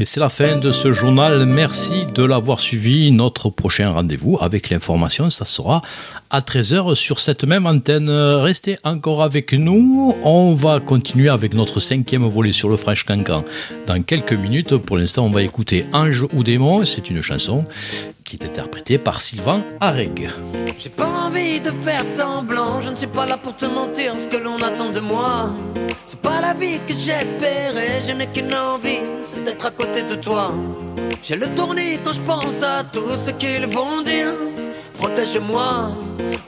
Et 0.00 0.06
c'est 0.06 0.18
la 0.18 0.28
fin 0.28 0.56
de 0.56 0.72
ce 0.72 0.90
journal. 0.90 1.46
Merci 1.46 2.04
de 2.12 2.24
l'avoir 2.24 2.58
suivi. 2.58 3.12
Notre 3.12 3.48
prochain 3.48 3.90
rendez-vous 3.90 4.36
avec 4.40 4.68
l'information, 4.68 5.30
ça 5.30 5.44
sera 5.44 5.82
à 6.30 6.40
13h 6.40 6.96
sur 6.96 7.20
cette 7.20 7.44
même 7.44 7.64
antenne. 7.64 8.10
Restez 8.10 8.74
encore 8.82 9.22
avec 9.22 9.52
nous. 9.52 10.12
On 10.24 10.52
va 10.52 10.80
continuer 10.80 11.28
avec 11.28 11.54
notre 11.54 11.78
cinquième 11.78 12.26
volet 12.26 12.50
sur 12.50 12.68
le 12.68 12.76
French 12.76 13.04
Cancan 13.04 13.44
dans 13.86 14.02
quelques 14.02 14.32
minutes. 14.32 14.76
Pour 14.78 14.96
l'instant, 14.96 15.26
on 15.26 15.30
va 15.30 15.42
écouter 15.42 15.84
Ange 15.92 16.26
ou 16.32 16.42
démon. 16.42 16.84
C'est 16.84 17.08
une 17.08 17.20
chanson 17.20 17.64
qui 18.24 18.34
est 18.34 18.46
interprétée 18.46 18.98
par 18.98 19.20
Sylvain 19.20 19.62
Areg. 19.78 20.28
J'ai 20.76 20.90
pas 20.90 21.06
envie 21.06 21.60
de 21.60 21.70
faire 21.70 22.04
semblant, 22.04 22.80
je 22.80 22.90
ne 22.90 22.96
suis 22.96 23.06
pas 23.06 23.26
là 23.26 23.36
pour 23.36 23.54
te 23.54 23.66
mentir 23.66 24.16
ce 24.16 24.26
que 24.26 24.42
l'on 24.42 24.56
attend 24.56 24.90
de 24.90 24.98
moi. 24.98 25.54
C'est 26.06 26.20
pas 26.20 26.40
la 26.40 26.52
vie 26.52 26.78
que 26.86 26.92
j'espérais, 26.92 28.00
je 28.06 28.12
n'ai 28.12 28.26
qu'une 28.26 28.54
envie, 28.54 29.00
c'est 29.24 29.42
d'être 29.42 29.64
à 29.64 29.70
côté 29.70 30.02
de 30.02 30.14
toi. 30.16 30.52
J'ai 31.22 31.36
le 31.36 31.46
tournis 31.54 31.98
quand 32.04 32.12
je 32.12 32.20
pense 32.20 32.62
à 32.62 32.84
tout 32.92 33.08
ce 33.24 33.30
qu'ils 33.30 33.66
vont 33.72 34.02
dire. 34.02 34.34
Protège-moi, 34.98 35.92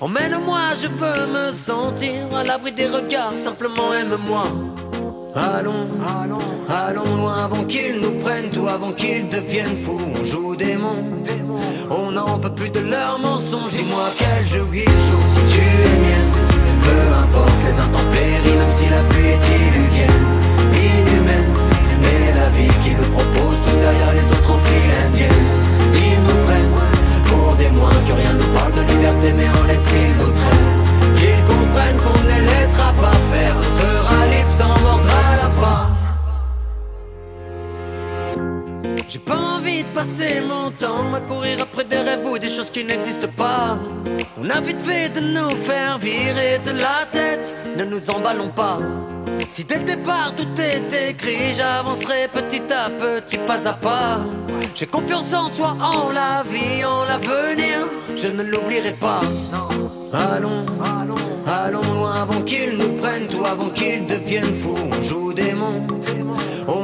emmène-moi, 0.01 0.61
je 0.81 0.89
veux 0.89 1.27
me 1.33 1.51
sentir 1.51 2.15
à 2.37 2.45
l'abri 2.45 2.73
des 2.73 2.87
regards, 2.87 3.37
simplement 3.37 3.95
aime-moi. 3.95 4.45
Allons, 5.35 5.89
allons, 6.23 6.39
allons 6.69 7.17
loin 7.17 7.45
avant 7.45 7.65
qu'ils 7.65 7.99
nous 8.01 8.13
prennent 8.21 8.51
tout, 8.51 8.69
avant 8.69 8.93
qu'ils 8.93 9.27
deviennent 9.29 9.77
fous. 9.77 10.01
On 10.21 10.25
joue 10.25 10.55
des 10.57 10.77
mondes, 10.77 11.29
on 11.91 12.13
n'en 12.13 12.39
peut 12.39 12.55
plus 12.55 12.71
de 12.71 12.81
leurs 12.81 13.19
mensonges. 13.19 13.73
Dis-moi 13.73 14.05
quel 14.19 14.47
jeu 14.47 14.67
ils 14.73 14.85
jouent 14.85 15.31
si 15.35 15.55
tu 15.55 15.61
es 15.61 15.99
mienne. 16.01 16.36
Peu 16.87 17.03
importe 17.25 17.61
les 17.67 17.77
intempéries, 17.87 18.57
même 18.61 18.75
si 18.79 18.87
la 18.95 19.03
pluie 19.09 19.31
est 19.35 19.43
diluvienne, 19.47 20.23
inhumaine. 20.89 21.55
Et 22.15 22.33
la 22.41 22.49
vie 22.57 22.75
qu'ils 22.83 22.97
nous 22.97 23.11
proposent, 23.17 23.61
tous 23.65 23.79
derrière 23.85 24.13
les 24.19 24.27
autres 24.35 24.53
en 24.57 24.61
file 24.67 24.95
indienne. 25.07 25.45
Ils 26.07 26.21
nous 26.27 26.39
prennent 26.47 26.77
pour 27.31 27.57
des 27.57 27.71
moins 27.71 27.99
que 28.07 28.13
rien 28.13 28.35
nous 28.41 28.51
parle 28.57 28.73
de 28.79 28.85
liberté, 28.93 29.35
mais 29.37 29.49
en 29.59 29.65
laisse 29.69 29.91
ils 30.03 30.15
nous 30.21 30.33
traînent. 30.41 30.75
Qu'ils 31.19 31.43
comprennent 31.51 32.01
qu'on 32.05 32.19
ne 32.23 32.29
les 32.33 32.43
laissera 32.51 32.91
pas 33.03 33.19
faire, 33.33 33.55
on 33.63 33.69
sera 33.81 34.19
libre 34.33 34.55
sans 34.59 34.75
mordre 34.85 35.11
à 35.11 35.37
la 35.43 35.51
part. 35.61 35.76
J'ai 39.09 39.21
pas 39.21 39.37
envie 39.37 39.83
de 39.85 39.89
passer 39.89 40.41
mon 40.41 40.71
temps 40.71 41.15
à 41.15 41.21
courir 41.21 41.63
après 41.63 41.85
des 41.85 41.99
rêves 41.99 42.27
ou 42.27 42.39
des 42.39 42.49
choses 42.49 42.71
qui 42.71 42.85
n'existent 42.85 43.29
pas. 43.37 43.79
On 44.37 44.51
a 44.51 44.61
vite 44.61 44.81
fait 44.81 45.09
de 45.11 45.21
nous 45.21 45.51
faire 45.51 45.99
virer 45.99 46.59
de 46.65 46.73
la 46.81 47.05
tête, 47.13 47.57
ne 47.77 47.85
nous 47.85 48.11
emballons 48.11 48.49
pas. 48.49 48.79
Si 49.49 49.63
dès 49.65 49.79
le 49.79 49.85
départ 49.85 50.33
tout 50.37 50.61
est 50.61 51.11
écrit, 51.11 51.55
j'avancerai 51.55 52.29
petit 52.33 52.63
à 52.73 52.91
petit, 52.91 53.39
pas 53.39 53.69
à 53.69 53.75
pas. 53.75 54.19
J'ai 54.75 54.87
confiance 54.87 55.33
en 55.33 55.51
toi, 55.51 55.77
en 55.81 56.11
la 56.11 56.43
vie, 56.51 56.85
en 56.85 57.05
l'avenir, 57.05 57.87
je 58.17 58.29
ne 58.29 58.43
l'oublierai 58.43 58.93
pas. 58.93 59.21
Allons, 60.13 60.67
allons 61.47 61.95
loin 61.95 62.23
avant 62.23 62.43
qu'ils 62.43 62.77
nous 62.77 62.93
prennent 62.95 63.29
tout, 63.29 63.45
avant 63.45 63.71
qu'ils 63.71 64.05
deviennent 64.07 64.55
fous. 64.55 64.77
On 64.91 65.03
joue 65.03 65.33
des 65.33 65.53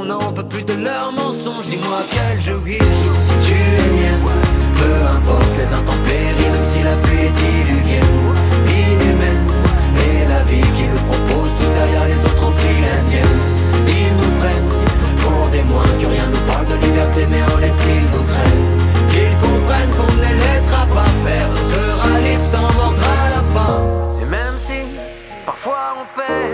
on 0.03 0.07
n'en 0.07 0.33
peut 0.33 0.45
plus 0.45 0.65
de 0.65 0.75
leurs 0.75 1.13
mensonges. 1.13 1.67
Dis-moi 1.69 2.01
quel 2.11 2.41
jeu 2.41 2.61
ils 2.67 2.93
jouent 2.99 3.23
si 3.27 3.35
tu 3.47 3.55
es 3.55 3.89
mienne. 3.97 4.27
Peu 4.81 4.95
importe 5.17 5.53
les 5.59 5.71
intempéries, 5.81 6.51
même 6.55 6.67
si 6.73 6.83
la 6.83 6.97
pluie 7.03 7.27
est 7.29 7.37
diluvienne, 7.43 8.19
inhumaine. 8.67 9.51
Et 10.07 10.29
la 10.29 10.43
vie 10.51 10.69
qu'ils 10.77 10.91
nous 10.91 11.05
proposent, 11.11 11.55
tous 11.59 11.73
derrière 11.79 12.07
les 12.07 12.21
autres 12.29 12.45
en 12.49 12.53
file 12.61 12.87
indienne. 12.99 13.43
Ils 14.01 14.15
nous 14.21 14.33
prennent 14.41 14.75
pour 15.23 15.49
des 15.55 15.63
moins 15.63 15.93
que 16.01 16.07
rien 16.07 16.27
nous 16.35 16.45
parle 16.51 16.67
de 16.67 16.77
liberté, 16.87 17.27
mais 17.31 17.43
en 17.53 17.57
laisse 17.59 17.85
ils 17.97 18.09
nous 18.15 18.27
traînent. 18.33 18.71
Qu'ils 19.11 19.37
comprennent 19.47 19.93
qu'on 19.97 20.13
ne 20.17 20.23
les 20.27 20.37
laissera 20.45 20.83
pas 20.99 21.11
faire, 21.25 21.47
on 21.55 21.63
sera 21.75 22.11
libre 22.27 22.49
sans 22.51 22.69
mordre 22.79 23.05
à 23.23 23.25
la 23.37 23.43
part. 23.55 23.83
Et 24.23 24.27
même 24.27 24.57
si 24.67 24.79
parfois 25.47 25.95
on 26.01 26.05
perd, 26.19 26.52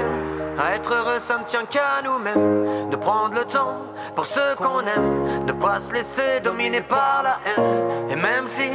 à 0.59 0.75
être 0.75 0.93
heureux 0.93 1.19
ça 1.19 1.39
ne 1.39 1.45
tient 1.45 1.65
qu'à 1.65 2.03
nous-mêmes. 2.05 2.91
De 2.91 2.97
prendre 2.97 3.35
le 3.35 3.45
temps 3.45 3.83
pour 4.15 4.27
ceux 4.27 4.55
qu'on 4.57 4.81
aime, 4.81 5.45
ne 5.47 5.53
pas 5.53 5.79
se 5.81 5.93
laisser 5.93 6.41
dominer 6.43 6.81
par 6.81 7.23
la 7.23 7.39
haine. 7.47 8.11
Et 8.11 8.17
même 8.17 8.47
si 8.47 8.69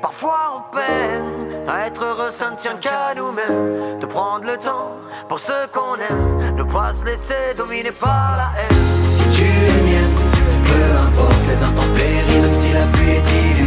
parfois 0.00 0.56
on 0.56 0.74
peine, 0.74 1.68
à 1.68 1.86
être 1.86 2.04
heureux 2.04 2.30
ça 2.30 2.50
ne 2.50 2.56
tient 2.56 2.76
qu'à 2.76 3.14
nous-mêmes. 3.16 3.98
De 4.00 4.06
prendre 4.06 4.46
le 4.46 4.56
temps 4.56 4.92
pour 5.28 5.38
ceux 5.38 5.66
qu'on 5.72 5.96
aime, 5.96 6.56
ne 6.56 6.62
pas 6.62 6.92
se 6.92 7.04
laisser 7.04 7.54
dominer 7.56 7.92
par 7.92 8.36
la 8.36 8.50
haine. 8.60 9.10
Si 9.10 9.24
tu 9.36 9.44
es 9.44 9.82
mienne, 9.82 10.14
peu 10.64 10.98
importe 11.06 11.46
les 11.46 11.62
intempéries, 11.62 12.40
même 12.40 12.54
si 12.54 12.72
la 12.72 12.86
pluie 12.92 13.10
est 13.10 13.57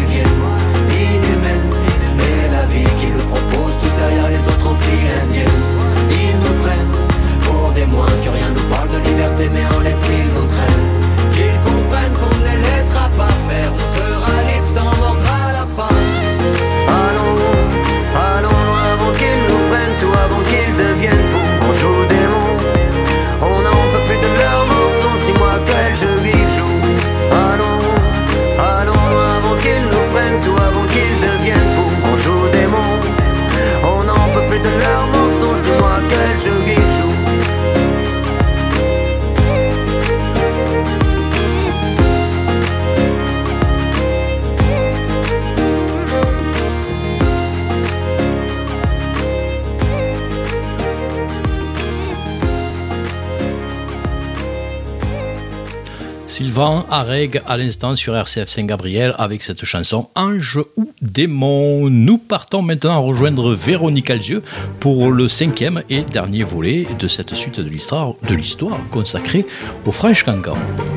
À 57.11 57.57
l'instant 57.57 57.97
sur 57.97 58.15
RCF 58.15 58.47
Saint-Gabriel 58.47 59.11
avec 59.17 59.43
cette 59.43 59.65
chanson 59.65 60.07
Ange 60.15 60.59
ou 60.77 60.93
démon. 61.01 61.89
Nous 61.89 62.17
partons 62.17 62.61
maintenant 62.61 63.01
rejoindre 63.01 63.53
Véronique 63.53 64.09
Alzieux 64.09 64.41
pour 64.79 65.11
le 65.11 65.27
cinquième 65.27 65.83
et 65.89 66.03
dernier 66.03 66.45
volet 66.45 66.87
de 66.97 67.07
cette 67.09 67.35
suite 67.35 67.59
de 67.59 67.69
l'histoire, 67.69 68.13
de 68.25 68.33
l'histoire 68.33 68.79
consacrée 68.91 69.45
au 69.85 69.91
French 69.91 70.23
Cancan. 70.23 70.55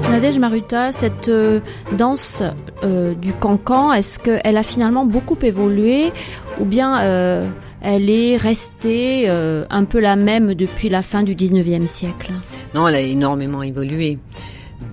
Nadège 0.08 0.38
Maruta, 0.38 0.92
cette 0.92 1.28
euh, 1.28 1.58
danse 1.98 2.44
euh, 2.84 3.14
du 3.14 3.32
cancan, 3.32 3.92
est-ce 3.92 4.20
qu'elle 4.20 4.56
a 4.56 4.62
finalement 4.62 5.06
beaucoup 5.06 5.38
évolué 5.42 6.12
ou 6.60 6.64
bien 6.64 7.00
euh, 7.00 7.48
elle 7.86 8.08
est 8.08 8.36
restée 8.36 9.24
euh, 9.28 9.64
un 9.68 9.84
peu 9.84 10.00
la 10.00 10.16
même 10.16 10.54
depuis 10.54 10.88
la 10.88 11.02
fin 11.02 11.22
du 11.22 11.34
19e 11.34 11.86
siècle? 11.86 12.32
Non, 12.74 12.88
elle 12.88 12.94
a 12.94 13.00
énormément 13.00 13.62
évolué. 13.62 14.18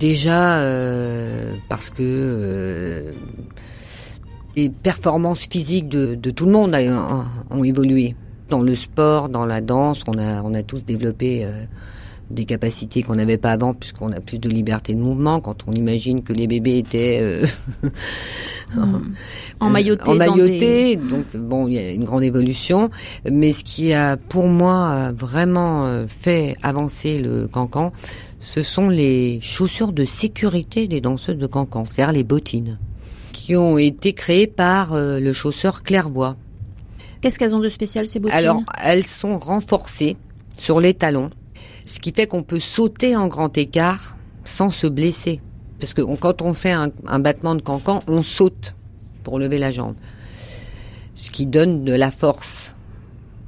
Déjà 0.02 0.56
euh, 0.58 1.54
parce 1.68 1.88
que 1.90 1.96
euh, 2.02 3.12
les 4.56 4.68
performances 4.68 5.46
physiques 5.48 5.88
de, 5.88 6.16
de 6.16 6.30
tout 6.32 6.46
le 6.46 6.50
monde 6.50 6.74
a- 6.74 7.24
ont 7.50 7.62
évolué. 7.62 8.16
Dans 8.48 8.62
le 8.62 8.74
sport, 8.74 9.28
dans 9.28 9.46
la 9.46 9.60
danse, 9.60 10.00
on 10.08 10.18
a, 10.18 10.42
on 10.42 10.54
a 10.54 10.64
tous 10.64 10.84
développé 10.84 11.44
euh, 11.44 11.52
des 12.32 12.46
capacités 12.46 13.04
qu'on 13.04 13.14
n'avait 13.14 13.38
pas 13.38 13.52
avant 13.52 13.74
puisqu'on 13.74 14.10
a 14.10 14.18
plus 14.18 14.40
de 14.40 14.48
liberté 14.48 14.92
de 14.96 14.98
mouvement. 15.00 15.38
Quand 15.38 15.68
on 15.68 15.72
imagine 15.72 16.24
que 16.24 16.32
les 16.32 16.48
bébés 16.48 16.78
étaient 16.78 17.44
Emmaillotés 19.60 20.02
euh, 20.02 20.06
dans 20.06 20.12
emmaillotés, 20.14 20.96
donc 20.96 21.26
bon, 21.36 21.68
il 21.68 21.74
y 21.74 21.78
a 21.78 21.92
une 21.92 22.04
grande 22.04 22.24
évolution. 22.24 22.90
Mais 23.30 23.52
ce 23.52 23.62
qui 23.62 23.92
a, 23.92 24.16
pour 24.16 24.48
moi, 24.48 25.12
vraiment 25.12 26.04
fait 26.08 26.56
avancer 26.62 27.20
le 27.20 27.46
cancan, 27.46 27.92
ce 28.44 28.62
sont 28.62 28.88
les 28.88 29.40
chaussures 29.40 29.92
de 29.92 30.04
sécurité 30.04 30.88
des 30.88 31.00
danseuses 31.00 31.38
de 31.38 31.46
cancan, 31.46 31.84
c'est-à-dire 31.84 32.12
les 32.12 32.24
bottines, 32.24 32.78
qui 33.32 33.56
ont 33.56 33.78
été 33.78 34.12
créées 34.12 34.46
par 34.48 34.92
euh, 34.92 35.20
le 35.20 35.32
chausseur 35.32 35.82
Clairvoy. 35.82 36.36
Qu'est-ce 37.20 37.38
qu'elles 37.38 37.54
ont 37.54 37.60
de 37.60 37.68
spécial 37.68 38.06
ces 38.06 38.18
bottines? 38.18 38.36
Alors, 38.36 38.60
elles 38.82 39.06
sont 39.06 39.38
renforcées 39.38 40.16
sur 40.58 40.80
les 40.80 40.92
talons, 40.92 41.30
ce 41.84 42.00
qui 42.00 42.12
fait 42.12 42.26
qu'on 42.26 42.42
peut 42.42 42.60
sauter 42.60 43.14
en 43.16 43.28
grand 43.28 43.56
écart 43.56 44.16
sans 44.44 44.70
se 44.70 44.86
blesser. 44.88 45.40
Parce 45.78 45.94
que 45.94 46.02
on- 46.02 46.16
quand 46.16 46.42
on 46.42 46.52
fait 46.52 46.72
un, 46.72 46.90
un 47.06 47.18
battement 47.20 47.54
de 47.54 47.62
cancan, 47.62 48.02
on 48.08 48.22
saute 48.22 48.74
pour 49.22 49.38
lever 49.38 49.58
la 49.58 49.70
jambe. 49.70 49.94
Ce 51.14 51.30
qui 51.30 51.46
donne 51.46 51.84
de 51.84 51.92
la 51.92 52.10
force 52.10 52.71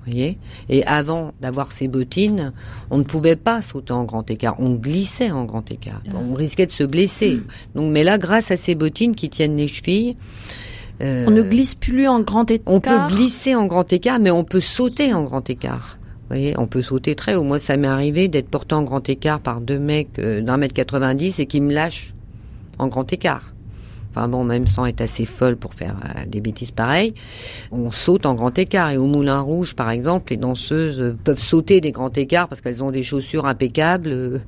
voyez 0.07 0.39
Et 0.69 0.85
avant 0.87 1.33
d'avoir 1.41 1.73
ces 1.73 1.89
bottines, 1.89 2.53
on 2.91 2.99
ne 2.99 3.05
pouvait 3.05 3.37
pas 3.37 3.63
sauter 3.63 3.93
en 3.93 4.05
grand 4.05 4.29
écart. 4.31 4.57
On 4.59 4.75
glissait 4.75 5.31
en 5.31 5.45
grand 5.45 5.71
écart. 5.71 6.03
On 6.31 6.35
risquait 6.35 6.67
de 6.67 6.73
se 6.73 6.85
blesser. 6.85 7.41
Donc, 7.75 7.93
mais 7.93 8.05
là, 8.05 8.19
grâce 8.19 8.51
à 8.51 8.57
ces 8.57 8.75
bottines 8.75 9.15
qui 9.15 9.29
tiennent 9.29 9.57
les 9.57 9.69
chevilles, 9.69 10.17
euh, 11.03 11.25
On 11.27 11.31
ne 11.31 11.43
glisse 11.43 11.75
plus 11.75 12.07
en 12.07 12.21
grand 12.21 12.51
écart. 12.51 12.73
on 12.73 12.81
peut 12.81 12.99
glisser 13.09 13.55
en 13.55 13.67
grand 13.67 13.93
écart, 13.93 14.21
mais 14.21 14.31
on 14.31 14.45
peut 14.45 14.61
sauter 14.61 15.13
en 15.13 15.25
grand 15.25 15.49
écart. 15.51 15.99
Vous 16.01 16.29
voyez, 16.29 16.59
on 16.59 16.67
peut 16.67 16.83
sauter 16.83 17.15
très 17.15 17.35
haut. 17.35 17.43
Moi, 17.43 17.59
ça 17.59 17.77
m'est 17.77 17.89
arrivé 17.89 18.29
d'être 18.29 18.49
porté 18.49 18.75
en 18.75 18.83
grand 18.83 19.07
écart 19.09 19.41
par 19.41 19.61
deux 19.61 19.79
mecs 19.79 20.19
euh, 20.19 20.41
d'un 20.41 20.57
mètre 20.57 20.75
90 20.75 21.41
et 21.41 21.47
qui 21.47 21.61
me 21.61 21.73
lâchent 21.73 22.15
en 22.79 22.87
grand 22.87 23.13
écart. 23.13 23.54
Enfin 24.15 24.29
bon, 24.29 24.45
même 24.45 24.69
sans 24.69 24.87
être 24.87 25.01
assez 25.01 25.25
folle 25.25 25.57
pour 25.57 25.75
faire 25.75 25.97
euh, 26.05 26.25
des 26.29 26.41
bêtises 26.41 26.71
pareilles, 26.71 27.15
on 27.73 27.91
saute 27.91 28.27
en 28.27 28.35
grand 28.35 28.57
écart. 28.57 28.91
Et 28.91 28.97
au 28.97 29.07
Moulin 29.07 29.41
Rouge, 29.41 29.75
par 29.75 29.91
exemple, 29.91 30.31
les 30.31 30.37
danseuses 30.37 31.01
euh, 31.01 31.17
peuvent 31.25 31.41
sauter 31.41 31.81
des 31.81 31.91
grands 31.91 32.13
écarts 32.13 32.49
parce 32.49 32.61
qu'elles 32.61 32.85
ont 32.85 32.93
des 32.93 33.03
chaussures 33.03 33.47
impeccables 33.47 34.11
euh, 34.11 34.39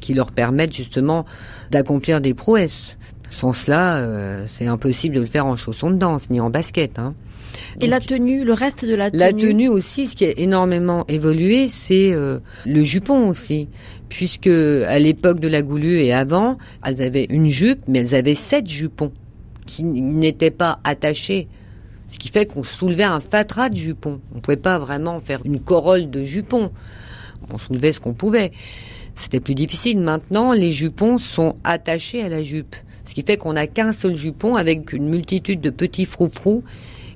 qui 0.00 0.12
leur 0.12 0.30
permettent 0.30 0.74
justement 0.74 1.24
d'accomplir 1.70 2.20
des 2.20 2.34
prouesses. 2.34 2.98
Sans 3.30 3.52
cela, 3.52 3.96
euh, 3.96 4.44
c'est 4.46 4.66
impossible 4.66 5.14
de 5.14 5.20
le 5.20 5.26
faire 5.26 5.46
en 5.46 5.56
chaussons 5.56 5.90
de 5.90 5.96
danse, 5.96 6.30
ni 6.30 6.40
en 6.40 6.50
basket. 6.50 6.98
Hein. 6.98 7.14
Et 7.80 7.86
la 7.86 8.00
tenue, 8.00 8.44
le 8.44 8.52
reste 8.52 8.84
de 8.84 8.94
la 8.94 9.10
tenue. 9.10 9.20
La 9.20 9.32
tenue 9.32 9.68
aussi, 9.68 10.06
ce 10.06 10.16
qui 10.16 10.24
a 10.24 10.32
énormément 10.36 11.04
évolué, 11.08 11.68
c'est 11.68 12.12
euh, 12.12 12.38
le 12.64 12.82
jupon 12.82 13.28
aussi. 13.28 13.68
Puisque 14.08 14.46
à 14.46 14.98
l'époque 14.98 15.40
de 15.40 15.48
la 15.48 15.62
Goulue 15.62 16.00
et 16.00 16.12
avant, 16.12 16.56
elles 16.84 17.02
avaient 17.02 17.26
une 17.28 17.48
jupe, 17.48 17.82
mais 17.88 18.00
elles 18.00 18.14
avaient 18.14 18.34
sept 18.34 18.66
jupons 18.66 19.12
qui 19.66 19.84
n'étaient 19.84 20.50
pas 20.50 20.80
attachés. 20.84 21.48
Ce 22.10 22.18
qui 22.18 22.28
fait 22.28 22.46
qu'on 22.46 22.62
soulevait 22.62 23.04
un 23.04 23.20
fatras 23.20 23.68
de 23.68 23.76
jupons. 23.76 24.20
On 24.34 24.40
pouvait 24.40 24.56
pas 24.56 24.78
vraiment 24.78 25.20
faire 25.20 25.40
une 25.44 25.60
corolle 25.60 26.08
de 26.08 26.24
jupons. 26.24 26.70
On 27.52 27.58
soulevait 27.58 27.92
ce 27.92 28.00
qu'on 28.00 28.14
pouvait. 28.14 28.50
C'était 29.14 29.40
plus 29.40 29.54
difficile. 29.54 29.98
Maintenant, 29.98 30.52
les 30.52 30.72
jupons 30.72 31.18
sont 31.18 31.56
attachés 31.64 32.22
à 32.22 32.28
la 32.28 32.42
jupe. 32.42 32.74
Ce 33.04 33.14
qui 33.14 33.22
fait 33.22 33.36
qu'on 33.36 33.54
n'a 33.54 33.66
qu'un 33.66 33.92
seul 33.92 34.14
jupon 34.14 34.56
avec 34.56 34.92
une 34.92 35.08
multitude 35.08 35.60
de 35.60 35.70
petits 35.70 36.04
froufrous 36.04 36.62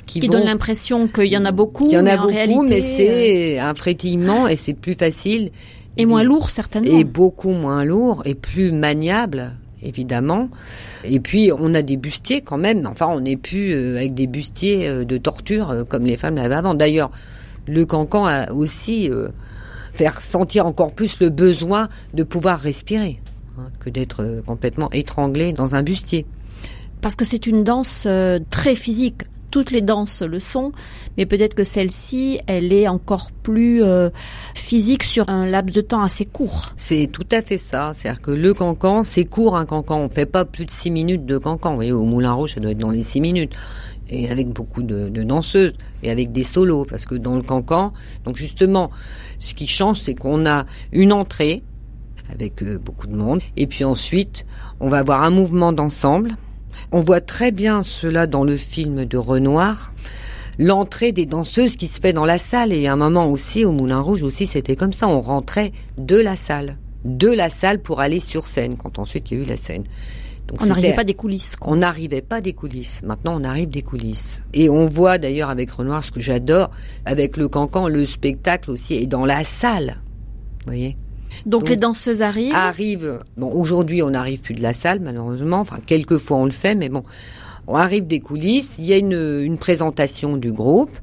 qui, 0.07 0.21
qui 0.21 0.27
vont 0.27 0.35
donne 0.35 0.45
l'impression 0.45 1.07
qu'il 1.07 1.27
y 1.27 1.37
en 1.37 1.45
a 1.45 1.53
beaucoup. 1.53 1.87
il 1.87 1.93
y 1.93 1.97
en 1.97 2.01
a 2.01 2.03
mais 2.03 2.19
en 2.19 2.23
beaucoup, 2.23 2.35
réalité, 2.35 2.63
mais 2.69 2.83
euh, 2.83 2.97
c'est 2.97 3.59
un 3.61 3.75
frétillement 3.75 4.49
et 4.49 4.57
c'est 4.57 4.75
plus 4.75 4.95
facile. 4.95 5.51
Et 5.97 6.07
moins 6.07 6.23
lourd, 6.23 6.51
certainement. 6.51 6.99
Et 6.99 7.05
beaucoup 7.05 7.53
moins 7.53 7.85
lourd 7.85 8.23
et 8.25 8.35
plus 8.35 8.73
maniable, 8.73 9.53
évidemment. 9.83 10.49
Et 11.05 11.21
puis, 11.21 11.51
on 11.57 11.75
a 11.75 11.83
des 11.83 11.97
bustiers 11.97 12.41
quand 12.41 12.59
même. 12.59 12.87
Enfin, 12.87 13.07
on 13.09 13.21
n'est 13.21 13.37
plus 13.37 13.73
euh, 13.73 13.97
avec 13.97 14.15
des 14.15 14.27
bustiers 14.27 14.89
euh, 14.89 15.05
de 15.05 15.19
torture 15.19 15.71
euh, 15.71 15.85
comme 15.85 16.05
les 16.05 16.17
femmes 16.17 16.37
l'avaient 16.37 16.55
avant. 16.55 16.75
D'ailleurs, 16.75 17.11
le 17.67 17.85
cancan 17.85 18.27
a 18.27 18.51
aussi 18.51 19.09
faire 19.93 20.21
sentir 20.21 20.67
encore 20.67 20.93
plus 20.93 21.21
le 21.21 21.29
besoin 21.29 21.89
de 22.13 22.25
pouvoir 22.25 22.59
respirer 22.59 23.21
hein, 23.57 23.67
que 23.79 23.89
d'être 23.89 24.43
complètement 24.45 24.91
étranglé 24.91 25.53
dans 25.53 25.77
un 25.77 25.85
bustier. 25.85 26.27
Parce 27.01 27.15
que 27.15 27.25
c'est 27.25 27.47
une 27.47 27.63
danse 27.63 28.09
très 28.51 28.75
physique. 28.75 29.23
Toutes 29.53 29.71
les 29.71 29.83
danses 29.83 30.23
le 30.23 30.41
sont, 30.41 30.73
mais 31.19 31.27
peut-être 31.27 31.55
que 31.55 31.63
celle-ci, 31.63 32.41
elle 32.47 32.73
est 32.73 32.89
encore 32.89 33.31
plus 33.43 33.83
euh, 33.83 34.09
physique 34.55 35.03
sur 35.03 35.29
un 35.29 35.45
laps 35.45 35.77
de 35.77 35.83
temps 35.83 36.03
assez 36.03 36.25
court. 36.25 36.73
C'est 36.79 37.07
tout 37.13 37.27
à 37.31 37.43
fait 37.43 37.59
ça. 37.59 37.93
C'est-à-dire 37.95 38.23
que 38.23 38.31
le 38.31 38.55
cancan, 38.55 39.03
c'est 39.03 39.27
court 39.27 39.59
un 39.59 39.67
cancan. 39.67 39.99
On 39.99 40.09
fait 40.09 40.25
pas 40.25 40.47
plus 40.47 40.65
de 40.65 40.71
six 40.71 40.91
minutes 40.91 41.27
de 41.27 41.37
cancan. 41.37 41.73
Vous 41.73 41.77
voyez, 41.77 41.93
au 41.93 42.07
Moulin 42.07 42.33
Rouge, 42.33 42.55
ça 42.55 42.61
doit 42.61 42.71
être 42.71 42.79
dans 42.79 42.89
les 42.89 43.03
six 43.03 43.21
minutes. 43.21 43.53
Et 44.09 44.31
avec 44.31 44.49
beaucoup 44.49 44.83
de, 44.83 45.11
de 45.11 45.23
danseuses 45.23 45.75
et 46.03 46.11
avec 46.11 46.33
des 46.33 46.45
solos. 46.45 46.87
Parce 46.87 47.05
que 47.05 47.15
dans 47.15 47.37
le 47.37 47.43
cancan, 47.43 47.93
donc 48.25 48.37
justement, 48.37 48.91
ce 49.39 49.53
qui 49.53 49.67
change, 49.67 50.01
c'est 50.01 50.15
qu'on 50.15 50.47
a 50.47 50.65
une 50.93 51.13
entrée 51.13 51.63
avec 52.33 52.63
euh, 52.63 52.79
beaucoup 52.79 53.07
de 53.07 53.15
monde. 53.15 53.43
Et 53.59 53.67
puis 53.67 53.85
ensuite, 53.85 54.47
on 54.81 54.89
va 54.89 55.01
avoir 55.01 55.23
un 55.23 55.31
mouvement 55.31 55.75
d'ensemble. 55.75 56.37
On 56.95 57.01
voit 57.01 57.23
très 57.23 57.53
bien 57.53 57.83
cela 57.83 58.27
dans 58.27 58.45
le 58.45 58.55
film 58.55 59.07
de 59.07 59.17
Renoir. 59.17 59.95
L'entrée 60.59 61.13
des 61.13 61.25
danseuses 61.25 61.77
qui 61.77 61.89
se 61.89 61.99
fait 61.99 62.13
dans 62.13 62.27
la 62.27 62.37
salle. 62.37 62.71
Et 62.73 62.87
à 62.87 62.93
un 62.93 62.97
moment 62.97 63.31
aussi, 63.31 63.65
au 63.65 63.73
Moulin 63.73 64.01
Rouge 64.01 64.23
aussi, 64.23 64.47
c'était 64.47 64.77
comme 64.77 64.93
ça. 64.93 65.09
On 65.09 65.23
rentrait 65.23 65.73
de 65.97 66.17
la 66.17 66.37
salle. 66.37 66.77
De 67.07 67.29
la 67.29 67.49
salle 67.49 67.81
pour 67.81 68.01
aller 68.01 68.21
sur 68.21 68.47
scène, 68.47 68.77
quand 68.77 68.99
ensuite 68.99 69.31
il 69.31 69.39
y 69.39 69.41
a 69.41 69.45
eu 69.45 69.47
la 69.47 69.57
scène. 69.57 69.85
Donc 70.49 70.61
On 70.61 70.67
n'arrivait 70.67 70.93
pas 70.93 71.05
des 71.05 71.15
coulisses. 71.15 71.57
quoi. 71.57 71.73
on 71.73 71.77
n'arrivait 71.77 72.21
pas 72.21 72.43
des 72.43 72.53
coulisses. 72.53 73.01
Maintenant, 73.03 73.41
on 73.41 73.45
arrive 73.45 73.71
des 73.71 73.81
coulisses. 73.81 74.43
Et 74.53 74.69
on 74.69 74.85
voit 74.85 75.17
d'ailleurs 75.17 75.49
avec 75.49 75.71
Renoir 75.71 76.05
ce 76.05 76.13
que 76.13 76.21
j'adore, 76.21 76.71
avec 77.07 77.39
le 77.39 77.49
cancan, 77.49 77.89
le 77.89 78.05
spectacle 78.05 78.71
aussi 78.71 78.95
est 78.97 79.07
dans 79.07 79.25
la 79.25 79.45
salle. 79.45 80.03
Vous 80.61 80.73
voyez? 80.73 80.99
Donc, 81.47 81.69
les 81.69 81.77
danseuses 81.77 82.23
arrivent. 82.23 82.55
Arrive. 82.55 83.21
Bon, 83.37 83.51
aujourd'hui, 83.51 84.03
on 84.03 84.11
n'arrive 84.11 84.41
plus 84.43 84.55
de 84.55 84.63
la 84.63 84.73
salle, 84.73 85.01
malheureusement. 85.01 85.61
Enfin, 85.61 85.79
quelques 85.85 86.19
fois, 86.19 86.39
on 86.39 86.45
le 86.45 86.51
fait, 86.51 86.75
mais 86.75 86.89
bon. 86.89 87.05
On 87.67 87.77
arrive 87.77 88.07
des 88.07 88.21
coulisses. 88.21 88.77
Il 88.79 88.87
y 88.87 88.93
a 88.93 88.99
une, 88.99 89.41
une 89.43 89.59
présentation 89.59 90.37
du 90.37 90.53
groupe. 90.53 90.99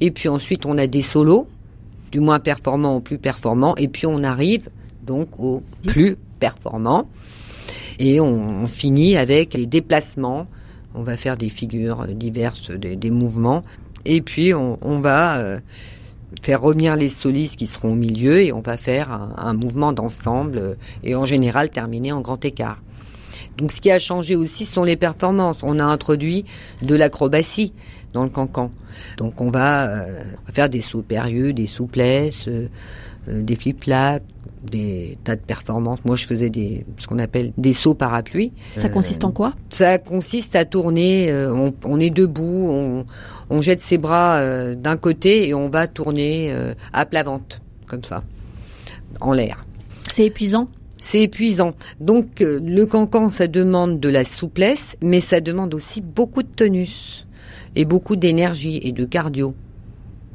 Et 0.00 0.10
puis 0.10 0.28
ensuite, 0.28 0.66
on 0.66 0.78
a 0.78 0.86
des 0.86 1.02
solos, 1.02 1.48
du 2.12 2.20
moins 2.20 2.40
performants 2.40 2.96
au 2.96 3.00
plus 3.00 3.18
performants. 3.18 3.74
Et 3.76 3.88
puis, 3.88 4.06
on 4.06 4.22
arrive 4.22 4.68
donc 5.04 5.38
au 5.38 5.62
plus 5.86 6.16
performant. 6.38 7.08
Et 7.98 8.20
on, 8.20 8.62
on 8.62 8.66
finit 8.66 9.16
avec 9.16 9.54
les 9.54 9.66
déplacements. 9.66 10.46
On 10.94 11.02
va 11.02 11.16
faire 11.16 11.36
des 11.36 11.48
figures 11.48 12.06
diverses, 12.08 12.70
des, 12.70 12.96
des 12.96 13.10
mouvements. 13.10 13.64
Et 14.04 14.20
puis, 14.20 14.54
on, 14.54 14.78
on 14.82 15.00
va 15.00 15.38
euh, 15.38 15.58
faire 16.44 16.60
revenir 16.60 16.94
les 16.94 17.08
solistes 17.08 17.56
qui 17.56 17.66
seront 17.66 17.92
au 17.92 17.96
milieu 17.96 18.42
et 18.42 18.52
on 18.52 18.60
va 18.60 18.76
faire 18.76 19.10
un, 19.38 19.54
mouvement 19.54 19.92
d'ensemble 19.92 20.58
euh, 20.58 20.74
et 21.02 21.14
en 21.14 21.24
général 21.24 21.70
terminer 21.70 22.12
en 22.12 22.20
grand 22.20 22.44
écart. 22.44 22.82
Donc, 23.56 23.72
ce 23.72 23.80
qui 23.80 23.90
a 23.90 23.98
changé 23.98 24.36
aussi 24.36 24.66
sont 24.66 24.84
les 24.84 24.96
performances. 24.96 25.58
On 25.62 25.78
a 25.78 25.84
introduit 25.84 26.44
de 26.82 26.94
l'acrobatie 26.94 27.72
dans 28.12 28.24
le 28.24 28.28
cancan. 28.28 28.70
Donc, 29.16 29.40
on 29.40 29.50
va 29.50 29.88
euh, 29.88 30.24
faire 30.52 30.68
des 30.68 30.82
sauts 30.82 31.02
périlleux, 31.02 31.54
des 31.54 31.66
souplesses, 31.66 32.46
euh, 32.48 32.68
des 33.26 33.56
flip-flaps, 33.56 34.26
des 34.64 35.18
tas 35.24 35.36
de 35.36 35.40
performances. 35.40 35.98
Moi, 36.04 36.16
je 36.16 36.26
faisais 36.26 36.50
des 36.50 36.84
ce 36.98 37.06
qu'on 37.06 37.18
appelle 37.18 37.52
des 37.58 37.74
sauts 37.74 37.94
parapluies. 37.94 38.52
Ça 38.76 38.86
Euh, 38.86 38.90
consiste 38.90 39.24
en 39.24 39.30
quoi? 39.32 39.54
Ça 39.70 39.98
consiste 39.98 40.56
à 40.56 40.64
tourner. 40.64 41.30
euh, 41.30 41.52
on, 41.52 41.74
on 41.84 42.00
est 42.00 42.10
debout, 42.10 42.68
on, 42.70 43.04
on 43.50 43.60
jette 43.60 43.80
ses 43.80 43.98
bras 43.98 44.36
euh, 44.36 44.74
d'un 44.74 44.96
côté 44.96 45.48
et 45.48 45.54
on 45.54 45.68
va 45.68 45.86
tourner 45.86 46.48
euh, 46.52 46.74
à 46.92 47.06
plat 47.06 47.22
ventre, 47.22 47.60
comme 47.86 48.02
ça, 48.02 48.24
en 49.20 49.32
l'air. 49.32 49.64
C'est 50.08 50.26
épuisant? 50.26 50.66
C'est 51.00 51.22
épuisant. 51.24 51.72
Donc 52.00 52.40
euh, 52.40 52.60
le 52.64 52.86
cancan, 52.86 53.28
ça 53.28 53.46
demande 53.46 54.00
de 54.00 54.08
la 54.08 54.24
souplesse, 54.24 54.96
mais 55.02 55.20
ça 55.20 55.40
demande 55.40 55.74
aussi 55.74 56.00
beaucoup 56.00 56.42
de 56.42 56.48
tonus 56.48 57.26
et 57.76 57.84
beaucoup 57.84 58.16
d'énergie 58.16 58.80
et 58.82 58.92
de 58.92 59.04
cardio. 59.04 59.54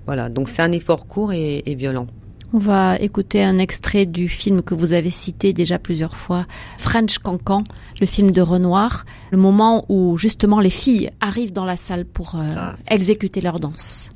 Voilà, 0.06 0.30
donc 0.30 0.50
c'est 0.50 0.62
un 0.62 0.72
effort 0.72 1.08
court 1.08 1.34
et, 1.34 1.64
et 1.66 1.76
violent. 1.76 2.08
On 2.52 2.58
va 2.58 2.98
écouter 2.98 3.44
un 3.44 3.60
extrait 3.60 4.08
du 4.08 4.28
film 4.28 4.64
que 4.64 4.74
vous 4.74 4.94
avez 4.94 5.12
cité 5.12 5.54
déjà 5.54 5.78
plusieurs 5.78 6.16
fois, 6.16 6.48
French 6.78 7.20
Cancan, 7.20 7.64
le 8.02 8.08
film 8.08 8.32
de 8.32 8.42
Renoir, 8.42 9.06
le 9.30 9.38
moment 9.38 9.86
où 9.88 10.18
justement 10.18 10.60
les 10.60 10.72
filles 10.72 11.12
arrivent 11.22 11.54
dans 11.54 11.66
la 11.66 11.78
salle 11.78 12.06
pour 12.06 12.36
euh, 12.36 12.72
exécuter 12.90 13.42
leur 13.42 13.60
danse. 13.60 14.12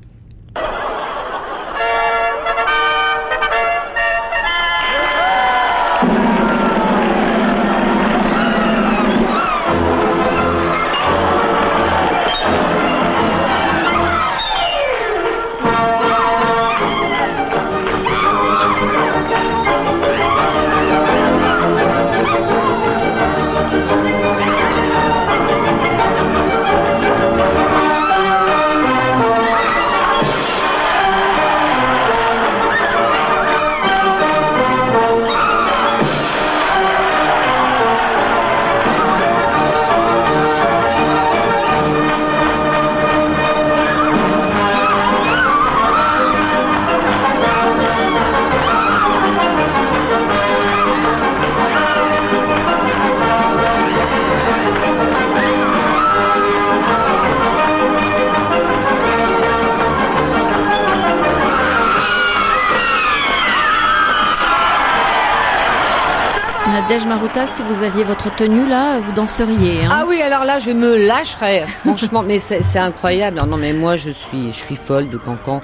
Si 67.46 67.62
vous 67.68 67.82
aviez 67.82 68.04
votre 68.04 68.34
tenue 68.36 68.66
là, 68.66 69.00
vous 69.00 69.12
danseriez. 69.12 69.84
Hein 69.84 69.88
Ah 69.90 70.04
oui, 70.08 70.20
alors 70.22 70.44
là, 70.44 70.58
je 70.58 70.70
me 70.70 70.96
lâcherais, 71.06 71.64
franchement. 71.66 72.22
mais 72.22 72.38
c'est 72.38 72.78
incroyable. 72.78 73.36
Non, 73.38 73.46
non, 73.46 73.56
mais 73.58 73.72
moi, 73.74 73.96
je 73.96 74.10
suis, 74.10 74.46
je 74.52 74.56
suis 74.56 74.76
folle 74.76 75.10
de 75.10 75.18
Cancan. 75.18 75.60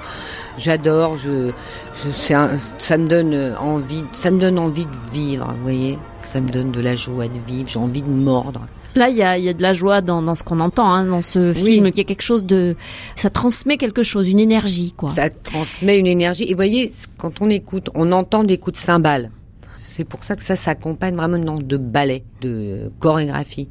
J'adore. 0.57 1.17
Je, 1.17 1.51
je 2.05 2.33
un- 2.33 2.57
ça 2.77 2.97
me 2.99 3.07
donne 3.07 3.55
envie, 3.59 4.03
ça 4.11 4.29
me 4.29 4.37
donne 4.39 4.59
envie 4.59 4.85
de 4.85 5.11
vivre. 5.11 5.47
Vous 5.57 5.63
voyez, 5.63 5.97
ça 6.21 6.39
me 6.39 6.49
donne 6.49 6.71
de 6.71 6.81
la 6.81 6.93
joie 6.93 7.27
de 7.27 7.39
vivre. 7.47 7.67
J'ai 7.67 7.79
envie 7.79 8.03
de 8.03 8.09
mordre. 8.09 8.67
Là, 8.95 9.09
il 9.09 9.15
y 9.15 9.23
a, 9.23 9.37
y 9.37 9.49
a 9.49 9.53
de 9.53 9.61
la 9.61 9.73
joie 9.73 10.01
dans, 10.01 10.21
dans 10.21 10.35
ce 10.35 10.43
qu'on 10.43 10.59
entend, 10.59 10.91
hein, 10.93 11.05
dans 11.05 11.21
ce 11.23 11.53
Oui. 11.55 11.63
film, 11.73 11.91
qui 11.91 12.01
est 12.01 12.05
quelque 12.05 12.21
chose 12.21 12.43
de, 12.43 12.75
ça 13.15 13.29
transmet 13.29 13.77
quelque 13.77 14.03
chose, 14.03 14.29
une 14.29 14.39
énergie, 14.39 14.93
quoi. 14.95 15.11
Ça 15.11 15.29
transmet 15.29 15.97
une 15.97 16.07
énergie. 16.07 16.43
Et 16.43 16.49
vous 16.49 16.57
voyez, 16.57 16.91
quand 17.17 17.41
on 17.41 17.49
écoute, 17.49 17.89
on 17.95 18.11
entend 18.11 18.43
des 18.43 18.57
coups 18.57 18.77
de 18.77 18.83
cymbales. 18.85 19.31
C'est 19.83 20.03
pour 20.03 20.23
ça 20.23 20.35
que 20.35 20.43
ça 20.43 20.55
s'accompagne 20.55 21.15
vraiment 21.15 21.55
de 21.55 21.77
ballet, 21.77 22.23
de 22.41 22.89
chorégraphie. 22.99 23.67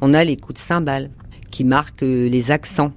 On 0.00 0.12
a 0.12 0.24
les 0.24 0.36
coups 0.36 0.54
de 0.54 0.58
cymbales 0.58 1.08
qui 1.52 1.62
marquent 1.62 2.02
euh, 2.02 2.28
les 2.28 2.50
accents. 2.50 2.90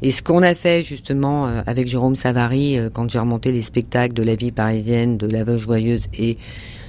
Et 0.00 0.10
ce 0.10 0.22
qu'on 0.22 0.42
a 0.42 0.54
fait 0.54 0.82
justement 0.82 1.46
euh, 1.46 1.60
avec 1.66 1.88
Jérôme 1.88 2.16
Savary 2.16 2.78
euh, 2.78 2.88
quand 2.88 3.10
j'ai 3.10 3.18
remonté 3.18 3.52
les 3.52 3.60
spectacles 3.60 4.14
de 4.14 4.22
la 4.22 4.34
vie 4.34 4.50
parisienne, 4.50 5.18
de 5.18 5.26
la 5.26 5.44
Veuve 5.44 5.58
joyeuse 5.58 6.06
et 6.14 6.38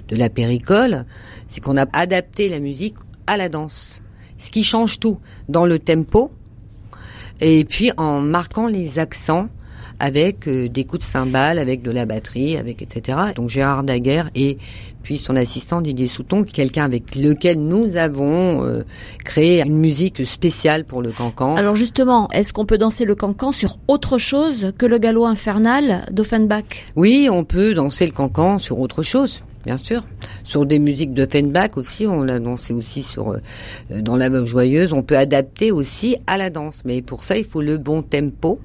de 0.07 0.15
la 0.15 0.29
Péricole, 0.29 1.05
c'est 1.49 1.59
qu'on 1.59 1.75
a 1.75 1.87
adapté 1.91 2.47
la 2.47 2.61
musique 2.61 2.95
à 3.27 3.35
la 3.35 3.49
danse. 3.49 4.01
Ce 4.37 4.49
qui 4.49 4.63
change 4.63 5.01
tout 5.01 5.19
dans 5.49 5.65
le 5.65 5.77
tempo, 5.77 6.31
et 7.41 7.65
puis 7.65 7.91
en 7.97 8.21
marquant 8.21 8.67
les 8.67 8.97
accents 8.97 9.49
avec 10.01 10.47
euh, 10.47 10.67
des 10.67 10.83
coups 10.83 11.05
de 11.05 11.09
cymbales, 11.09 11.59
avec 11.59 11.83
de 11.83 11.91
la 11.91 12.05
batterie, 12.05 12.57
avec 12.57 12.81
etc. 12.81 13.17
Donc 13.35 13.49
Gérard 13.49 13.83
Daguerre 13.83 14.29
et 14.35 14.57
puis 15.03 15.17
son 15.17 15.35
assistant 15.35 15.81
Didier 15.81 16.07
Souton, 16.07 16.43
quelqu'un 16.43 16.83
avec 16.83 17.15
lequel 17.15 17.59
nous 17.59 17.97
avons 17.97 18.65
euh, 18.65 18.83
créé 19.23 19.61
une 19.61 19.77
musique 19.77 20.25
spéciale 20.25 20.85
pour 20.85 21.01
le 21.01 21.11
cancan. 21.11 21.55
Alors 21.55 21.75
justement, 21.75 22.29
est-ce 22.31 22.51
qu'on 22.51 22.65
peut 22.65 22.77
danser 22.77 23.05
le 23.05 23.15
cancan 23.15 23.51
sur 23.51 23.77
autre 23.87 24.17
chose 24.17 24.73
que 24.77 24.85
le 24.85 24.97
galop 24.97 25.25
infernal 25.25 26.05
d'Offenbach? 26.11 26.83
Oui, 26.95 27.29
on 27.31 27.43
peut 27.43 27.73
danser 27.73 28.05
le 28.05 28.11
cancan 28.11 28.57
sur 28.57 28.79
autre 28.79 29.03
chose. 29.03 29.41
Bien 29.65 29.77
sûr, 29.77 30.01
sur 30.43 30.65
des 30.65 30.79
musiques 30.79 31.13
de 31.13 31.27
Fenbach 31.31 31.77
aussi, 31.77 32.07
on 32.07 32.23
l'a 32.23 32.39
dansé 32.39 32.73
aussi 32.73 33.03
sur 33.03 33.33
euh, 33.33 34.01
dans 34.01 34.15
la 34.15 34.29
Veuve 34.29 34.45
joyeuse. 34.45 34.91
On 34.91 35.03
peut 35.03 35.17
adapter 35.17 35.71
aussi 35.71 36.17
à 36.25 36.37
la 36.37 36.49
danse, 36.49 36.81
mais 36.83 37.03
pour 37.03 37.23
ça 37.23 37.37
il 37.37 37.45
faut 37.45 37.61
le 37.61 37.77
bon 37.77 38.01
tempo. 38.01 38.59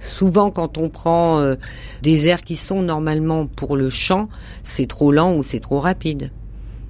Souvent, 0.00 0.50
quand 0.50 0.78
on 0.78 0.88
prend 0.88 1.40
euh, 1.40 1.56
des 2.02 2.26
airs 2.26 2.40
qui 2.40 2.56
sont 2.56 2.82
normalement 2.82 3.46
pour 3.46 3.76
le 3.76 3.90
chant, 3.90 4.28
c'est 4.62 4.86
trop 4.86 5.12
lent 5.12 5.34
ou 5.34 5.42
c'est 5.42 5.60
trop 5.60 5.78
rapide. 5.78 6.30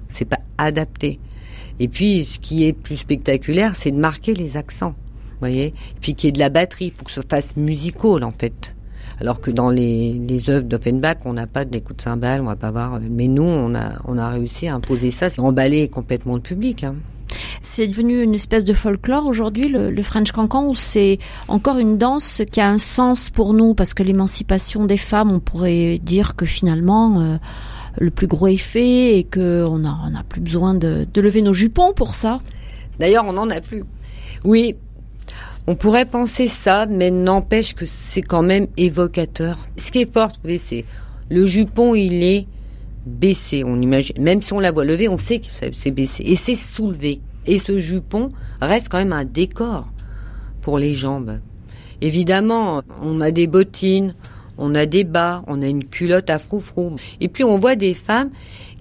C'est 0.07 0.25
pas 0.25 0.39
adapté. 0.57 1.19
Et 1.79 1.87
puis, 1.87 2.23
ce 2.23 2.39
qui 2.39 2.65
est 2.65 2.73
plus 2.73 2.97
spectaculaire, 2.97 3.75
c'est 3.75 3.91
de 3.91 3.97
marquer 3.97 4.33
les 4.33 4.57
accents. 4.57 4.95
Voyez 5.39 5.73
Puis 5.99 6.13
qu'il 6.13 6.27
y 6.27 6.29
ait 6.29 6.33
de 6.33 6.39
la 6.39 6.49
batterie, 6.49 6.93
faut 6.95 7.03
que 7.03 7.11
ce 7.11 7.21
fasse 7.27 7.57
musical 7.57 8.23
en 8.23 8.31
fait. 8.31 8.75
Alors 9.19 9.41
que 9.41 9.51
dans 9.51 9.69
les, 9.69 10.13
les 10.13 10.49
œuvres 10.49 10.65
d'Offenbach, 10.65 11.17
on 11.25 11.33
n'a 11.33 11.47
pas 11.47 11.65
des 11.65 11.81
coups 11.81 11.97
de 11.97 12.01
cymbales, 12.01 12.41
on 12.41 12.45
va 12.45 12.55
pas 12.55 12.71
voir. 12.71 12.99
Mais 13.09 13.27
nous, 13.27 13.43
on 13.43 13.75
a, 13.75 13.99
on 14.05 14.17
a 14.17 14.29
réussi 14.29 14.67
à 14.67 14.75
imposer 14.75 15.11
ça, 15.11 15.29
c'est 15.29 15.41
emballer 15.41 15.89
complètement 15.89 16.35
le 16.35 16.41
public. 16.41 16.83
Hein. 16.83 16.95
C'est 17.63 17.87
devenu 17.87 18.23
une 18.23 18.33
espèce 18.33 18.65
de 18.65 18.73
folklore 18.73 19.27
aujourd'hui, 19.27 19.69
le, 19.69 20.01
French 20.01 20.31
Cancan, 20.31 20.67
ou 20.67 20.73
c'est 20.73 21.19
encore 21.47 21.77
une 21.77 21.99
danse 21.99 22.41
qui 22.51 22.59
a 22.59 22.67
un 22.67 22.79
sens 22.79 23.29
pour 23.29 23.53
nous? 23.53 23.75
Parce 23.75 23.93
que 23.93 24.01
l'émancipation 24.01 24.85
des 24.85 24.97
femmes, 24.97 25.31
on 25.31 25.39
pourrait 25.39 25.99
dire 25.99 26.35
que 26.35 26.47
finalement, 26.47 27.21
euh, 27.21 27.37
le 27.99 28.09
plus 28.09 28.25
gros 28.25 28.47
est 28.47 28.57
fait 28.57 29.19
et 29.19 29.23
qu'on 29.23 29.77
n'a 29.77 29.95
on 30.05 30.15
a 30.15 30.23
plus 30.27 30.41
besoin 30.41 30.73
de, 30.73 31.05
lever 31.15 31.43
nos 31.43 31.53
jupons 31.53 31.93
pour 31.93 32.15
ça. 32.15 32.39
D'ailleurs, 32.99 33.25
on 33.27 33.33
n'en 33.33 33.49
a 33.51 33.61
plus. 33.61 33.83
Oui, 34.43 34.75
on 35.67 35.75
pourrait 35.75 36.05
penser 36.05 36.47
ça, 36.47 36.87
mais 36.87 37.11
n'empêche 37.11 37.75
que 37.75 37.85
c'est 37.85 38.23
quand 38.23 38.41
même 38.41 38.67
évocateur. 38.75 39.59
Ce 39.77 39.91
qui 39.91 39.99
est 39.99 40.11
fort, 40.11 40.31
c'est 40.57 40.85
le 41.29 41.45
jupon, 41.45 41.93
il 41.93 42.23
est 42.23 42.47
baissé. 43.05 43.63
On 43.63 43.79
imagine, 43.79 44.15
même 44.19 44.41
si 44.41 44.51
on 44.51 44.59
la 44.59 44.71
voit 44.71 44.83
lever, 44.83 45.07
on 45.07 45.17
sait 45.17 45.39
que 45.39 45.45
c'est 45.73 45.91
baissé 45.91 46.23
et 46.25 46.35
c'est 46.35 46.55
soulevé. 46.55 47.21
Et 47.47 47.57
ce 47.57 47.79
jupon 47.79 48.29
reste 48.61 48.89
quand 48.89 48.97
même 48.97 49.13
un 49.13 49.25
décor 49.25 49.87
pour 50.61 50.77
les 50.77 50.93
jambes. 50.93 51.39
Évidemment, 52.01 52.81
on 53.01 53.21
a 53.21 53.31
des 53.31 53.47
bottines, 53.47 54.15
on 54.57 54.75
a 54.75 54.85
des 54.85 55.03
bas, 55.03 55.43
on 55.47 55.61
a 55.61 55.67
une 55.67 55.85
culotte 55.85 56.29
à 56.29 56.39
froufrou. 56.39 56.95
Et 57.19 57.27
puis 57.27 57.43
on 57.43 57.57
voit 57.59 57.75
des 57.75 57.93
femmes, 57.93 58.29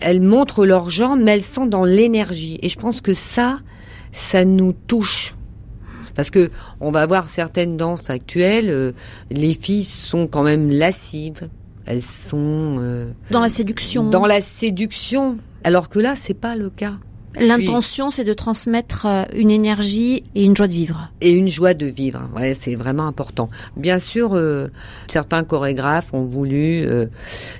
elles 0.00 0.20
montrent 0.20 0.64
leurs 0.66 0.90
jambes, 0.90 1.20
mais 1.22 1.32
elles 1.32 1.44
sont 1.44 1.66
dans 1.66 1.84
l'énergie. 1.84 2.58
Et 2.62 2.68
je 2.68 2.78
pense 2.78 3.00
que 3.00 3.14
ça, 3.14 3.58
ça 4.12 4.44
nous 4.44 4.72
touche. 4.72 5.34
Parce 6.14 6.30
que 6.30 6.50
on 6.80 6.90
va 6.90 7.06
voir 7.06 7.28
certaines 7.28 7.76
danses 7.76 8.10
actuelles, 8.10 8.68
euh, 8.68 8.92
les 9.30 9.54
filles 9.54 9.84
sont 9.84 10.26
quand 10.26 10.42
même 10.42 10.68
lascives. 10.68 11.48
Elles 11.86 12.02
sont 12.02 12.76
euh, 12.78 13.10
Dans 13.30 13.40
la 13.40 13.48
séduction. 13.48 14.08
dans 14.10 14.26
la 14.26 14.40
séduction, 14.40 15.38
alors 15.64 15.88
que 15.88 15.98
là, 15.98 16.14
c'est 16.16 16.34
pas 16.34 16.56
le 16.56 16.68
cas. 16.70 16.94
L'intention, 17.38 18.10
c'est 18.10 18.24
de 18.24 18.32
transmettre 18.32 19.06
euh, 19.06 19.24
une 19.34 19.50
énergie 19.50 20.24
et 20.34 20.44
une 20.44 20.56
joie 20.56 20.66
de 20.66 20.72
vivre. 20.72 21.10
et 21.20 21.30
une 21.30 21.48
joie 21.48 21.74
de 21.74 21.86
vivre. 21.86 22.28
Ouais, 22.36 22.54
c'est 22.58 22.74
vraiment 22.74 23.06
important. 23.06 23.50
Bien 23.76 23.98
sûr, 24.00 24.34
euh, 24.34 24.68
certains 25.06 25.44
chorégraphes 25.44 26.12
ont 26.12 26.24
voulu, 26.24 26.84
euh, 26.86 27.06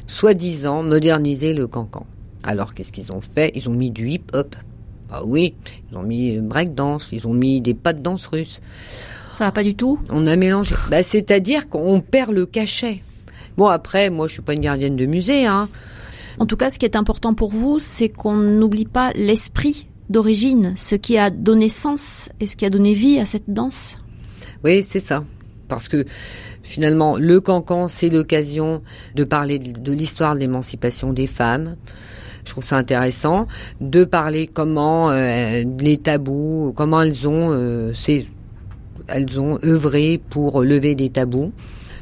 soi-disant, 0.07 0.83
moderniser 0.83 1.55
le 1.55 1.67
cancan. 1.67 2.05
Alors, 2.43 2.75
qu'est-ce 2.75 2.91
qu'ils 2.91 3.13
ont 3.13 3.21
fait? 3.21 3.53
Ils 3.55 3.69
ont 3.69 3.75
mis 3.75 3.91
du 3.91 4.09
hip-hop. 4.09 4.57
Ah 5.13 5.23
oui, 5.25 5.55
ils 5.91 5.97
ont 5.97 6.03
mis 6.03 6.39
breakdance, 6.39 7.09
ils 7.13 7.27
ont 7.27 7.35
mis 7.35 7.61
des 7.61 7.75
pas 7.75 7.93
de 7.93 8.01
danse 8.01 8.27
russe. 8.27 8.61
Ça 9.37 9.45
va 9.45 9.53
pas 9.53 9.65
du 9.65 9.75
tout? 9.75 9.99
On 10.11 10.27
a 10.27 10.37
mélangé. 10.37 10.75
Bah, 10.91 11.03
c'est-à-dire 11.03 11.69
qu'on 11.69 12.01
perd 12.01 12.33
le 12.33 12.47
cachet. 12.47 13.03
Bon, 13.57 13.67
après, 13.67 14.11
moi, 14.11 14.27
je 14.27 14.35
suis 14.35 14.43
pas 14.43 14.55
une 14.55 14.61
gardienne 14.61 14.97
de 14.97 15.07
musée, 15.07 15.47
hein. 15.47 15.69
En 16.41 16.47
tout 16.47 16.57
cas, 16.57 16.71
ce 16.71 16.79
qui 16.79 16.87
est 16.87 16.97
important 16.97 17.35
pour 17.35 17.51
vous, 17.51 17.79
c'est 17.79 18.09
qu'on 18.09 18.35
n'oublie 18.35 18.87
pas 18.87 19.13
l'esprit 19.13 19.87
d'origine, 20.09 20.73
ce 20.75 20.95
qui 20.95 21.19
a 21.19 21.29
donné 21.29 21.69
sens 21.69 22.31
et 22.41 22.47
ce 22.47 22.57
qui 22.57 22.65
a 22.65 22.71
donné 22.71 22.95
vie 22.95 23.19
à 23.19 23.27
cette 23.27 23.51
danse. 23.51 23.99
Oui, 24.65 24.83
c'est 24.83 25.05
ça. 25.05 25.23
Parce 25.69 25.91
que 25.91 26.07
finalement, 26.63 27.19
le 27.19 27.43
cancan, 27.43 27.89
c'est 27.89 28.09
l'occasion 28.09 28.81
de 29.15 29.25
parler 29.25 29.59
de, 29.59 29.93
l'histoire 29.93 30.35
de 30.35 30.41
l'émancipation 30.41 31.13
des 31.13 31.27
femmes. 31.27 31.77
Je 32.47 32.53
trouve 32.53 32.65
ça 32.65 32.79
intéressant 32.79 33.47
de 33.83 34.05
parler 34.05 34.47
comment 34.47 35.11
euh, 35.11 35.63
les 35.79 35.99
tabous, 35.99 36.73
comment 36.75 37.03
elles 37.03 37.29
ont, 37.29 37.53
euh, 37.53 37.93
elles 39.09 39.41
ont 39.41 39.59
œuvré 39.63 40.19
pour 40.31 40.63
lever 40.63 40.95
des 40.95 41.11
tabous. 41.11 41.53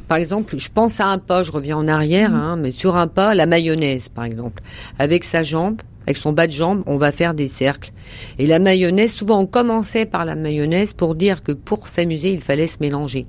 Par 0.09 0.17
exemple, 0.17 0.57
je 0.59 0.71
pense 0.73 1.01
à 1.01 1.07
un 1.07 1.19
pas, 1.19 1.43
je 1.43 1.53
reviens 1.53 1.77
en 1.77 1.87
arrière, 1.87 2.35
hein, 2.35 2.57
mais 2.57 2.73
sur 2.73 2.97
un 2.97 3.07
pas, 3.07 3.35
la 3.35 3.47
mayonnaise, 3.47 4.09
par 4.09 4.25
exemple, 4.25 4.63
avec 4.99 5.23
sa 5.23 5.43
jambe, 5.43 5.81
avec 6.07 6.17
son 6.17 6.33
bas 6.33 6.47
de 6.47 6.53
jambe, 6.53 6.83
on 6.87 6.97
va 6.97 7.13
faire 7.13 7.35
des 7.35 7.49
cercles. 7.49 7.93
Et 8.39 8.47
la 8.47 8.59
mayonnaise, 8.59 9.13
souvent 9.13 9.41
on 9.41 9.47
commençait 9.47 10.07
par 10.07 10.25
la 10.25 10.35
mayonnaise 10.35 10.95
pour 10.95 11.15
dire 11.15 11.43
que 11.43 11.53
pour 11.53 11.89
s'amuser, 11.89 12.33
il 12.33 12.41
fallait 12.41 12.67
se 12.67 12.79
mélanger. 12.81 13.27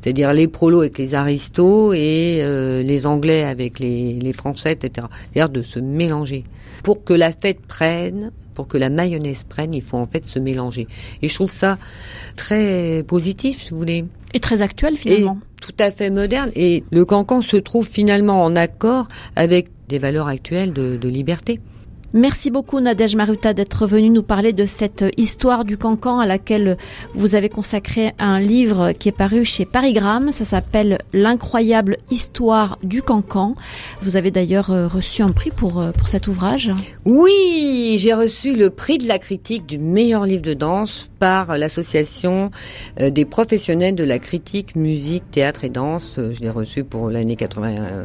C'est-à-dire 0.00 0.32
les 0.32 0.48
prolos 0.48 0.80
avec 0.80 0.96
les 0.96 1.14
aristos 1.14 1.94
et 1.94 2.38
euh, 2.40 2.82
les 2.82 3.06
anglais 3.06 3.44
avec 3.44 3.78
les, 3.78 4.18
les 4.18 4.32
français, 4.32 4.72
etc. 4.72 5.06
C'est-à-dire 5.32 5.50
de 5.50 5.62
se 5.62 5.78
mélanger. 5.78 6.44
Pour 6.82 7.04
que 7.04 7.12
la 7.12 7.32
fête 7.32 7.60
prenne, 7.66 8.32
pour 8.54 8.68
que 8.68 8.78
la 8.78 8.88
mayonnaise 8.88 9.44
prenne, 9.44 9.74
il 9.74 9.82
faut 9.82 9.98
en 9.98 10.06
fait 10.06 10.24
se 10.24 10.38
mélanger. 10.38 10.86
Et 11.20 11.28
je 11.28 11.34
trouve 11.34 11.50
ça 11.50 11.78
très 12.36 13.02
positif, 13.06 13.64
si 13.64 13.70
vous 13.70 13.78
voulez. 13.78 14.06
Et 14.32 14.40
très 14.40 14.62
actuel 14.62 14.96
finalement. 14.96 15.38
Et 15.42 15.53
tout 15.64 15.72
à 15.78 15.90
fait 15.90 16.10
moderne. 16.10 16.50
Et 16.54 16.84
le 16.90 17.04
cancan 17.04 17.40
se 17.40 17.56
trouve 17.56 17.86
finalement 17.88 18.44
en 18.44 18.54
accord 18.54 19.08
avec 19.34 19.68
des 19.88 19.98
valeurs 19.98 20.28
actuelles 20.28 20.72
de, 20.72 21.08
liberté. 21.08 21.60
Merci 22.16 22.52
beaucoup 22.52 22.78
Nadège 22.78 23.16
Maruta 23.16 23.54
d'être 23.54 23.88
venue 23.88 24.08
nous 24.08 24.22
parler 24.22 24.52
de 24.52 24.66
cette 24.66 25.04
histoire 25.16 25.64
du 25.64 25.76
cancan 25.76 26.20
à 26.20 26.26
laquelle 26.26 26.76
vous 27.12 27.34
avez 27.34 27.48
consacré 27.48 28.12
un 28.20 28.38
livre 28.38 28.92
qui 28.92 29.08
est 29.08 29.12
paru 29.12 29.44
chez 29.44 29.64
Parigramme. 29.64 30.30
Ça 30.30 30.44
s'appelle 30.44 30.98
L'incroyable 31.12 31.96
histoire 32.12 32.78
du 32.84 33.02
cancan. 33.02 33.56
Vous 34.00 34.16
avez 34.16 34.30
d'ailleurs 34.30 34.70
euh, 34.70 34.86
reçu 34.86 35.22
un 35.22 35.32
prix 35.32 35.50
pour, 35.50 35.80
euh, 35.80 35.90
pour 35.90 36.06
cet 36.06 36.28
ouvrage. 36.28 36.70
Oui, 37.04 37.96
j'ai 37.98 38.14
reçu 38.14 38.54
le 38.54 38.70
prix 38.70 38.98
de 38.98 39.08
la 39.08 39.18
critique 39.18 39.66
du 39.66 39.80
meilleur 39.80 40.24
livre 40.24 40.42
de 40.42 40.54
danse 40.54 41.10
par 41.18 41.58
l'association 41.58 42.52
euh, 43.00 43.10
des 43.10 43.24
professionnels 43.24 43.96
de 43.96 44.04
la 44.04 44.20
critique, 44.20 44.76
musique, 44.76 45.28
théâtre 45.32 45.64
et 45.64 45.68
danse. 45.68 46.20
Je 46.30 46.38
l'ai 46.38 46.50
reçu 46.50 46.84
pour 46.84 47.10
l'année 47.10 47.34
80 47.34 48.04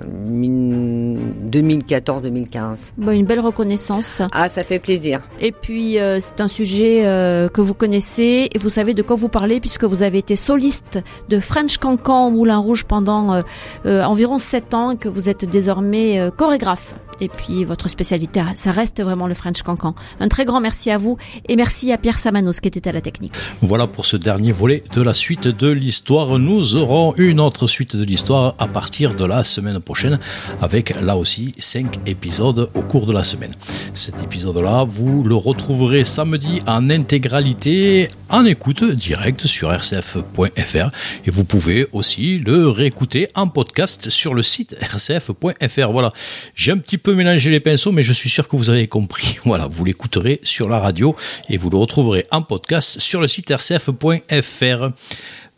2014-2015. 1.51 2.93
Bon, 2.97 3.11
une 3.11 3.27
belle 3.27 3.41
reconnaissance. 3.41 3.98
Ah, 4.31 4.47
ça 4.47 4.63
fait 4.63 4.79
plaisir. 4.79 5.21
Et 5.39 5.51
puis 5.51 5.99
euh, 5.99 6.19
c'est 6.19 6.41
un 6.41 6.47
sujet 6.47 7.05
euh, 7.05 7.49
que 7.49 7.61
vous 7.61 7.73
connaissez 7.73 8.49
et 8.53 8.57
vous 8.57 8.69
savez 8.69 8.93
de 8.93 9.01
quoi 9.01 9.15
vous 9.15 9.29
parlez 9.29 9.59
puisque 9.59 9.83
vous 9.83 10.03
avez 10.03 10.17
été 10.17 10.35
soliste 10.35 10.99
de 11.29 11.39
French 11.39 11.77
Cancan 11.77 12.27
au 12.27 12.31
Moulin 12.31 12.57
Rouge 12.57 12.85
pendant 12.85 13.43
euh, 13.85 14.03
environ 14.03 14.37
sept 14.37 14.73
ans 14.73 14.91
et 14.91 14.97
que 14.97 15.09
vous 15.09 15.29
êtes 15.29 15.45
désormais 15.45 16.29
chorégraphe. 16.37 16.93
Et 17.21 17.27
puis 17.27 17.63
votre 17.63 17.89
spécialité, 17.89 18.41
ça 18.55 18.71
reste 18.71 19.01
vraiment 19.01 19.27
le 19.27 19.33
French 19.33 19.61
Cancan. 19.61 19.95
Un 20.19 20.27
très 20.27 20.45
grand 20.45 20.61
merci 20.61 20.91
à 20.91 20.97
vous 20.97 21.17
et 21.47 21.55
merci 21.55 21.91
à 21.91 21.97
Pierre 21.97 22.17
Samanos 22.17 22.59
qui 22.59 22.67
était 22.67 22.87
à 22.87 22.91
la 22.91 23.01
technique. 23.01 23.33
Voilà 23.61 23.87
pour 23.87 24.05
ce 24.05 24.17
dernier 24.17 24.51
volet 24.51 24.83
de 24.93 25.01
la 25.01 25.13
suite 25.13 25.47
de 25.47 25.67
l'histoire. 25.67 26.39
Nous 26.39 26.75
aurons 26.75 27.13
une 27.17 27.39
autre 27.39 27.67
suite 27.67 27.95
de 27.95 28.03
l'histoire 28.03 28.55
à 28.57 28.67
partir 28.67 29.15
de 29.15 29.25
la 29.25 29.43
semaine 29.43 29.79
prochaine 29.79 30.19
avec 30.61 30.93
là 31.01 31.17
aussi 31.17 31.53
5 31.57 31.99
épisodes 32.05 32.69
au 32.73 32.81
cours 32.81 33.05
de 33.05 33.13
la 33.13 33.23
semaine. 33.23 33.51
Cet 33.93 34.21
épisode-là, 34.23 34.85
vous 34.87 35.23
le 35.23 35.35
retrouverez 35.35 36.03
samedi 36.03 36.61
en 36.67 36.89
intégralité 36.89 38.07
en 38.29 38.45
écoute 38.45 38.83
directe 38.83 39.47
sur 39.47 39.71
rcf.fr 39.71 40.89
et 41.25 41.31
vous 41.31 41.43
pouvez 41.43 41.87
aussi 41.91 42.39
le 42.39 42.69
réécouter 42.69 43.27
en 43.35 43.47
podcast 43.47 44.09
sur 44.09 44.33
le 44.33 44.43
site 44.43 44.77
rcf.fr. 44.81 45.91
Voilà, 45.91 46.13
j'ai 46.55 46.71
un 46.71 46.77
petit 46.77 46.97
peu 46.97 47.08
mélangé 47.15 47.49
les 47.49 47.59
pinceaux 47.59 47.91
mais 47.91 48.03
je 48.03 48.13
suis 48.13 48.29
sûr 48.29 48.47
que 48.47 48.55
vous 48.55 48.69
avez 48.69 48.87
compris. 48.87 49.37
Voilà, 49.45 49.67
vous 49.67 49.83
l'écouterez 49.83 50.39
sur 50.43 50.69
la 50.69 50.79
radio 50.79 51.15
et 51.49 51.57
vous 51.57 51.69
le 51.69 51.77
retrouverez 51.77 52.25
en 52.31 52.41
podcast 52.41 52.99
sur 52.99 53.19
le 53.21 53.27
site 53.27 53.51
rcf.fr. 53.51 54.89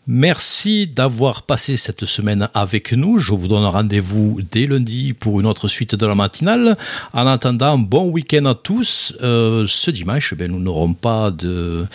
Merci 0.08 0.88
d'avoir 0.88 1.44
passé 1.44 1.78
cette 1.78 2.06
semaine 2.06 2.50
avec 2.56 2.92
nous. 2.92 3.20
Je 3.20 3.34
vous 3.34 3.48
donne 3.48 3.66
rendez-vous 3.66 4.40
dès 4.52 4.66
lundi 4.66 5.14
pour 5.14 5.40
une 5.40 5.46
autre 5.46 5.68
suite 5.68 5.94
de 5.94 6.08
la 6.08 6.16
matinale. 6.16 6.76
En 7.14 7.28
attendant, 7.28 7.78
bon 7.78 8.10
week-end 8.10 8.46
à 8.46 8.56
tous. 8.56 9.16
Euh, 9.22 9.66
ce 9.68 9.92
dimanche, 9.92 10.34
ben, 10.34 10.52
nous 10.52 10.60
n'aurons 10.60 10.96
pas 10.96 11.30
de, 11.30 11.86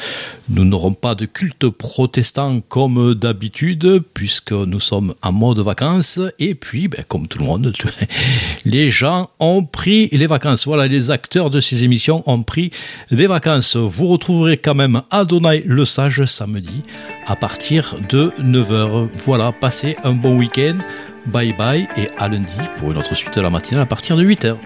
nous 0.49 0.65
n'aurons 0.65 0.93
pas 0.93 1.17
de 1.17 1.27
culte 1.27 1.69
protestant 1.69 2.61
comme 2.61 3.15
d'habitude 3.15 4.01
puisque 4.15 4.53
nous 4.53 4.79
sommes 4.79 5.13
en 5.23 5.33
mode 5.33 5.59
vacances. 5.59 6.21
Et 6.39 6.55
puis, 6.55 6.87
ben, 6.87 7.05
comme 7.09 7.27
tout 7.27 7.41
le 7.41 7.45
monde, 7.45 7.73
les 8.65 8.89
gens 8.89 9.31
ont 9.41 9.65
pris 9.65 10.11
les 10.13 10.29
vacances. 10.29 10.65
Voilà, 10.65 10.87
les 10.87 11.11
acteurs 11.11 11.51
de 11.51 11.61
ces 11.61 11.83
émissions 11.83 12.23
ont 12.27 12.45
pris 12.45 12.71
les 13.11 13.27
vacances. 13.27 13.75
Vous 13.75 14.07
retrouverez 14.07 14.59
quand 14.59 14.77
même 14.77 15.03
Adonai 15.11 15.65
le 15.67 15.85
Sage 15.85 16.25
samedi 16.27 16.83
à 17.27 17.35
partir 17.35 17.96
de 18.09 18.33
9h. 18.41 19.09
Voilà, 19.15 19.53
passez 19.53 19.97
un 20.05 20.13
bon 20.13 20.37
week-end. 20.37 20.79
Bye 21.27 21.53
bye 21.53 21.89
et 21.97 22.09
à 22.19 22.29
lundi 22.29 22.59
pour 22.77 22.93
une 22.93 22.99
autre 22.99 23.15
suite 23.15 23.35
de 23.35 23.41
la 23.41 23.51
matinale 23.51 23.83
à 23.83 23.87
partir 23.87 24.17
de 24.17 24.25
8h. 24.25 24.57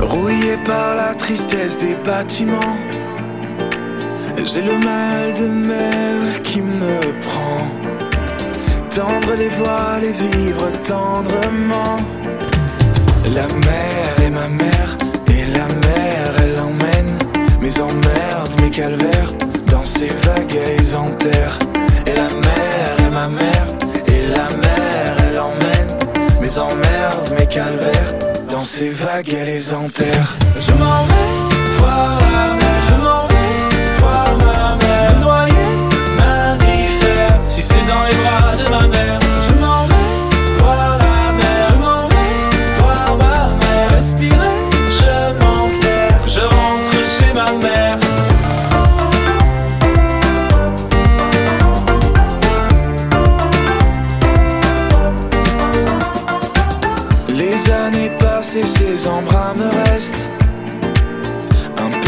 Rouillé 0.00 0.56
par 0.64 0.94
la 0.94 1.14
tristesse 1.14 1.76
des 1.78 1.96
bâtiments, 1.96 2.76
j'ai 4.44 4.62
le 4.62 4.78
mal 4.78 5.34
de 5.34 5.46
mer 5.46 6.42
qui 6.42 6.60
me 6.60 7.00
prend. 7.22 7.66
Tendre 8.90 9.34
les 9.36 9.48
voiles 9.48 10.04
et 10.04 10.12
vivre 10.12 10.70
tendrement. 10.82 11.96
La 13.34 13.46
mer 13.46 14.24
est 14.24 14.30
ma 14.30 14.48
mère 14.48 14.96
et 15.28 15.46
la 15.46 15.66
mer 15.66 16.34
elle 16.42 16.60
emmène 16.60 17.18
mes 17.60 17.80
emmerdes, 17.80 18.60
mes 18.60 18.70
calvaires 18.70 19.45
vagues 19.94 20.54
et 20.54 20.78
les 20.78 20.94
enterre. 20.94 21.58
Et 22.06 22.14
la 22.14 22.28
mer 22.28 22.96
est 22.98 23.10
ma 23.10 23.28
mère 23.28 23.66
et 24.08 24.26
la 24.26 24.48
mer 24.56 25.16
elle 25.28 25.38
emmène 25.38 25.98
mes 26.40 26.58
emmerdes, 26.58 27.34
mes 27.38 27.46
calvaires 27.46 28.14
dans 28.50 28.58
ses 28.58 28.90
vagues 28.90 29.28
et 29.32 29.44
les 29.44 29.74
enterre. 29.74 30.36
Je 30.60 30.72
m'en 30.72 31.02
vais 31.04 31.78
voir 31.78 32.18
la 32.20 32.54
mer, 32.54 32.82
je 32.88 32.94
m'en 32.94 33.26
vais 33.26 33.98
voir 33.98 34.36
ma 34.38 34.76
mère. 34.76 35.16
Me 35.16 35.24
noyer, 35.24 35.68
m'indiffère 36.18 37.40
si 37.46 37.62
c'est 37.62 37.86
dans 37.86 38.04
les 38.04 38.14
bras 38.22 38.56
de 38.56 38.70
ma 38.70 38.86
mère. 38.88 39.18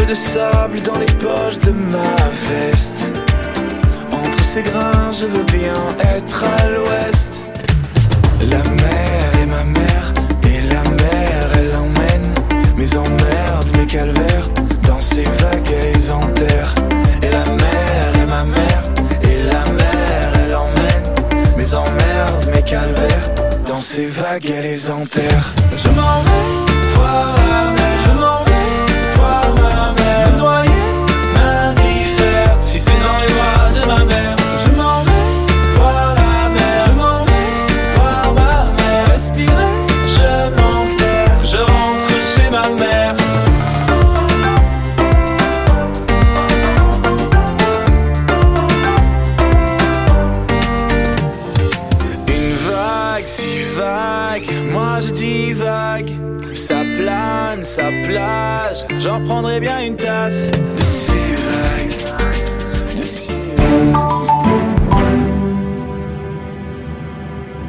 De 0.08 0.14
sable 0.14 0.80
dans 0.80 0.98
les 0.98 1.12
poches 1.20 1.58
de 1.58 1.70
ma 1.70 2.16
veste. 2.48 3.12
Entre 4.10 4.42
ces 4.42 4.62
grains, 4.62 5.10
je 5.10 5.26
veux 5.26 5.44
bien 5.44 5.74
être 6.16 6.44
à 6.44 6.68
l'ouest. 6.70 7.50
La 8.40 8.56
mer 8.56 9.24
est 9.42 9.46
ma 9.46 9.64
mère, 9.64 10.12
et 10.44 10.60
la 10.62 10.82
mer, 10.82 11.50
elle 11.58 11.76
emmène 11.76 12.28
mes 12.76 12.96
emmerdes, 12.96 13.76
mes 13.76 13.86
calvaires 13.86 14.48
dans 14.86 14.98
ses 14.98 15.24
vagues 15.24 15.70
et 15.70 15.92
les 15.92 16.10
enterre. 16.10 16.74
Et 17.22 17.30
la 17.30 17.44
mer 17.44 18.12
est 18.22 18.26
ma 18.26 18.44
mère, 18.44 18.82
et 19.24 19.42
la 19.42 19.64
mer, 19.72 20.32
elle 20.42 20.54
emmène 20.54 21.04
mes 21.58 21.74
emmerdes, 21.74 22.50
mes 22.54 22.62
calvaires 22.62 23.34
dans 23.66 23.82
ses 23.90 24.06
vagues 24.06 24.48
et 24.48 24.62
les 24.62 24.90
enterre. 24.90 25.52
Je 25.76 25.88
m'en 25.90 26.22
vais 26.22 26.67